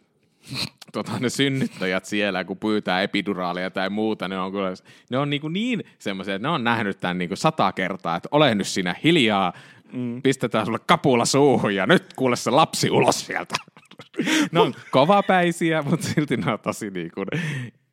tota, 0.93 1.11
ne 1.19 1.29
synnyttäjät 1.29 2.05
siellä, 2.05 2.43
kun 2.43 2.57
pyytää 2.57 3.01
epiduraalia 3.01 3.71
tai 3.71 3.89
muuta. 3.89 4.27
Ne 4.27 4.39
on, 4.39 4.51
kyllä, 4.51 4.73
ne 5.09 5.17
on 5.17 5.29
niinku 5.29 5.47
niin 5.47 5.83
semmoisia, 5.99 6.35
että 6.35 6.47
ne 6.47 6.53
on 6.53 6.63
nähnyt 6.63 6.99
tämän 6.99 7.17
niinku 7.17 7.35
sata 7.35 7.71
kertaa, 7.71 8.15
että 8.15 8.29
ole 8.31 8.55
nyt 8.55 8.67
siinä 8.67 8.95
hiljaa, 9.03 9.53
mm. 9.93 10.21
pistetään 10.21 10.65
sulle 10.65 10.79
kapula 10.85 11.25
suuhun 11.25 11.75
ja 11.75 11.87
nyt 11.87 12.13
kuule 12.13 12.35
se 12.35 12.49
lapsi 12.49 12.89
ulos 12.89 13.25
sieltä. 13.25 13.55
ne 14.51 14.59
on 14.59 14.73
kovapäisiä, 14.91 15.81
mutta 15.81 16.07
silti 16.07 16.37
ne 16.37 16.51
on 16.51 16.59
tosi 16.59 16.89
niinku 16.89 17.25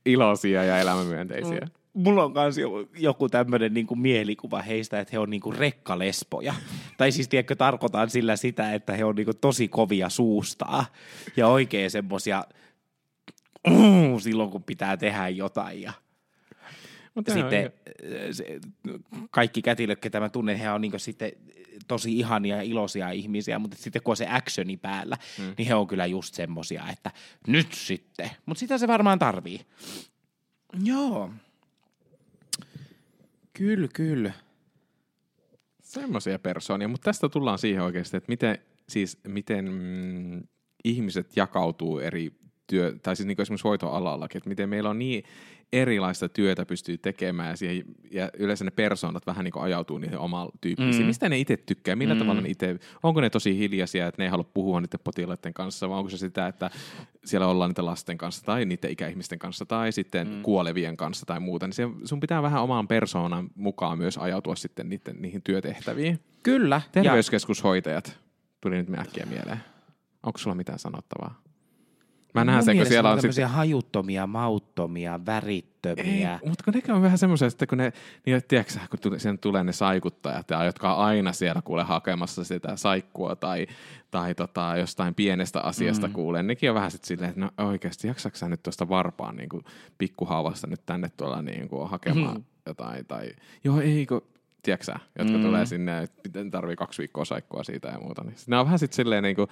iloisia 0.06 0.64
ja 0.64 0.78
elämänmyönteisiä. 0.78 1.68
Mulla 2.04 2.24
on 2.24 2.32
myös 2.32 2.56
joku 2.98 3.28
tämmöinen 3.28 3.74
niinku 3.74 3.96
mielikuva 3.96 4.62
heistä, 4.62 5.00
että 5.00 5.12
he 5.12 5.18
on 5.18 5.30
niinku 5.30 5.50
rekkalespoja. 5.50 6.54
tai 6.98 7.12
siis 7.12 7.28
tiedätkö, 7.28 7.56
tarkoitan 7.56 8.10
sillä 8.10 8.36
sitä, 8.36 8.74
että 8.74 8.96
he 8.96 9.04
on 9.04 9.14
niinku 9.14 9.34
tosi 9.34 9.68
kovia 9.68 10.08
suustaa 10.08 10.86
ja 11.36 11.48
oikein 11.48 11.90
semmosia 11.90 12.44
uh, 13.70 14.20
silloin, 14.20 14.50
kun 14.50 14.62
pitää 14.62 14.96
tehdä 14.96 15.28
jotain. 15.28 15.82
Ja 15.82 15.92
Mutta 17.14 17.32
sitten 17.32 17.64
äh, 17.64 18.20
se, 18.32 18.60
kaikki 19.30 19.62
kätilöt, 19.62 20.00
ketä 20.00 20.20
mä 20.20 20.28
tunnen, 20.28 20.58
he 20.58 20.70
on 20.70 20.80
niinku 20.80 20.98
sitten 20.98 21.32
tosi 21.88 22.18
ihania 22.18 22.56
ja 22.56 22.62
iloisia 22.62 23.10
ihmisiä, 23.10 23.58
mutta 23.58 23.76
sitten 23.76 24.02
kun 24.02 24.12
on 24.12 24.16
se 24.16 24.26
actioni 24.28 24.76
päällä, 24.76 25.16
mm. 25.38 25.54
niin 25.58 25.68
he 25.68 25.74
on 25.74 25.86
kyllä 25.86 26.06
just 26.06 26.34
semmosia, 26.34 26.84
että 26.92 27.10
nyt 27.46 27.72
sitten. 27.72 28.30
Mutta 28.46 28.58
sitä 28.58 28.78
se 28.78 28.88
varmaan 28.88 29.18
tarvii. 29.18 29.60
Joo. 30.84 31.30
Kyllä, 33.52 33.88
kyllä. 33.94 34.32
Semmoisia 35.82 36.38
persoonia, 36.38 36.88
mutta 36.88 37.04
tästä 37.04 37.28
tullaan 37.28 37.58
siihen 37.58 37.82
oikeasti, 37.82 38.16
että 38.16 38.28
miten, 38.32 38.58
siis, 38.88 39.18
miten 39.28 39.72
mm, 39.72 40.42
ihmiset 40.84 41.36
jakautuu 41.36 41.98
eri 41.98 42.30
työ, 42.66 42.94
tai 43.02 43.16
siis 43.16 43.26
niin 43.26 43.40
esimerkiksi 43.40 43.68
hoitoalallakin, 43.68 44.38
että 44.38 44.48
miten 44.48 44.68
meillä 44.68 44.90
on 44.90 44.98
niin 44.98 45.24
erilaista 45.72 46.28
työtä 46.28 46.66
pystyy 46.66 46.98
tekemään 46.98 47.48
ja, 47.48 47.56
siihen, 47.56 47.84
ja 48.10 48.30
yleensä 48.38 48.64
ne 48.64 48.70
persoonat 48.70 49.26
vähän 49.26 49.44
niin 49.44 49.52
kuin 49.52 49.62
ajautuu 49.62 49.98
niihin 49.98 50.18
omaan 50.18 50.48
tyyppisiin. 50.60 51.02
Mm. 51.02 51.06
Mistä 51.06 51.28
ne 51.28 51.38
itse 51.38 51.56
tykkää? 51.56 51.96
Millä 51.96 52.14
mm. 52.14 52.18
tavalla 52.18 52.40
ne 52.40 52.48
itse, 52.48 52.78
onko 53.02 53.20
ne 53.20 53.30
tosi 53.30 53.58
hiljaisia, 53.58 54.06
että 54.06 54.22
ne 54.22 54.26
ei 54.26 54.30
halua 54.30 54.50
puhua 54.54 54.80
niiden 54.80 55.00
potilaiden 55.04 55.54
kanssa, 55.54 55.88
vai 55.88 55.98
onko 55.98 56.10
se 56.10 56.16
sitä, 56.16 56.46
että 56.46 56.70
siellä 57.24 57.46
ollaan 57.46 57.70
niiden 57.70 57.86
lasten 57.86 58.18
kanssa 58.18 58.44
tai 58.44 58.64
niiden 58.64 58.90
ikäihmisten 58.90 59.38
kanssa 59.38 59.66
tai 59.66 59.92
sitten 59.92 60.28
mm. 60.28 60.42
kuolevien 60.42 60.96
kanssa 60.96 61.26
tai 61.26 61.40
muuta. 61.40 61.66
Niin 61.66 61.74
se, 61.74 61.88
sun 62.04 62.20
pitää 62.20 62.42
vähän 62.42 62.62
omaan 62.62 62.88
persoonan 62.88 63.50
mukaan 63.54 63.98
myös 63.98 64.18
ajautua 64.18 64.56
sitten 64.56 64.88
niiden, 64.88 65.16
niihin 65.22 65.42
työtehtäviin. 65.42 66.20
Kyllä. 66.42 66.80
Terveyskeskushoitajat 66.92 68.18
tuli 68.60 68.76
nyt 68.76 68.98
äkkiä 68.98 69.26
mieleen. 69.26 69.60
Onko 70.22 70.38
sulla 70.38 70.54
mitään 70.54 70.78
sanottavaa? 70.78 71.49
Mä 72.34 72.44
näen 72.44 72.64
sen, 72.64 72.76
kun 72.76 72.86
siellä 72.86 73.10
on 73.10 73.20
sitten... 73.20 73.48
hajuttomia, 73.48 74.26
mauttomia, 74.26 75.20
värittömiä. 75.26 76.38
Ei, 76.42 76.48
mutta 76.48 76.64
kun 76.64 76.74
ne 76.88 76.94
on 76.94 77.02
vähän 77.02 77.18
semmoisia, 77.18 77.48
että 77.48 77.66
kun 77.66 77.78
ne, 77.78 77.92
niin 78.26 78.42
tiedätkö, 78.48 78.74
kun 78.90 79.20
siihen 79.20 79.38
tulee 79.38 79.64
ne 79.64 79.72
saikuttajat, 79.72 80.50
ja, 80.50 80.64
jotka 80.64 80.94
on 80.94 81.04
aina 81.04 81.32
siellä 81.32 81.62
kuule 81.64 81.82
hakemassa 81.82 82.44
sitä 82.44 82.76
saikkua 82.76 83.36
tai, 83.36 83.66
tai 84.10 84.34
tota, 84.34 84.74
jostain 84.76 85.14
pienestä 85.14 85.60
asiasta 85.60 86.06
mm. 86.06 86.12
kuulee, 86.12 86.42
nekin 86.42 86.70
on 86.70 86.74
vähän 86.74 86.90
sitten 86.90 87.08
silleen, 87.08 87.30
että 87.30 87.40
no 87.40 87.66
oikeasti 87.66 88.08
jaksatko 88.08 88.38
sä 88.38 88.48
nyt 88.48 88.62
tuosta 88.62 88.88
varpaan 88.88 89.36
niin 89.36 89.48
kuin 89.48 89.64
pikkuhaavasta 89.98 90.66
nyt 90.66 90.86
tänne 90.86 91.10
tuolla 91.16 91.42
niin 91.42 91.68
kuin 91.68 91.90
hakemaan 91.90 92.36
Mm. 92.36 92.44
jotain, 92.66 93.06
tai 93.06 93.30
joo 93.64 93.80
ei 93.80 94.06
kun, 94.06 94.22
tiedätkö 94.62 94.92
jotka 95.18 95.36
Mm. 95.36 95.42
tulee 95.42 95.66
sinne, 95.66 96.02
että 96.02 96.30
tarvii 96.50 96.76
kaksi 96.76 96.98
viikkoa 96.98 97.24
saikkua 97.24 97.64
siitä 97.64 97.88
ja 97.88 97.98
muuta, 97.98 98.24
niin 98.24 98.34
ne 98.46 98.58
on 98.58 98.64
vähän 98.66 98.78
sitten 98.78 98.96
silleen 98.96 99.22
niin 99.22 99.36
kuin, 99.36 99.48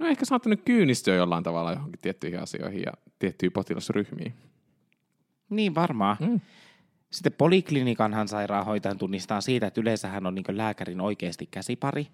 no 0.00 0.06
ehkä 0.06 0.24
saattanut 0.24 0.60
kyynistyä 0.64 1.14
jollain 1.14 1.44
tavalla 1.44 1.72
johonkin 1.72 2.00
tiettyihin 2.02 2.40
asioihin 2.40 2.82
ja 2.82 2.92
tiettyihin 3.18 3.52
potilasryhmiin. 3.52 4.34
Niin 5.50 5.74
varmaan. 5.74 6.16
Mm. 6.20 6.40
Sitten 7.10 7.32
poliklinikanhan 7.32 8.28
sairaanhoitajan 8.28 8.98
tunnistaa 8.98 9.40
siitä, 9.40 9.66
että 9.66 9.80
yleensä 9.80 10.08
hän 10.08 10.26
on 10.26 10.34
niin 10.34 10.44
lääkärin 10.48 11.00
oikeasti 11.00 11.48
käsipari 11.50 12.06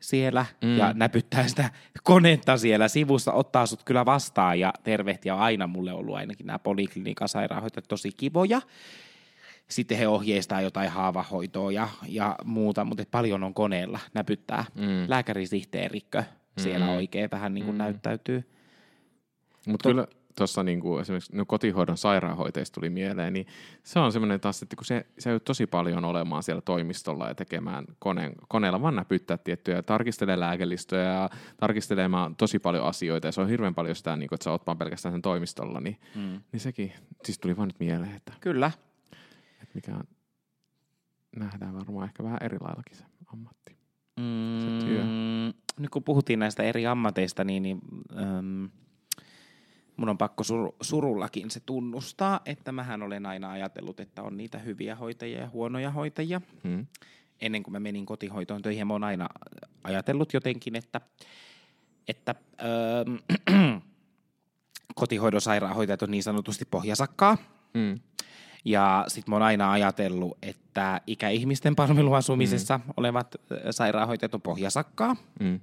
siellä 0.00 0.46
mm. 0.62 0.76
ja 0.76 0.92
näpyttää 0.92 1.48
sitä 1.48 1.70
konetta 2.02 2.56
siellä 2.56 2.88
sivussa, 2.88 3.32
ottaa 3.32 3.66
sut 3.66 3.82
kyllä 3.84 4.06
vastaan 4.06 4.60
ja 4.60 4.72
tervehtiä 4.84 5.34
on 5.34 5.40
aina 5.40 5.66
mulle 5.66 5.92
ollut 5.92 6.16
ainakin 6.16 6.46
nämä 6.46 6.58
poliklinikan 6.58 7.28
sairaanhoitajat 7.28 7.88
tosi 7.88 8.12
kivoja. 8.16 8.60
Sitten 9.68 9.98
he 9.98 10.08
ohjeistaa 10.08 10.60
jotain 10.60 10.90
haavahoitoa 10.90 11.72
ja, 11.72 11.88
ja 12.08 12.36
muuta, 12.44 12.84
mutta 12.84 13.04
paljon 13.10 13.44
on 13.44 13.54
koneella, 13.54 13.98
näpyttää. 14.14 14.64
Mm. 14.74 15.04
Lääkärisihteerikkö 15.08 16.24
siellä 16.58 16.86
Mm. 16.86 16.92
oikein 16.92 17.30
vähän 17.30 17.54
niin 17.54 17.64
kuin 17.64 17.74
Mm. 17.74 17.78
näyttäytyy. 17.78 18.44
Mutta 19.66 19.88
kyllä 19.88 20.06
tuossa 20.36 20.62
niinku, 20.62 20.98
esimerkiksi 20.98 21.36
no 21.36 21.44
kotihoidon 21.46 21.96
sairaanhoitajista 21.96 22.74
tuli 22.74 22.90
mieleen, 22.90 23.32
niin 23.32 23.46
se 23.82 23.98
on 23.98 24.12
semmoinen 24.12 24.40
taas, 24.40 24.62
että 24.62 24.76
kun 24.76 24.84
se, 24.84 25.06
se 25.18 25.32
ei 25.32 25.40
tosi 25.40 25.66
paljon 25.66 26.04
olemaan 26.04 26.42
siellä 26.42 26.62
toimistolla 26.62 27.28
ja 27.28 27.34
tekemään 27.34 27.84
koneen, 27.98 28.32
koneella, 28.48 28.82
vaan 28.82 28.96
näpyttää 28.96 29.36
tiettyjä, 29.38 29.82
tarkistelee 29.82 30.40
lääkelistöjä 30.40 31.02
ja 31.12 31.30
tarkistelemaan 31.56 32.36
tosi 32.36 32.58
paljon 32.58 32.84
asioita, 32.84 33.28
ja 33.28 33.32
se 33.32 33.40
on 33.40 33.48
hirveän 33.48 33.74
paljon 33.74 33.96
sitä, 33.96 34.16
niin 34.16 34.28
kuin, 34.28 34.36
että 34.36 34.44
sä 34.44 34.50
oot 34.50 34.66
vaan 34.66 34.78
pelkästään 34.78 35.12
sen 35.12 35.22
toimistolla, 35.22 35.80
niin, 35.80 35.96
Mm. 36.14 36.40
niin 36.52 36.60
sekin, 36.60 36.92
siis 37.24 37.38
tuli 37.38 37.56
vaan 37.56 37.68
nyt 37.68 37.80
mieleen, 37.80 38.16
että, 38.16 38.32
Kyllä. 38.40 38.70
että 39.62 39.74
mikä 39.74 39.94
on, 39.94 40.04
nähdään 41.36 41.74
varmaan 41.74 42.04
ehkä 42.04 42.22
vähän 42.24 42.38
eri 42.42 42.58
laillakin 42.60 42.96
se 42.96 43.04
ammatti. 43.32 43.77
Mm, 44.18 44.86
työ. 44.86 45.04
nyt 45.78 45.90
kun 45.90 46.04
puhuttiin 46.04 46.38
näistä 46.38 46.62
eri 46.62 46.86
ammateista, 46.86 47.44
niin, 47.44 47.62
niin 47.62 47.80
äm, 48.16 48.68
mun 49.96 50.08
on 50.08 50.18
pakko 50.18 50.44
sur, 50.44 50.72
surullakin 50.80 51.50
se 51.50 51.60
tunnustaa, 51.60 52.40
että 52.46 52.72
mähän 52.72 53.02
olen 53.02 53.26
aina 53.26 53.50
ajatellut, 53.50 54.00
että 54.00 54.22
on 54.22 54.36
niitä 54.36 54.58
hyviä 54.58 54.94
hoitajia 54.94 55.40
ja 55.40 55.48
huonoja 55.48 55.90
hoitajia. 55.90 56.40
Hmm. 56.64 56.86
Ennen 57.40 57.62
kuin 57.62 57.72
mä 57.72 57.80
menin 57.80 58.06
kotihoitoon 58.06 58.62
töihin, 58.62 58.86
mä 58.86 58.94
oon 58.94 59.04
aina 59.04 59.28
ajatellut 59.84 60.34
jotenkin, 60.34 60.76
että, 60.76 61.00
että 62.08 62.34
ähm, 62.60 63.78
kotihoidon 64.94 65.40
sairaanhoitajat 65.40 66.02
on 66.02 66.10
niin 66.10 66.22
sanotusti 66.22 66.64
pohjasakkaa. 66.64 67.36
Hmm. 67.78 68.00
Ja 68.64 69.04
sit 69.08 69.28
mä 69.28 69.34
oon 69.34 69.42
aina 69.42 69.72
ajatellut, 69.72 70.38
että 70.42 71.00
ikäihmisten 71.06 71.76
palveluasumisessa 71.76 72.78
mm. 72.78 72.84
olevat 72.96 73.36
sairaanhoitajat 73.70 74.34
on 74.34 74.42
pohjasakkaa. 74.42 75.16
Hmm. 75.42 75.60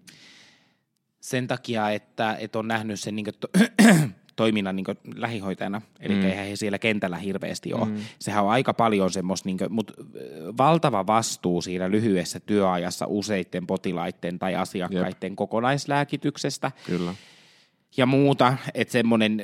Sen 1.20 1.48
takia, 1.48 1.90
että 1.90 2.38
et 2.40 2.56
on 2.56 2.68
nähnyt 2.68 3.00
sen 3.00 3.16
niin 3.16 3.26
to, 3.40 3.48
toiminnan 4.36 4.76
niin 4.76 4.86
lähihoitajana. 5.16 5.82
Eli 6.00 6.14
Mm. 6.14 6.20
mm. 6.20 6.26
eihän 6.26 6.48
he 6.48 6.56
siellä 6.56 6.80
kentällä 6.80 7.18
hirveästi 7.18 7.74
ole. 7.74 7.86
Mm. 7.86 7.92
Mm. 7.92 8.02
Sehän 8.20 8.44
on 8.44 8.52
aika 8.52 8.74
paljon 8.74 9.12
semmoista, 9.12 9.50
niin 9.50 9.58
mutta 9.70 9.94
valtava 10.58 11.08
vastuu 11.08 11.62
siinä 11.62 11.92
lyhyessä 11.92 12.40
työajassa 12.40 13.06
useitten 13.08 13.68
potilaiden 13.68 14.40
tai 14.40 14.56
asiakkaiden 14.56 15.36
kokonaislääkityksestä 15.36 16.72
Kyllä. 16.86 17.14
Ja 17.98 18.06
muuta, 18.06 18.58
että 18.74 18.92
semmoinen 18.92 19.44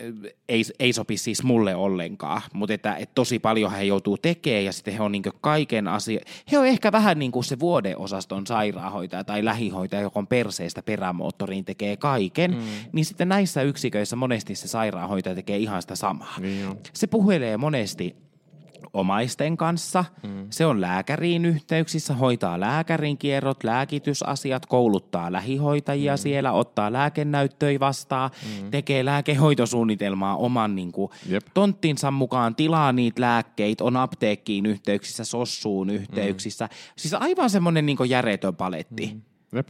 ei, 0.49 0.63
ei 0.79 0.93
sopi 0.93 1.17
siis 1.17 1.43
mulle 1.43 1.75
ollenkaan, 1.75 2.41
mutta 2.53 2.73
että, 2.73 2.95
että 2.95 3.15
tosi 3.15 3.39
paljon 3.39 3.71
he 3.71 3.83
joutuu 3.83 4.17
tekemään 4.17 4.65
ja 4.65 4.71
sitten 4.71 4.93
he 4.93 5.01
on 5.01 5.11
niin 5.11 5.23
kaiken 5.41 5.87
asia, 5.87 6.19
he 6.51 6.57
on 6.57 6.65
ehkä 6.65 6.91
vähän 6.91 7.19
niin 7.19 7.31
kuin 7.31 7.43
se 7.43 7.59
vuodeosaston 7.59 8.47
sairaanhoitaja 8.47 9.23
tai 9.23 9.45
lähihoitaja, 9.45 10.01
joka 10.01 10.19
on 10.19 10.27
perseestä 10.27 10.83
perämoottoriin 10.83 11.65
tekee 11.65 11.97
kaiken, 11.97 12.51
mm. 12.51 12.61
niin 12.91 13.05
sitten 13.05 13.29
näissä 13.29 13.61
yksiköissä 13.61 14.15
monesti 14.15 14.55
se 14.55 14.67
sairaanhoitaja 14.67 15.35
tekee 15.35 15.57
ihan 15.57 15.81
sitä 15.81 15.95
samaa. 15.95 16.35
Niin 16.39 16.67
on. 16.67 16.77
Se 16.93 17.07
puhelee 17.07 17.57
monesti 17.57 18.15
omaisten 18.93 19.57
kanssa, 19.57 20.05
mm. 20.23 20.47
se 20.49 20.65
on 20.65 20.81
lääkäriin 20.81 21.45
yhteyksissä, 21.45 22.13
hoitaa 22.13 22.59
lääkärin 22.59 23.17
kierrot, 23.17 23.63
lääkitysasiat, 23.63 24.65
kouluttaa 24.65 25.31
lähihoitajia 25.31 26.13
mm. 26.13 26.17
siellä, 26.17 26.51
ottaa 26.51 26.93
lääkenäyttöjä 26.93 27.79
vastaan, 27.79 28.31
mm. 28.61 28.71
tekee 28.71 29.05
lääkehoitosuunnitelmaa 29.05 30.35
oman 30.35 30.75
niin 30.75 30.91
kuin, 30.91 31.11
Jep. 31.29 31.43
tonttinsa 31.53 32.11
mukaan, 32.11 32.55
tilaa 32.55 32.91
niitä 32.91 33.21
lääkkeitä, 33.21 33.83
on 33.83 33.97
apteekkiin 33.97 34.65
yhteyksissä, 34.65 35.25
sossuun 35.25 35.89
yhteyksissä. 35.89 36.65
Mm. 36.65 36.75
Siis 36.95 37.13
aivan 37.13 37.49
semmoinen 37.49 37.85
niin 37.85 37.97
järjetön 38.09 38.55
paletti. 38.55 39.11
Mm. 39.13 39.21
Jep. 39.55 39.67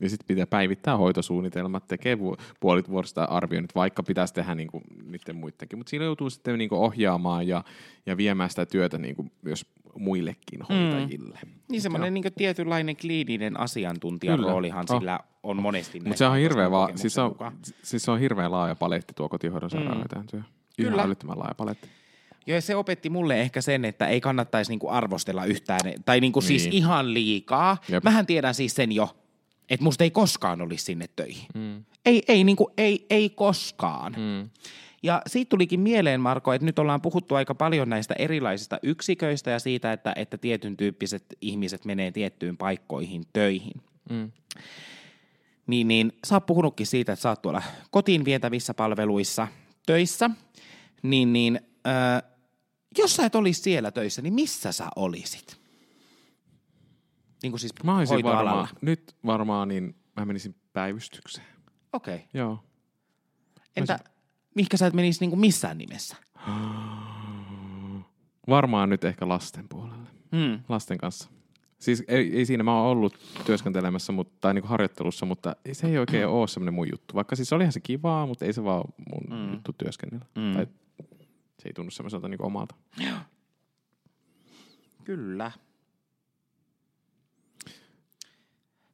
Ja 0.00 0.10
sitten 0.10 0.26
pitää 0.26 0.46
päivittää 0.46 0.96
hoitosuunnitelmat, 0.96 1.86
tekee 1.88 2.18
puolit 2.60 2.88
vuodesta 2.88 3.24
arvioinnit, 3.24 3.74
vaikka 3.74 4.02
pitäisi 4.02 4.34
tehdä 4.34 4.54
niinku 4.54 4.80
niiden 5.04 5.36
muidenkin. 5.36 5.78
Mutta 5.78 5.90
siinä 5.90 6.04
joutuu 6.04 6.30
sitten 6.30 6.58
niinku 6.58 6.76
ohjaamaan 6.84 7.48
ja, 7.48 7.64
ja 8.06 8.16
viemään 8.16 8.50
sitä 8.50 8.66
työtä 8.66 8.98
niinku 8.98 9.26
myös 9.42 9.66
muillekin 9.98 10.60
hoitajille. 10.68 11.38
Niin 11.68 11.82
semmoinen 11.82 12.14
niin 12.14 12.24
tietynlainen 12.36 12.96
kliininen 12.96 13.60
asiantuntijan 13.60 14.38
Kyllä. 14.38 14.50
roolihan 14.52 14.86
Oh. 14.90 14.98
sillä 14.98 15.20
on 15.42 15.62
monesti. 15.62 16.00
Mutta 16.00 16.16
se 16.18 16.24
on, 16.26 16.30
näiden 16.32 16.42
hirveä 16.42 16.70
va- 16.70 16.90
siis, 16.94 17.18
on, 17.18 17.28
mukaan. 17.30 17.52
siis 17.82 18.08
on 18.08 18.18
hirveän 18.20 18.52
laaja 18.52 18.74
paletti 18.74 19.14
tuo 19.14 19.28
kotihoidon 19.28 19.70
sairaanhoitajan 19.70 20.26
työ. 20.26 20.40
Ihan 20.78 20.90
Kyllä. 20.92 21.02
älyttömän 21.02 21.38
laaja 21.38 21.54
paletti. 21.54 21.88
Joo, 22.46 22.54
ja 22.54 22.60
se 22.62 22.76
opetti 22.76 23.10
mulle 23.10 23.40
ehkä 23.40 23.60
sen, 23.60 23.84
että 23.84 24.06
ei 24.06 24.20
kannattaisi 24.20 24.70
niinku 24.72 24.88
arvostella 24.88 25.44
yhtään, 25.44 25.80
tai 26.04 26.20
niinku 26.20 26.40
siis 26.40 26.64
Niin. 26.64 26.72
ihan 26.72 27.14
liikaa. 27.14 27.76
Jep. 27.88 28.04
Mähän 28.04 28.26
tiedän 28.26 28.54
siis 28.54 28.74
sen 28.74 28.92
jo, 28.92 29.16
että 29.70 29.84
musta 29.84 30.04
ei 30.04 30.10
koskaan 30.10 30.60
olisi 30.60 30.84
sinne 30.84 31.06
töihin. 31.16 31.46
Mm. 31.54 31.84
Ei, 32.06 32.22
ei, 32.28 32.44
niinku, 32.44 32.70
ei, 32.78 33.06
ei 33.10 33.30
koskaan. 33.30 34.12
Mm. 34.12 34.50
Ja 35.02 35.22
siitä 35.26 35.48
tulikin 35.48 35.80
mieleen, 35.80 36.20
Marko, 36.20 36.52
että 36.52 36.64
nyt 36.64 36.78
ollaan 36.78 37.00
puhuttu 37.00 37.34
aika 37.34 37.54
paljon 37.54 37.88
näistä 37.88 38.14
erilaisista 38.18 38.78
yksiköistä 38.82 39.50
ja 39.50 39.58
siitä, 39.58 39.92
että, 39.92 40.12
että 40.16 40.38
tietyn 40.38 40.76
tyyppiset 40.76 41.24
ihmiset 41.40 41.84
menee 41.84 42.10
tiettyyn 42.10 42.56
paikkoihin 42.56 43.24
töihin. 43.32 43.82
Mm. 44.10 44.32
Niin, 45.66 45.88
niin 45.88 46.12
sä 46.26 46.34
oot 46.34 46.46
puhunutkin 46.46 46.86
siitä, 46.86 47.12
että 47.12 47.22
sä 47.22 47.28
oot 47.28 47.42
tuolla 47.42 47.62
kotiin 47.90 48.24
vietävissä 48.24 48.74
palveluissa 48.74 49.48
töissä, 49.86 50.30
niin, 51.02 51.32
niin 51.32 51.60
äh, 51.86 52.22
jos 52.98 53.16
sä 53.16 53.26
et 53.26 53.34
olisi 53.34 53.62
siellä 53.62 53.90
töissä, 53.90 54.22
niin 54.22 54.34
missä 54.34 54.72
sä 54.72 54.88
olisit? 54.96 55.67
Niin 57.42 57.52
kuin 57.52 57.60
siis 57.60 57.72
Mä 57.84 57.98
olisin 57.98 58.22
varmaan, 58.22 58.68
nyt 58.80 59.16
varmaan 59.26 59.68
niin 59.68 59.96
mä 60.16 60.24
menisin 60.24 60.54
päivystykseen. 60.72 61.46
Okei. 61.92 62.14
Okay. 62.14 62.26
Joo. 62.34 62.64
Entä 63.76 63.98
mihinkä 64.54 64.76
sä 64.76 64.86
et 64.86 64.94
menisi 64.94 65.20
niin 65.20 65.30
kuin 65.30 65.40
missään 65.40 65.78
nimessä? 65.78 66.16
Varmaan 68.48 68.88
nyt 68.88 69.04
ehkä 69.04 69.28
lasten 69.28 69.68
puolelle. 69.68 70.08
Hmm. 70.36 70.60
Lasten 70.68 70.98
kanssa. 70.98 71.30
Siis 71.78 72.04
ei, 72.08 72.36
ei 72.36 72.46
siinä, 72.46 72.62
mä 72.62 72.80
oon 72.80 72.90
ollut 72.90 73.18
työskentelemässä 73.46 74.12
mutta, 74.12 74.34
tai 74.40 74.54
niinku 74.54 74.68
harjoittelussa, 74.68 75.26
mutta 75.26 75.56
ei- 75.64 75.74
se 75.74 75.86
ei 75.86 75.98
oikein 75.98 76.26
ole 76.38 76.48
semmoinen 76.48 76.74
mun 76.74 76.88
juttu. 76.92 77.14
Vaikka 77.14 77.36
siis 77.36 77.52
olihan 77.52 77.72
se 77.72 77.80
kivaa, 77.80 78.26
mutta 78.26 78.44
ei 78.44 78.52
se 78.52 78.64
vaan 78.64 78.84
mun 79.12 79.38
mm. 79.38 79.52
juttu 79.52 79.72
työskennellä. 79.72 80.26
Mm. 80.34 80.54
Tai 80.54 80.66
se 81.58 81.68
ei 81.68 81.72
tunnu 81.72 81.90
semmoiselta 81.90 82.28
niinku 82.28 82.46
omalta. 82.46 82.74
Kyllä. 85.04 85.52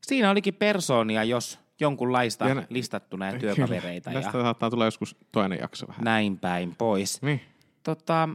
Siinä 0.06 0.30
olikin 0.30 0.54
persoonia, 0.54 1.24
jos 1.24 1.58
jonkunlaista 1.80 2.48
Ja 2.48 2.54
nä- 2.54 2.66
listattuna 2.70 3.26
ja 3.26 3.38
työkavereita 3.38 4.10
Kyllä. 4.10 4.20
ja 4.20 4.22
Tästä 4.24 4.42
saattaa 4.42 4.70
tulla 4.70 4.84
joskus 4.84 5.16
toinen 5.32 5.58
jakso 5.60 5.88
vähän. 5.88 6.04
näin 6.04 6.38
päin 6.38 6.74
pois. 6.78 7.22
Niin. 7.22 7.40
Tota, 7.82 8.28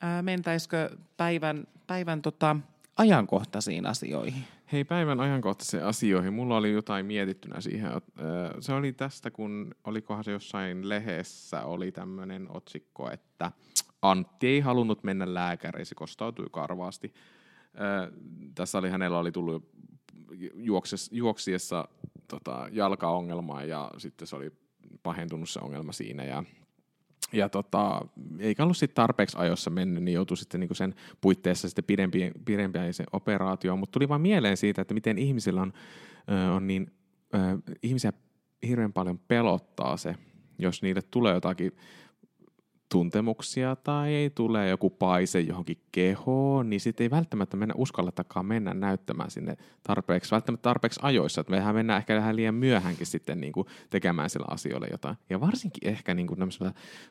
ää, 0.00 0.22
mentäisikö 0.22 0.90
päivän, 1.16 1.66
päivän 1.86 2.22
tota, 2.22 2.56
ajankohtaisiin 2.96 3.86
asioihin? 3.86 4.44
Hei, 4.72 4.84
päivän 4.84 5.20
ajankohtaisiin 5.20 5.84
asioihin. 5.84 6.32
Mulla 6.32 6.56
oli 6.56 6.72
jotain 6.72 7.06
mietittynä 7.06 7.60
siihen. 7.60 7.90
Se 8.60 8.72
oli 8.72 8.92
tästä, 8.92 9.30
kun 9.30 9.74
olikohan 9.84 10.24
se 10.24 10.30
jossain 10.32 10.88
lehdessä 10.88 11.62
oli 11.64 11.92
tämmöinen 11.92 12.46
otsikko, 12.50 13.10
että 13.10 13.52
Antti 14.02 14.46
ei 14.46 14.60
halunnut 14.60 15.04
mennä 15.04 15.34
lääkäriin, 15.34 15.86
se 15.86 15.94
kostautui 15.94 16.46
karvaasti. 16.50 17.14
Tässä 18.54 18.78
oli, 18.78 18.90
hänellä 18.90 19.18
oli 19.18 19.32
tullut 19.32 19.68
juokses, 20.54 21.10
juoksiessa 21.12 21.88
tota, 22.28 22.68
jalkaongelmaa 22.72 23.64
ja 23.64 23.90
sitten 23.98 24.28
se 24.28 24.36
oli 24.36 24.52
pahentunut 25.02 25.48
se 25.48 25.60
ongelma 25.62 25.92
siinä 25.92 26.24
ja 26.24 26.44
ja 27.32 27.48
tota, 27.48 28.00
eikä 28.38 28.62
ollut 28.62 28.76
sitten 28.76 28.94
tarpeeksi 28.94 29.36
ajoissa 29.38 29.70
mennyt, 29.70 30.02
niin 30.02 30.14
joutui 30.14 30.36
sitten 30.36 30.60
niinku 30.60 30.74
sen 30.74 30.94
puitteissa 31.20 31.68
sitten 31.68 31.84
pidempi, 31.84 32.32
pidempiä 32.44 32.92
se 32.92 33.04
operaatio. 33.12 33.76
Mutta 33.76 33.92
tuli 33.92 34.08
vaan 34.08 34.20
mieleen 34.20 34.56
siitä, 34.56 34.82
että 34.82 34.94
miten 34.94 35.18
ihmisillä 35.18 35.62
on, 35.62 35.72
on 36.54 36.66
niin, 36.66 36.92
ihmisiä 37.82 38.12
hirveän 38.66 38.92
paljon 38.92 39.18
pelottaa 39.18 39.96
se, 39.96 40.14
jos 40.58 40.82
niille 40.82 41.02
tulee 41.02 41.34
jotakin 41.34 41.72
tuntemuksia 42.92 43.76
tai 43.76 44.14
ei 44.14 44.30
tule 44.30 44.68
joku 44.68 44.90
paise 44.90 45.40
johonkin 45.40 45.78
kehoon, 45.92 46.70
niin 46.70 46.80
sitten 46.80 47.04
ei 47.04 47.10
välttämättä 47.10 47.56
mennä 47.56 47.74
uskalletakaan 47.76 48.46
mennä 48.46 48.74
näyttämään 48.74 49.30
sinne 49.30 49.56
tarpeeksi, 49.82 50.30
välttämättä 50.30 50.62
tarpeeksi 50.62 51.00
ajoissa. 51.02 51.40
Että 51.40 51.50
mehän 51.50 51.74
mennään 51.74 51.98
ehkä 51.98 52.16
vähän 52.16 52.36
liian 52.36 52.54
myöhänkin 52.54 53.06
sitten 53.06 53.40
niin 53.40 53.52
kuin 53.52 53.66
tekemään 53.90 54.30
sillä 54.30 54.46
asioilla 54.50 54.86
jotain. 54.90 55.16
Ja 55.30 55.40
varsinkin 55.40 55.88
ehkä 55.88 56.14
niin 56.14 56.26
kuin 56.26 56.40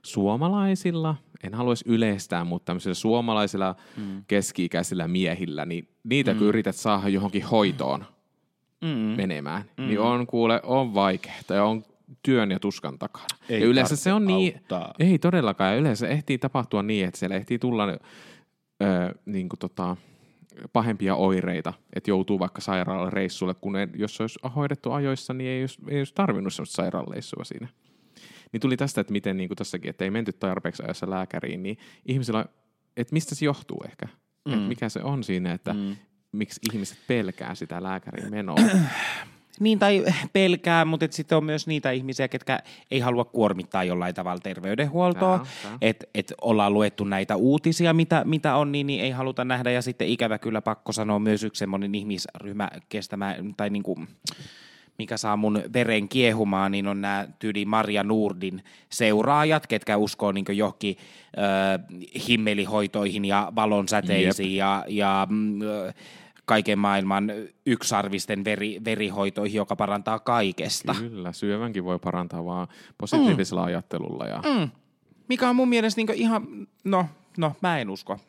suomalaisilla, 0.02 1.16
en 1.44 1.54
haluaisi 1.54 1.86
yleistää, 1.88 2.44
mutta 2.44 2.66
tämmöisillä 2.66 2.94
suomalaisilla 2.94 3.76
mm. 3.98 4.24
keski-ikäisillä 4.28 5.08
miehillä, 5.08 5.66
niin 5.66 5.88
niitä 6.04 6.34
mm. 6.34 6.38
kun 6.38 6.48
yrität 6.48 6.76
saada 6.76 7.10
johonkin 7.10 7.46
hoitoon 7.46 8.06
Mm. 8.82 8.88
menemään, 9.18 9.64
mm. 9.78 9.88
niin 9.88 10.00
on 10.00 10.28
kuule, 10.28 10.62
on 10.64 10.94
vaikeaa 10.94 11.36
ja 11.50 11.66
on 11.66 11.84
työn 12.24 12.52
ja 12.52 12.60
tuskan 12.60 13.00
takana. 13.00 13.28
Ei 13.50 13.62
ja 13.62 13.68
yleensä 13.68 13.96
se 13.96 14.14
on 14.14 14.28
niin, 14.28 14.54
auttaa. 14.56 14.94
ei 15.00 15.20
todellakaan, 15.20 15.74
ja 15.74 15.80
yleensä 15.80 16.08
ehtii 16.08 16.38
tapahtua 16.38 16.84
niin, 16.84 17.08
että 17.08 17.20
siellä 17.20 17.36
ehtii 17.36 17.60
tulla 17.60 17.88
ö, 17.88 17.98
niin 19.26 19.50
kuin 19.50 19.60
tota, 19.60 19.98
pahempia 20.74 21.16
oireita, 21.16 21.74
että 21.94 22.12
joutuu 22.12 22.40
vaikka 22.40 22.62
sairaalan 22.62 23.14
reissulle, 23.14 23.54
kun 23.54 23.76
ei, 23.76 23.88
jos 23.96 24.22
olisi 24.22 24.40
hoidettu 24.56 24.92
ajoissa, 24.92 25.34
niin 25.34 25.50
ei 25.50 25.64
olisi, 25.64 25.80
ei 25.88 25.98
olisi 25.98 26.14
tarvinnut 26.14 26.54
sellaista 26.54 26.76
sairaalareissua 26.76 27.44
siinä. 27.44 27.68
Niin 28.52 28.62
tuli 28.62 28.78
tästä, 28.78 29.02
että 29.02 29.14
miten 29.14 29.38
niin 29.38 29.50
kuin 29.50 29.58
tässäkin, 29.58 29.90
että 29.90 30.04
ei 30.04 30.12
menty 30.12 30.34
tarpeeksi 30.34 30.84
ajassa 30.84 31.10
lääkäriin, 31.10 31.64
niin 31.64 31.78
ihmisillä, 32.06 32.46
että 32.98 33.14
mistä 33.14 33.36
se 33.36 33.46
johtuu 33.46 33.84
ehkä? 33.86 34.08
Mm. 34.46 34.54
Että 34.54 34.68
mikä 34.68 34.90
se 34.90 35.04
on 35.04 35.24
siinä, 35.24 35.54
että 35.54 35.74
mm. 35.74 35.96
miksi 36.32 36.60
ihmiset 36.74 36.98
pelkää 37.08 37.56
sitä 37.56 37.84
lääkäriin 37.84 38.32
menoa? 38.32 38.56
Niin, 39.60 39.80
tai 39.80 40.06
pelkää, 40.34 40.86
mutta 40.86 41.06
et 41.06 41.14
sitten 41.14 41.38
on 41.38 41.46
myös 41.46 41.68
niitä 41.68 41.92
ihmisiä, 41.92 42.28
ketkä 42.28 42.60
ei 42.92 43.00
halua 43.00 43.26
kuormittaa 43.26 43.84
jollain 43.84 44.16
tavalla 44.16 44.42
terveydenhuoltoa. 44.44 45.48
Että 45.82 46.06
et 46.16 46.34
ollaan 46.42 46.74
luettu 46.74 47.04
näitä 47.04 47.36
uutisia, 47.36 47.94
mitä, 47.94 48.22
mitä 48.26 48.56
on, 48.56 48.72
niin, 48.72 48.88
niin 48.88 49.02
ei 49.04 49.12
haluta 49.12 49.46
nähdä. 49.46 49.72
Ja 49.72 49.82
sitten 49.82 50.08
ikävä 50.08 50.38
kyllä 50.38 50.62
pakko 50.62 50.92
sanoa 50.92 51.20
myös 51.20 51.44
yksi 51.44 51.60
semmoinen 51.60 51.96
ihmisryhmä 51.96 52.70
kestämään, 52.90 53.54
tai 53.58 53.70
niinku, 53.70 54.00
mikä 54.98 55.18
saa 55.18 55.38
mun 55.38 55.64
veren 55.74 56.10
kiehumaan, 56.10 56.72
niin 56.72 56.88
on 56.88 57.02
nämä 57.02 57.28
tyyli 57.40 57.66
Maria 57.66 58.04
Nurdin 58.04 58.64
seuraajat, 58.90 59.68
ketkä 59.68 59.98
uskoo 59.98 60.32
niin 60.32 60.46
johonkin 60.50 60.98
ö, 60.98 61.80
himmelihoitoihin 62.28 63.26
ja 63.26 63.52
valonsäteisiin 63.56 64.56
ja, 64.56 64.86
ja 64.88 65.28
mm, 65.30 65.62
ö, 65.62 65.94
kaiken 66.52 66.80
maailman 66.80 67.32
yksarvisten 67.66 68.46
veri, 68.46 68.82
verihoitoihin, 68.86 69.58
joka 69.58 69.76
parantaa 69.76 70.20
kaikesta. 70.20 70.96
Kyllä, 71.00 71.32
syövänkin 71.32 71.84
voi 71.84 72.00
parantaa 72.00 72.46
vaan 72.46 72.68
positiivisella 72.98 73.62
mm. 73.62 73.68
ajattelulla. 73.68 74.26
Ja, 74.26 74.38
mm. 74.38 74.70
Mikä 75.28 75.50
on 75.50 75.56
mun 75.56 75.70
mielestä 75.70 76.02
niin 76.02 76.14
ihan, 76.14 76.68
no, 76.84 77.06
no 77.38 77.56
mä 77.62 77.80
en 77.80 77.90
usko, 77.90 78.20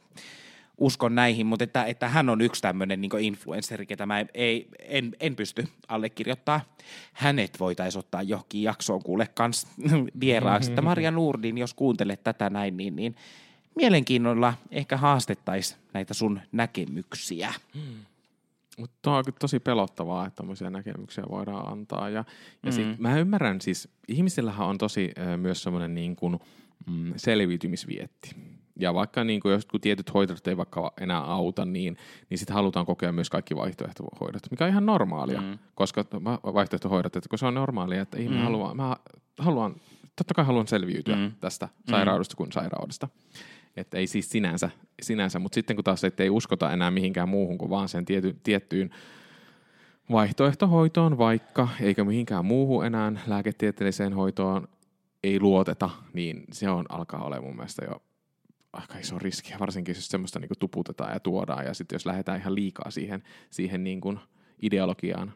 usko 0.79 1.09
näihin, 1.09 1.47
mutta 1.47 1.65
että, 1.65 1.85
että 1.85 2.09
hän 2.09 2.29
on 2.29 2.41
yksi 2.41 2.63
tämmöinen 2.63 3.01
niin 3.01 3.19
influensseri, 3.21 3.87
ketä 3.87 4.07
mä 4.07 4.25
ei, 4.35 4.69
en, 4.79 5.17
en 5.21 5.37
pysty 5.37 5.69
allekirjoittaa. 5.89 6.61
Hänet 7.13 7.61
voitaisiin 7.61 8.01
ottaa 8.01 8.23
johonkin 8.23 8.63
jaksoon 8.63 9.03
kuule 9.03 9.29
kans 9.35 9.67
vieraaksi. 10.21 10.71
Että 10.71 10.83
Maria 10.83 11.11
Nurdin, 11.11 11.59
jos 11.59 11.75
kuuntelet 11.75 12.25
tätä 12.25 12.51
näin, 12.51 12.77
niin, 12.77 12.97
niin 12.97 13.17
mielenkiinnolla 13.75 14.55
ehkä 14.71 14.97
haastettaisiin 14.97 15.81
näitä 15.93 16.15
sun 16.15 16.41
näkemyksiä. 16.53 17.55
Mutta 18.79 19.17
on 19.17 19.25
kyllä 19.25 19.37
tosi 19.41 19.61
pelottavaa, 19.61 20.27
että 20.27 20.37
tämmöisiä 20.37 20.71
näkemyksiä 20.71 21.25
voidaan 21.31 21.73
antaa. 21.73 22.09
Ja, 22.09 22.25
ja 22.63 22.71
mm. 22.71 22.73
sit, 22.73 22.99
mä 22.99 23.19
ymmärrän 23.19 23.61
siis, 23.61 23.89
ihmisillähän 24.09 24.67
on 24.67 24.79
tosi 24.79 25.11
ö, 25.19 25.37
myös 25.37 25.63
semmoinen 25.63 25.95
niin 25.95 26.17
kuin, 26.17 26.39
mm, 26.87 27.13
selviytymisvietti. 27.17 28.37
Ja 28.79 28.95
vaikka 28.95 29.25
niin 29.25 29.41
kuin 29.41 29.53
jotkut 29.53 29.83
tietyt 29.83 30.15
hoidot 30.15 30.47
ei 30.47 30.57
vaikka 30.57 30.93
enää 31.01 31.21
auta, 31.21 31.65
niin, 31.65 31.97
niin 32.31 32.39
sitten 32.39 32.55
halutaan 32.55 32.87
kokea 32.87 33.13
myös 33.13 33.31
kaikki 33.31 33.57
vaihtoehtohoidot, 33.57 34.51
mikä 34.51 34.65
on 34.65 34.71
ihan 34.71 34.87
normaalia, 34.87 35.41
mm. 35.41 35.59
koska 35.75 36.05
va- 36.25 36.41
vaihtoehtohoidot, 36.55 37.17
että 37.17 37.29
kun 37.29 37.39
se 37.39 37.47
on 37.47 37.55
normaalia, 37.55 38.03
että 38.03 38.19
ihminen 38.19 38.39
mm. 38.41 38.45
haluaa, 38.45 38.75
mä 38.75 38.97
haluan, 39.39 39.77
totta 40.17 40.35
kai 40.35 40.45
haluan 40.45 40.69
selviytyä 40.69 41.17
mm. 41.17 41.33
tästä 41.41 41.69
sairaudesta 41.91 42.37
kuin 42.37 42.53
sairaudesta. 42.53 43.09
Että 43.77 43.99
ei 43.99 44.07
siis 44.07 44.31
sinänsä, 44.31 44.71
sinänsä 45.03 45.39
mutta 45.39 45.55
sitten 45.55 45.77
kun 45.77 45.85
taas 45.85 46.05
ei 46.05 46.31
uskota 46.31 46.73
enää 46.73 46.91
mihinkään 46.91 47.29
muuhun 47.29 47.59
kuin 47.59 47.71
vaan 47.71 47.89
sen 47.89 48.05
tiety, 48.05 48.37
tiettyyn 48.43 48.91
vaihtoehtohoitoon 50.11 51.19
vaikka, 51.19 51.69
eikä 51.81 52.05
mihinkään 52.05 52.45
muuhun 52.45 52.87
enää 52.87 53.13
lääketieteelliseen 53.27 54.13
hoitoon 54.13 54.69
ei 55.25 55.41
luoteta, 55.41 55.91
niin 56.13 56.45
se 56.53 56.71
on 56.71 56.85
alkaa 56.89 57.25
olemaan 57.25 57.45
mun 57.45 57.57
mielestä 57.57 57.85
jo 57.85 58.03
aika 58.73 58.99
iso 58.99 59.19
riski, 59.19 59.55
varsinkin 59.61 59.95
jos 59.95 60.09
semmoista 60.09 60.39
niin 60.39 60.51
tuputetaan 60.59 61.13
ja 61.13 61.21
tuodaan, 61.21 61.65
ja 61.65 61.75
sitten 61.75 61.95
jos 61.95 62.07
lähdetään 62.07 62.41
ihan 62.41 62.55
liikaa 62.55 62.91
siihen, 62.91 63.23
siihen 63.51 63.85
niin 63.85 64.01
kuin 64.01 64.19
ideologiaan. 64.63 65.33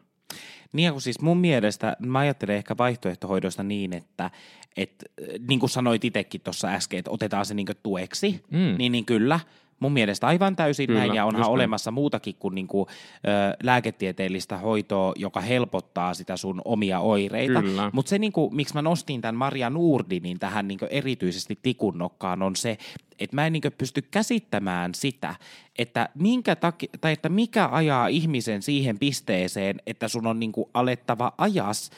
Niin 0.73 0.91
kun 0.91 1.01
siis 1.01 1.21
mun 1.21 1.37
mielestä, 1.37 1.95
mä 1.99 2.19
ajattelen 2.19 2.55
ehkä 2.55 2.77
vaihtoehtohoidosta 2.77 3.63
niin, 3.63 3.93
että 3.93 4.31
et, 4.77 5.03
niin 5.47 5.59
kuin 5.59 5.69
sanoit 5.69 6.05
itsekin 6.05 6.41
tuossa 6.41 6.67
äsken, 6.67 6.99
että 6.99 7.11
otetaan 7.11 7.45
se 7.45 7.53
niin 7.53 7.67
tueksi, 7.83 8.41
Mm. 8.51 8.75
niin, 8.77 8.91
niin 8.91 9.05
kyllä, 9.05 9.39
mun 9.79 9.93
mielestä 9.93 10.27
aivan 10.27 10.55
täysin 10.55 10.87
Kyllä, 10.87 10.99
näin, 10.99 11.15
ja 11.15 11.25
onhan 11.25 11.39
just 11.39 11.47
näin. 11.47 11.53
olemassa 11.53 11.91
muutakin 11.91 12.35
kuin, 12.39 12.55
niin 12.55 12.67
kuin 12.67 12.87
ö, 12.89 13.57
lääketieteellistä 13.63 14.57
hoitoa, 14.57 15.13
joka 15.15 15.41
helpottaa 15.41 16.13
sitä 16.13 16.37
sun 16.37 16.61
omia 16.65 16.99
oireita. 16.99 17.63
Mutta 17.91 18.09
se, 18.09 18.19
niin 18.19 18.31
kuin, 18.31 18.55
miksi 18.55 18.73
mä 18.73 18.81
nostin 18.81 19.21
tämän 19.21 19.35
Maria 19.35 19.69
Nurdinin 19.69 20.39
tähän 20.39 20.67
niin 20.67 20.79
kuin 20.79 20.91
erityisesti 20.91 21.59
tikunnokkaan, 21.61 22.41
on 22.41 22.55
se, 22.55 22.77
että 23.19 23.35
mä 23.35 23.47
en 23.47 23.53
niin 23.53 23.61
pysty 23.77 24.01
käsittämään 24.01 24.95
sitä, 24.95 25.35
että, 25.77 26.09
minkä 26.15 26.55
taki, 26.55 26.89
tai 27.01 27.13
että 27.13 27.29
mikä 27.29 27.69
ajaa 27.71 28.07
ihmisen 28.07 28.61
siihen 28.61 28.99
pisteeseen, 28.99 29.81
että 29.87 30.07
sun 30.07 30.27
on 30.27 30.39
niin 30.39 30.51
kuin 30.51 30.69
alettava 30.73 31.33
ajas, 31.37 31.89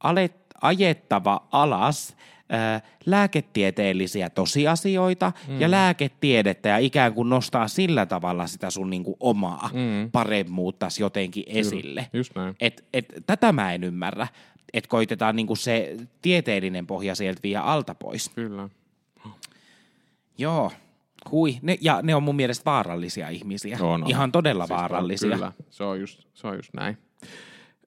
alet, 0.00 0.36
ajettava 0.62 1.48
alas 1.52 2.16
ää, 2.52 2.80
lääketieteellisiä 3.06 4.30
tosiasioita 4.30 5.32
mm. 5.48 5.60
ja 5.60 5.70
lääketiedettä 5.70 6.68
ja 6.68 6.78
ikään 6.78 7.14
kuin 7.14 7.28
nostaa 7.28 7.68
sillä 7.68 8.06
tavalla 8.06 8.46
sitä 8.46 8.70
sun 8.70 8.90
niin 8.90 9.04
kuin 9.04 9.16
omaa 9.20 9.70
mm. 9.72 10.10
paremmuutta 10.10 10.88
jotenkin 11.00 11.44
esille. 11.46 12.06
Just 12.12 12.34
näin. 12.34 12.54
Et, 12.60 12.84
et, 12.92 13.06
tätä 13.26 13.52
mä 13.52 13.72
en 13.72 13.84
ymmärrä, 13.84 14.26
että 14.72 14.88
koitetaan 14.88 15.36
niinku 15.36 15.56
se 15.56 15.96
tieteellinen 16.22 16.86
pohja 16.86 17.14
sieltä 17.14 17.40
viedä 17.42 17.60
alta 17.60 17.94
pois. 17.94 18.28
Kyllä. 18.28 18.68
Joo, 20.38 20.72
Hui, 21.30 21.58
ne, 21.62 21.78
ja 21.80 22.00
ne 22.02 22.14
on 22.14 22.22
mun 22.22 22.36
mielestä 22.36 22.64
vaarallisia 22.64 23.28
ihmisiä. 23.28 23.78
On, 23.80 24.02
on. 24.02 24.10
Ihan 24.10 24.32
todella 24.32 24.66
Siis 24.66 24.78
vaarallisia. 24.78 25.30
Kyllä, 25.30 25.52
se 25.70 25.84
on 25.84 26.00
just, 26.00 26.22
se 26.34 26.46
on 26.46 26.56
just 26.56 26.74
näin. 26.74 26.98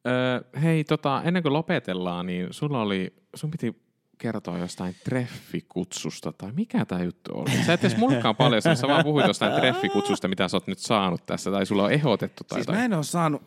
Öö, 0.07 0.61
hei, 0.61 0.84
tota, 0.84 1.22
ennen 1.26 1.43
kuin 1.43 1.53
lopetellaan, 1.53 2.26
niin 2.26 2.47
sulla 2.51 2.82
oli, 2.82 3.13
sun 3.36 3.51
piti 3.51 3.84
kertoa 4.18 4.57
jostain 4.57 4.95
treffikutsusta, 5.03 6.32
tai 6.32 6.51
mikä 6.51 6.86
tämä 6.86 7.03
juttu 7.03 7.32
oli? 7.34 7.63
Sä 7.66 7.74
et 7.74 7.84
edes 7.84 7.97
mullekaan 7.97 8.36
paljon, 8.36 8.61
sä 8.61 8.88
vaan 8.88 9.03
puhuit 9.03 9.28
jostain 9.28 9.53
treffikutsusta, 9.53 10.28
mitä 10.28 10.47
sä 10.47 10.57
oot 10.57 10.68
nyt 10.68 10.80
saanut 10.80 11.26
tässä, 11.26 11.51
tai 11.51 11.66
sulla 11.66 11.84
on 11.84 11.91
ehdotettu 11.91 12.43
tai 12.43 12.55
Siis 12.55 12.68
jotain. 12.68 12.80
mä 12.82 12.86
en 12.86 12.93
ole 12.93 13.03
saanut, 13.03 13.41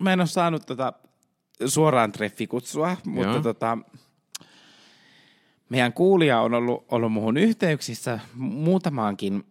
mä 0.00 0.12
en 0.12 0.20
ole 0.20 0.26
saanut 0.26 0.66
tota 0.66 0.92
suoraan 1.66 2.12
treffikutsua, 2.12 2.96
mutta 3.06 3.30
Joo. 3.30 3.42
tota, 3.42 3.78
meidän 5.68 5.92
kuulija 5.92 6.40
on 6.40 6.54
ollut, 6.54 6.84
ollut 6.90 7.12
muuhun 7.12 7.36
yhteyksissä 7.36 8.18
muutamaankin, 8.34 9.44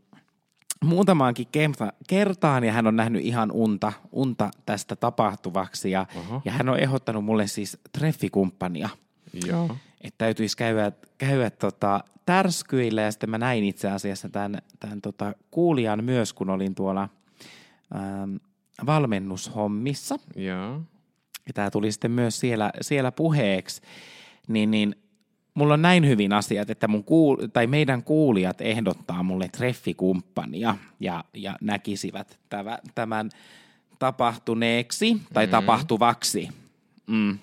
muutamaankin 0.83 1.47
kerta, 1.51 1.93
kertaan 2.07 2.63
ja 2.63 2.71
hän 2.73 2.87
on 2.87 2.95
nähnyt 2.95 3.21
ihan 3.25 3.51
unta, 3.51 3.93
unta 4.11 4.51
tästä 4.65 4.95
tapahtuvaksi 4.95 5.91
ja, 5.91 6.05
Oho. 6.15 6.41
ja 6.45 6.51
hän 6.51 6.69
on 6.69 6.79
ehdottanut 6.79 7.25
mulle 7.25 7.47
siis 7.47 7.77
treffikumppania, 7.91 8.89
Joo. 9.47 9.77
että 10.01 10.17
täytyisi 10.17 10.57
käydä, 10.57 10.91
käydä 11.17 11.49
tota, 11.49 12.03
tärskyillä 12.25 13.01
ja 13.01 13.11
sitten 13.11 13.29
mä 13.29 13.37
näin 13.37 13.63
itse 13.63 13.91
asiassa 13.91 14.29
tämän, 14.29 14.61
tämän 14.79 15.01
tota, 15.01 15.33
kuulijan 15.51 16.03
myös, 16.03 16.33
kun 16.33 16.49
olin 16.49 16.75
tuolla 16.75 17.09
ähm, 17.95 18.35
valmennushommissa 18.85 20.19
Joo. 20.35 20.81
ja 21.47 21.53
tämä 21.53 21.71
tuli 21.71 21.91
sitten 21.91 22.11
myös 22.11 22.39
siellä, 22.39 22.71
siellä 22.81 23.11
puheeksi, 23.11 23.81
niin, 24.47 24.71
niin 24.71 24.95
mulla 25.53 25.73
on 25.73 25.81
näin 25.81 26.07
hyvin 26.07 26.33
asiat, 26.33 26.69
että 26.69 26.87
mun 26.87 27.03
kuul- 27.03 27.47
tai 27.53 27.67
meidän 27.67 28.03
kuulijat 28.03 28.61
ehdottaa 28.61 29.23
mulle 29.23 29.49
treffikumppania 29.49 30.75
ja, 30.99 31.23
ja 31.33 31.55
näkisivät 31.61 32.39
tämän, 32.49 32.77
tämän 32.95 33.29
tapahtuneeksi 33.99 35.21
tai 35.33 35.45
mm. 35.45 35.51
tapahtuvaksi. 35.51 36.49
Mm. 37.07 37.37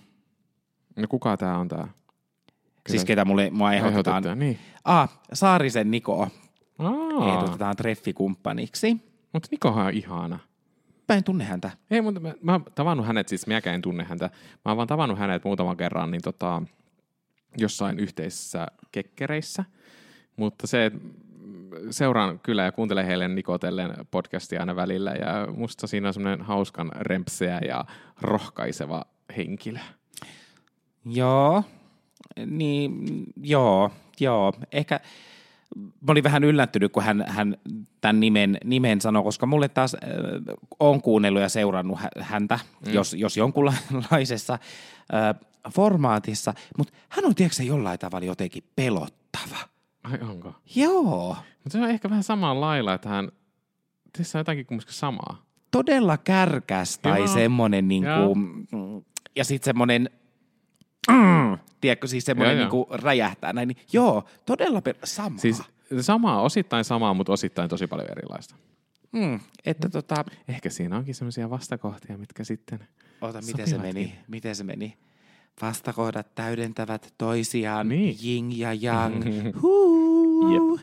No 1.01 1.07
kuka 1.09 1.37
tää 1.37 1.59
on 1.59 1.69
tää? 1.69 1.89
Siis 2.89 3.05
ketä 3.05 3.25
mulle, 3.25 3.51
mua 3.51 3.73
ehdotetaan. 3.73 4.39
Niin. 4.39 4.59
Ah, 4.85 5.21
Saarisen 5.33 5.91
Niko 5.91 6.29
Aa, 6.79 7.35
ehdotetaan 7.35 7.77
treffikumppaniksi. 7.77 8.97
mutta 9.33 9.49
Nikohan 9.51 9.87
on 9.87 9.93
ihana. 9.93 10.39
Mä 11.09 11.17
en 11.17 11.25
tunne 11.25 11.45
häntä. 11.45 11.71
Ei, 11.91 12.01
mutta 12.01 12.21
mä, 12.21 12.35
mä 12.43 12.53
oon 12.53 12.65
tavannut 12.75 13.07
hänet, 13.07 13.29
siis 13.29 13.47
minäkään 13.47 13.75
en 13.75 13.83
tunne 13.83 14.05
häntä. 14.05 14.31
Mä 14.65 14.71
oon 14.71 14.77
vaan 14.77 14.89
tavannut 14.89 15.19
hänet 15.19 15.45
muutaman 15.45 15.77
kerran 15.77 16.11
niin 16.11 16.23
tota, 16.23 16.63
jossain 17.59 17.99
yhteisissä 17.99 18.67
kekkereissä. 18.93 19.65
Mutta 20.37 20.67
se, 20.67 20.93
seuraan 21.91 22.41
kyllä 22.41 22.63
ja 22.63 22.73
kuuntelen 22.73 23.07
heille 23.07 23.29
nikotellen 23.29 23.95
podcastia 24.11 24.61
aina 24.61 24.77
välillä 24.77 25.11
ja 25.11 25.49
musta 25.57 25.87
siinä 25.87 26.09
on 26.09 26.15
semmoinen 26.15 26.43
hauskan 26.47 26.91
rempseä 26.95 27.61
ja 27.69 27.85
rohkaiseva 28.21 29.05
henkilö. 29.37 29.79
Joo, 31.05 31.65
niin 32.47 33.05
joo, 33.43 33.91
joo. 34.21 34.53
Ehkä 34.73 35.01
mä 35.77 36.13
olin 36.13 36.25
vähän 36.25 36.45
yllättynyt, 36.45 36.93
kun 36.93 37.03
hän, 37.03 37.25
hän 37.29 37.57
tämän 38.01 38.21
nimen, 38.21 38.59
nimen 38.65 39.01
sanoi, 39.01 39.23
koska 39.23 39.47
mulle 39.47 39.69
taas 39.69 39.95
äh, 39.95 40.01
on 40.81 41.03
kuunnellut 41.03 41.43
ja 41.43 41.49
seurannut 41.49 41.99
hä- 41.99 42.11
häntä, 42.21 42.59
mm. 42.87 42.93
jos, 42.93 43.15
jos 43.15 43.37
jonkunlaisessa 43.37 44.53
äh, 45.15 45.35
formaatissa, 45.75 46.55
mutta 46.79 46.93
hän 47.09 47.25
on 47.25 47.35
tiedätkö, 47.35 47.63
jollain 47.63 47.99
tavalla 47.99 48.27
jotenkin 48.27 48.65
pelottava. 48.77 49.57
Ai 50.05 50.19
onko? 50.23 50.55
Joo, 50.75 51.37
Mutta 51.65 51.71
se 51.79 51.79
on 51.85 51.91
ehkä 51.91 52.11
vähän 52.11 52.23
samalla 52.25 52.67
lailla, 52.67 52.95
että 52.95 53.09
hän, 53.09 53.33
tässä 54.19 54.39
on 54.39 54.41
jotakin 54.41 54.67
kumminkin 54.67 54.95
samaa. 54.95 55.43
todella 55.71 56.19
kärkäs 56.19 56.99
tai 56.99 57.19
Joo. 57.19 57.27
semmoinen 57.27 57.89
niin 57.89 58.05
kuin, 58.05 58.67
ja 59.37 59.45
sitten 59.45 59.65
semmoinen, 59.65 60.11
mm, 61.11 61.59
tiedätkö, 61.81 62.07
siis 62.07 62.25
semmoinen 62.25 62.57
Joo, 62.59 62.67
niin 62.69 62.75
joo. 62.77 62.85
kuin 62.87 63.01
räjähtää 63.01 63.53
näin, 63.53 63.69
niin 63.69 63.79
joo, 63.93 64.25
todella 64.47 64.81
pe- 64.83 64.95
sama. 65.05 65.39
Siis 65.39 65.63
samaa, 66.01 66.43
osittain 66.43 66.85
samaa, 66.85 67.15
mutta 67.15 67.33
osittain 67.33 67.69
tosi 67.71 67.87
paljon 67.87 68.09
erilaista. 68.11 68.55
Mm, 69.13 69.41
että 69.65 69.89
tota, 69.89 70.25
Ehkä 70.49 70.71
siinä 70.71 70.97
onkin 70.97 71.15
semmoisia 71.15 71.51
vastakohtia, 71.51 72.19
mitkä 72.19 72.45
sitten... 72.45 72.79
ota, 73.21 73.41
miten 73.47 73.69
se 73.69 73.79
meni? 73.79 74.19
Miten 74.29 74.57
se 74.57 74.65
meni? 74.65 74.97
Vastakohdat 75.63 76.35
täydentävät 76.35 77.15
toisiaan, 77.19 77.89
Niin. 77.89 78.17
jing 78.23 78.59
ja 78.59 78.69
yang. 78.83 79.25
Huu. 79.63 80.81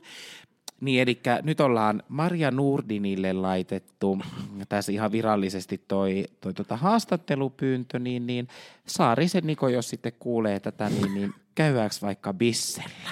Niin, 0.82 1.02
eli 1.02 1.20
nyt 1.44 1.60
ollaan 1.60 2.04
Maria 2.08 2.52
Nurdinille 2.52 3.34
laitettu 3.34 4.20
tässä 4.70 4.92
ihan 4.92 5.12
virallisesti 5.12 5.82
toi, 5.88 6.26
toi 6.42 6.54
tota 6.54 6.78
haastattelupyyntö, 6.78 8.00
niin, 8.00 8.28
niin 8.28 8.48
Saarisen 8.88 9.48
Niko, 9.48 9.68
jos 9.68 9.90
sitten 9.90 10.14
kuulee 10.20 10.60
tätä, 10.60 10.90
niin, 10.90 11.14
niin 11.14 11.34
käydäänkö 11.56 11.96
vaikka 12.02 12.34
bissellä? 12.34 13.10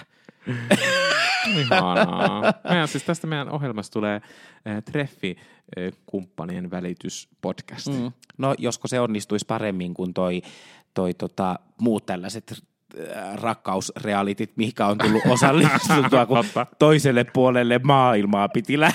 Ihanaa. 1.59 2.53
Meidän, 2.69 2.87
siis 2.87 3.03
tästä 3.03 3.27
meidän 3.27 3.49
ohjelmasta 3.49 3.93
tulee 3.93 4.15
äh, 4.15 4.83
Treffi 4.83 5.37
äh, 5.37 5.93
kumppanien 6.05 6.71
välityspodcast. 6.71 7.87
Mm. 7.87 8.11
No, 8.37 8.55
josko 8.57 8.87
se 8.87 8.99
onnistuisi 8.99 9.45
paremmin 9.45 9.93
kuin 9.93 10.13
toi, 10.13 10.41
toi 10.93 11.13
tota, 11.13 11.59
muut 11.81 12.05
tällaiset 12.05 12.63
rakkausrealitit, 13.35 14.57
mihinkä 14.57 14.85
on 14.87 14.97
tullut 14.97 15.21
osallistuttua, 15.29 16.25
kun 16.25 16.43
toiselle 16.79 17.23
puolelle 17.23 17.79
maailmaa 17.83 18.49
piti 18.49 18.79
lä- 18.79 18.91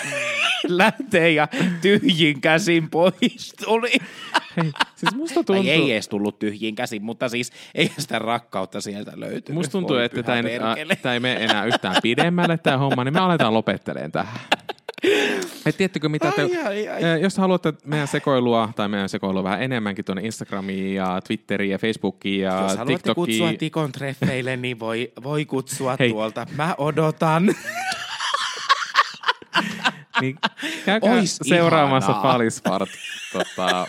lähteä 0.68 1.28
ja 1.28 1.48
tyhjin 1.80 2.40
käsin 2.40 2.90
pois 2.90 3.54
tuli. 3.64 3.92
Hei, 4.56 4.72
siis 4.96 5.14
musta 5.14 5.34
tuntuu, 5.34 5.54
Tai 5.56 5.70
ei 5.70 5.92
edes 5.92 6.08
tullut 6.08 6.38
tyhjin 6.38 6.74
käsin, 6.74 7.02
mutta 7.04 7.28
siis 7.28 7.52
ei 7.74 7.92
sitä 7.98 8.18
rakkautta 8.18 8.80
sieltä 8.80 9.12
löytynyt. 9.14 9.54
musta 9.58 9.72
tuntuu 9.72 9.96
Voi 9.96 10.04
että 10.04 10.22
tämä 10.22 10.38
ei, 10.38 10.58
äh, 10.90 10.98
tää 11.02 11.14
ei 11.14 11.20
mene 11.20 11.44
enää 11.44 11.64
yhtään 11.64 11.96
pidemmälle 12.02 12.58
tämä 12.58 12.78
homma, 12.78 13.04
niin 13.04 13.14
me 13.14 13.20
aletaan 13.20 13.54
lopetteleen 13.54 14.12
tähän. 14.12 14.40
Et 15.66 15.76
tiedättekö 15.76 16.08
mitä 16.08 16.32
te, 16.36 16.42
Ai, 16.42 16.88
ai, 16.88 16.88
ai. 17.04 17.22
jos 17.22 17.36
haluatte 17.38 17.72
meidän 17.84 18.08
sekoilua, 18.08 18.72
tai 18.76 18.88
meidän 18.88 19.08
sekoilua 19.08 19.44
vähän 19.44 19.62
enemmänkin 19.62 20.04
tuonne 20.04 20.22
Instagramiin 20.22 20.94
ja 20.94 21.20
Twitteriin 21.26 21.70
ja 21.70 21.78
Facebookiin 21.78 22.40
ja 22.40 22.62
Jos 22.62 22.76
haluatte 22.76 22.86
TikTokiin. 22.86 23.14
kutsua 23.14 23.58
Tikon 23.58 23.92
treffeille, 23.92 24.56
niin 24.56 24.78
voi, 24.78 25.12
voi 25.22 25.44
kutsua 25.44 25.96
Hei. 25.98 26.10
tuolta. 26.10 26.46
Mä 26.56 26.74
odotan. 26.78 27.54
Niin 30.20 30.38
käykää 30.84 31.12
Ois 31.14 31.38
seuraamassa 31.42 32.10
ihanaa. 32.12 32.32
Falispart 32.32 32.90
tota, 33.32 33.86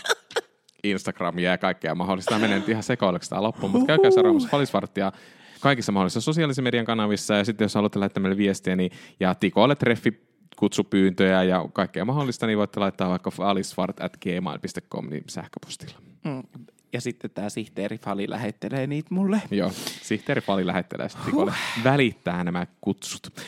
Instagramia 0.84 1.50
ja 1.50 1.58
kaikkea 1.58 1.94
mahdollista. 1.94 2.28
Tämä 2.28 2.40
menee 2.40 2.58
nyt 2.58 2.68
ihan 2.68 2.82
sekoileksi 2.82 3.30
tämä 3.30 3.42
loppuun, 3.42 3.72
mutta 3.72 3.86
käykää 3.86 4.10
seuraamassa 4.10 4.48
Falispartia 4.48 5.12
kaikissa 5.60 5.92
mahdollisissa 5.92 6.20
sosiaalisen 6.20 6.64
median 6.64 6.84
kanavissa. 6.86 7.34
Ja 7.34 7.44
sitten 7.44 7.64
jos 7.64 7.74
haluatte 7.74 7.98
laittaa 7.98 8.20
meille 8.22 8.36
viestiä 8.38 8.76
niin, 8.76 8.92
ja 9.20 9.34
Tikolle 9.34 9.74
treffi 9.76 10.31
kutsupyyntöjä 10.62 11.42
ja 11.42 11.68
kaikkea 11.72 12.04
mahdollista, 12.04 12.46
niin 12.46 12.58
voitte 12.58 12.80
laittaa 12.80 13.10
vaikka 13.10 13.30
falisfart 13.30 14.00
at 14.00 14.16
gmail.com 14.16 15.08
niin 15.10 15.24
sähköpostilla. 15.28 15.98
Mm. 16.24 16.42
Ja 16.92 17.00
sitten 17.00 17.30
tämä 17.30 17.48
sihteeri 17.48 17.98
Fali 17.98 18.30
lähettelee 18.30 18.86
niitä 18.86 19.08
mulle. 19.14 19.42
Joo, 19.50 19.70
sihteeri 20.02 20.40
Fali 20.40 20.66
lähettelee 20.66 21.08
sitten 21.08 21.26
Tikolle 21.26 21.52
välittää 21.84 22.44
nämä 22.44 22.66
kutsut. 22.80 23.40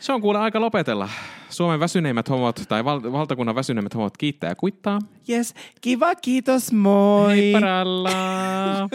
Se 0.00 0.12
on 0.12 0.20
kuule 0.20 0.38
aika 0.38 0.60
lopetella. 0.60 1.08
Suomen 1.50 1.80
väsyneimmät 1.80 2.28
homot 2.28 2.62
tai 2.68 2.84
val- 2.84 3.12
valtakunnan 3.12 3.54
väsyneimmät 3.54 3.94
homot 3.94 4.16
kiittää 4.16 4.50
ja 4.50 4.54
kuittaa. 4.54 4.98
Yes, 5.28 5.54
kiva, 5.80 6.14
kiitos, 6.14 6.72
moi. 6.72 7.36
Heipparalla! 7.36 8.10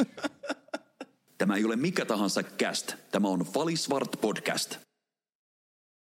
Tämä 1.37 1.55
ei 1.55 1.65
ole 1.65 1.75
mikä 1.75 2.05
tahansa 2.05 2.43
cast. 2.43 2.95
Tämä 3.11 3.27
on 3.27 3.39
Falisvart 3.39 4.21
podcast. 4.21 4.92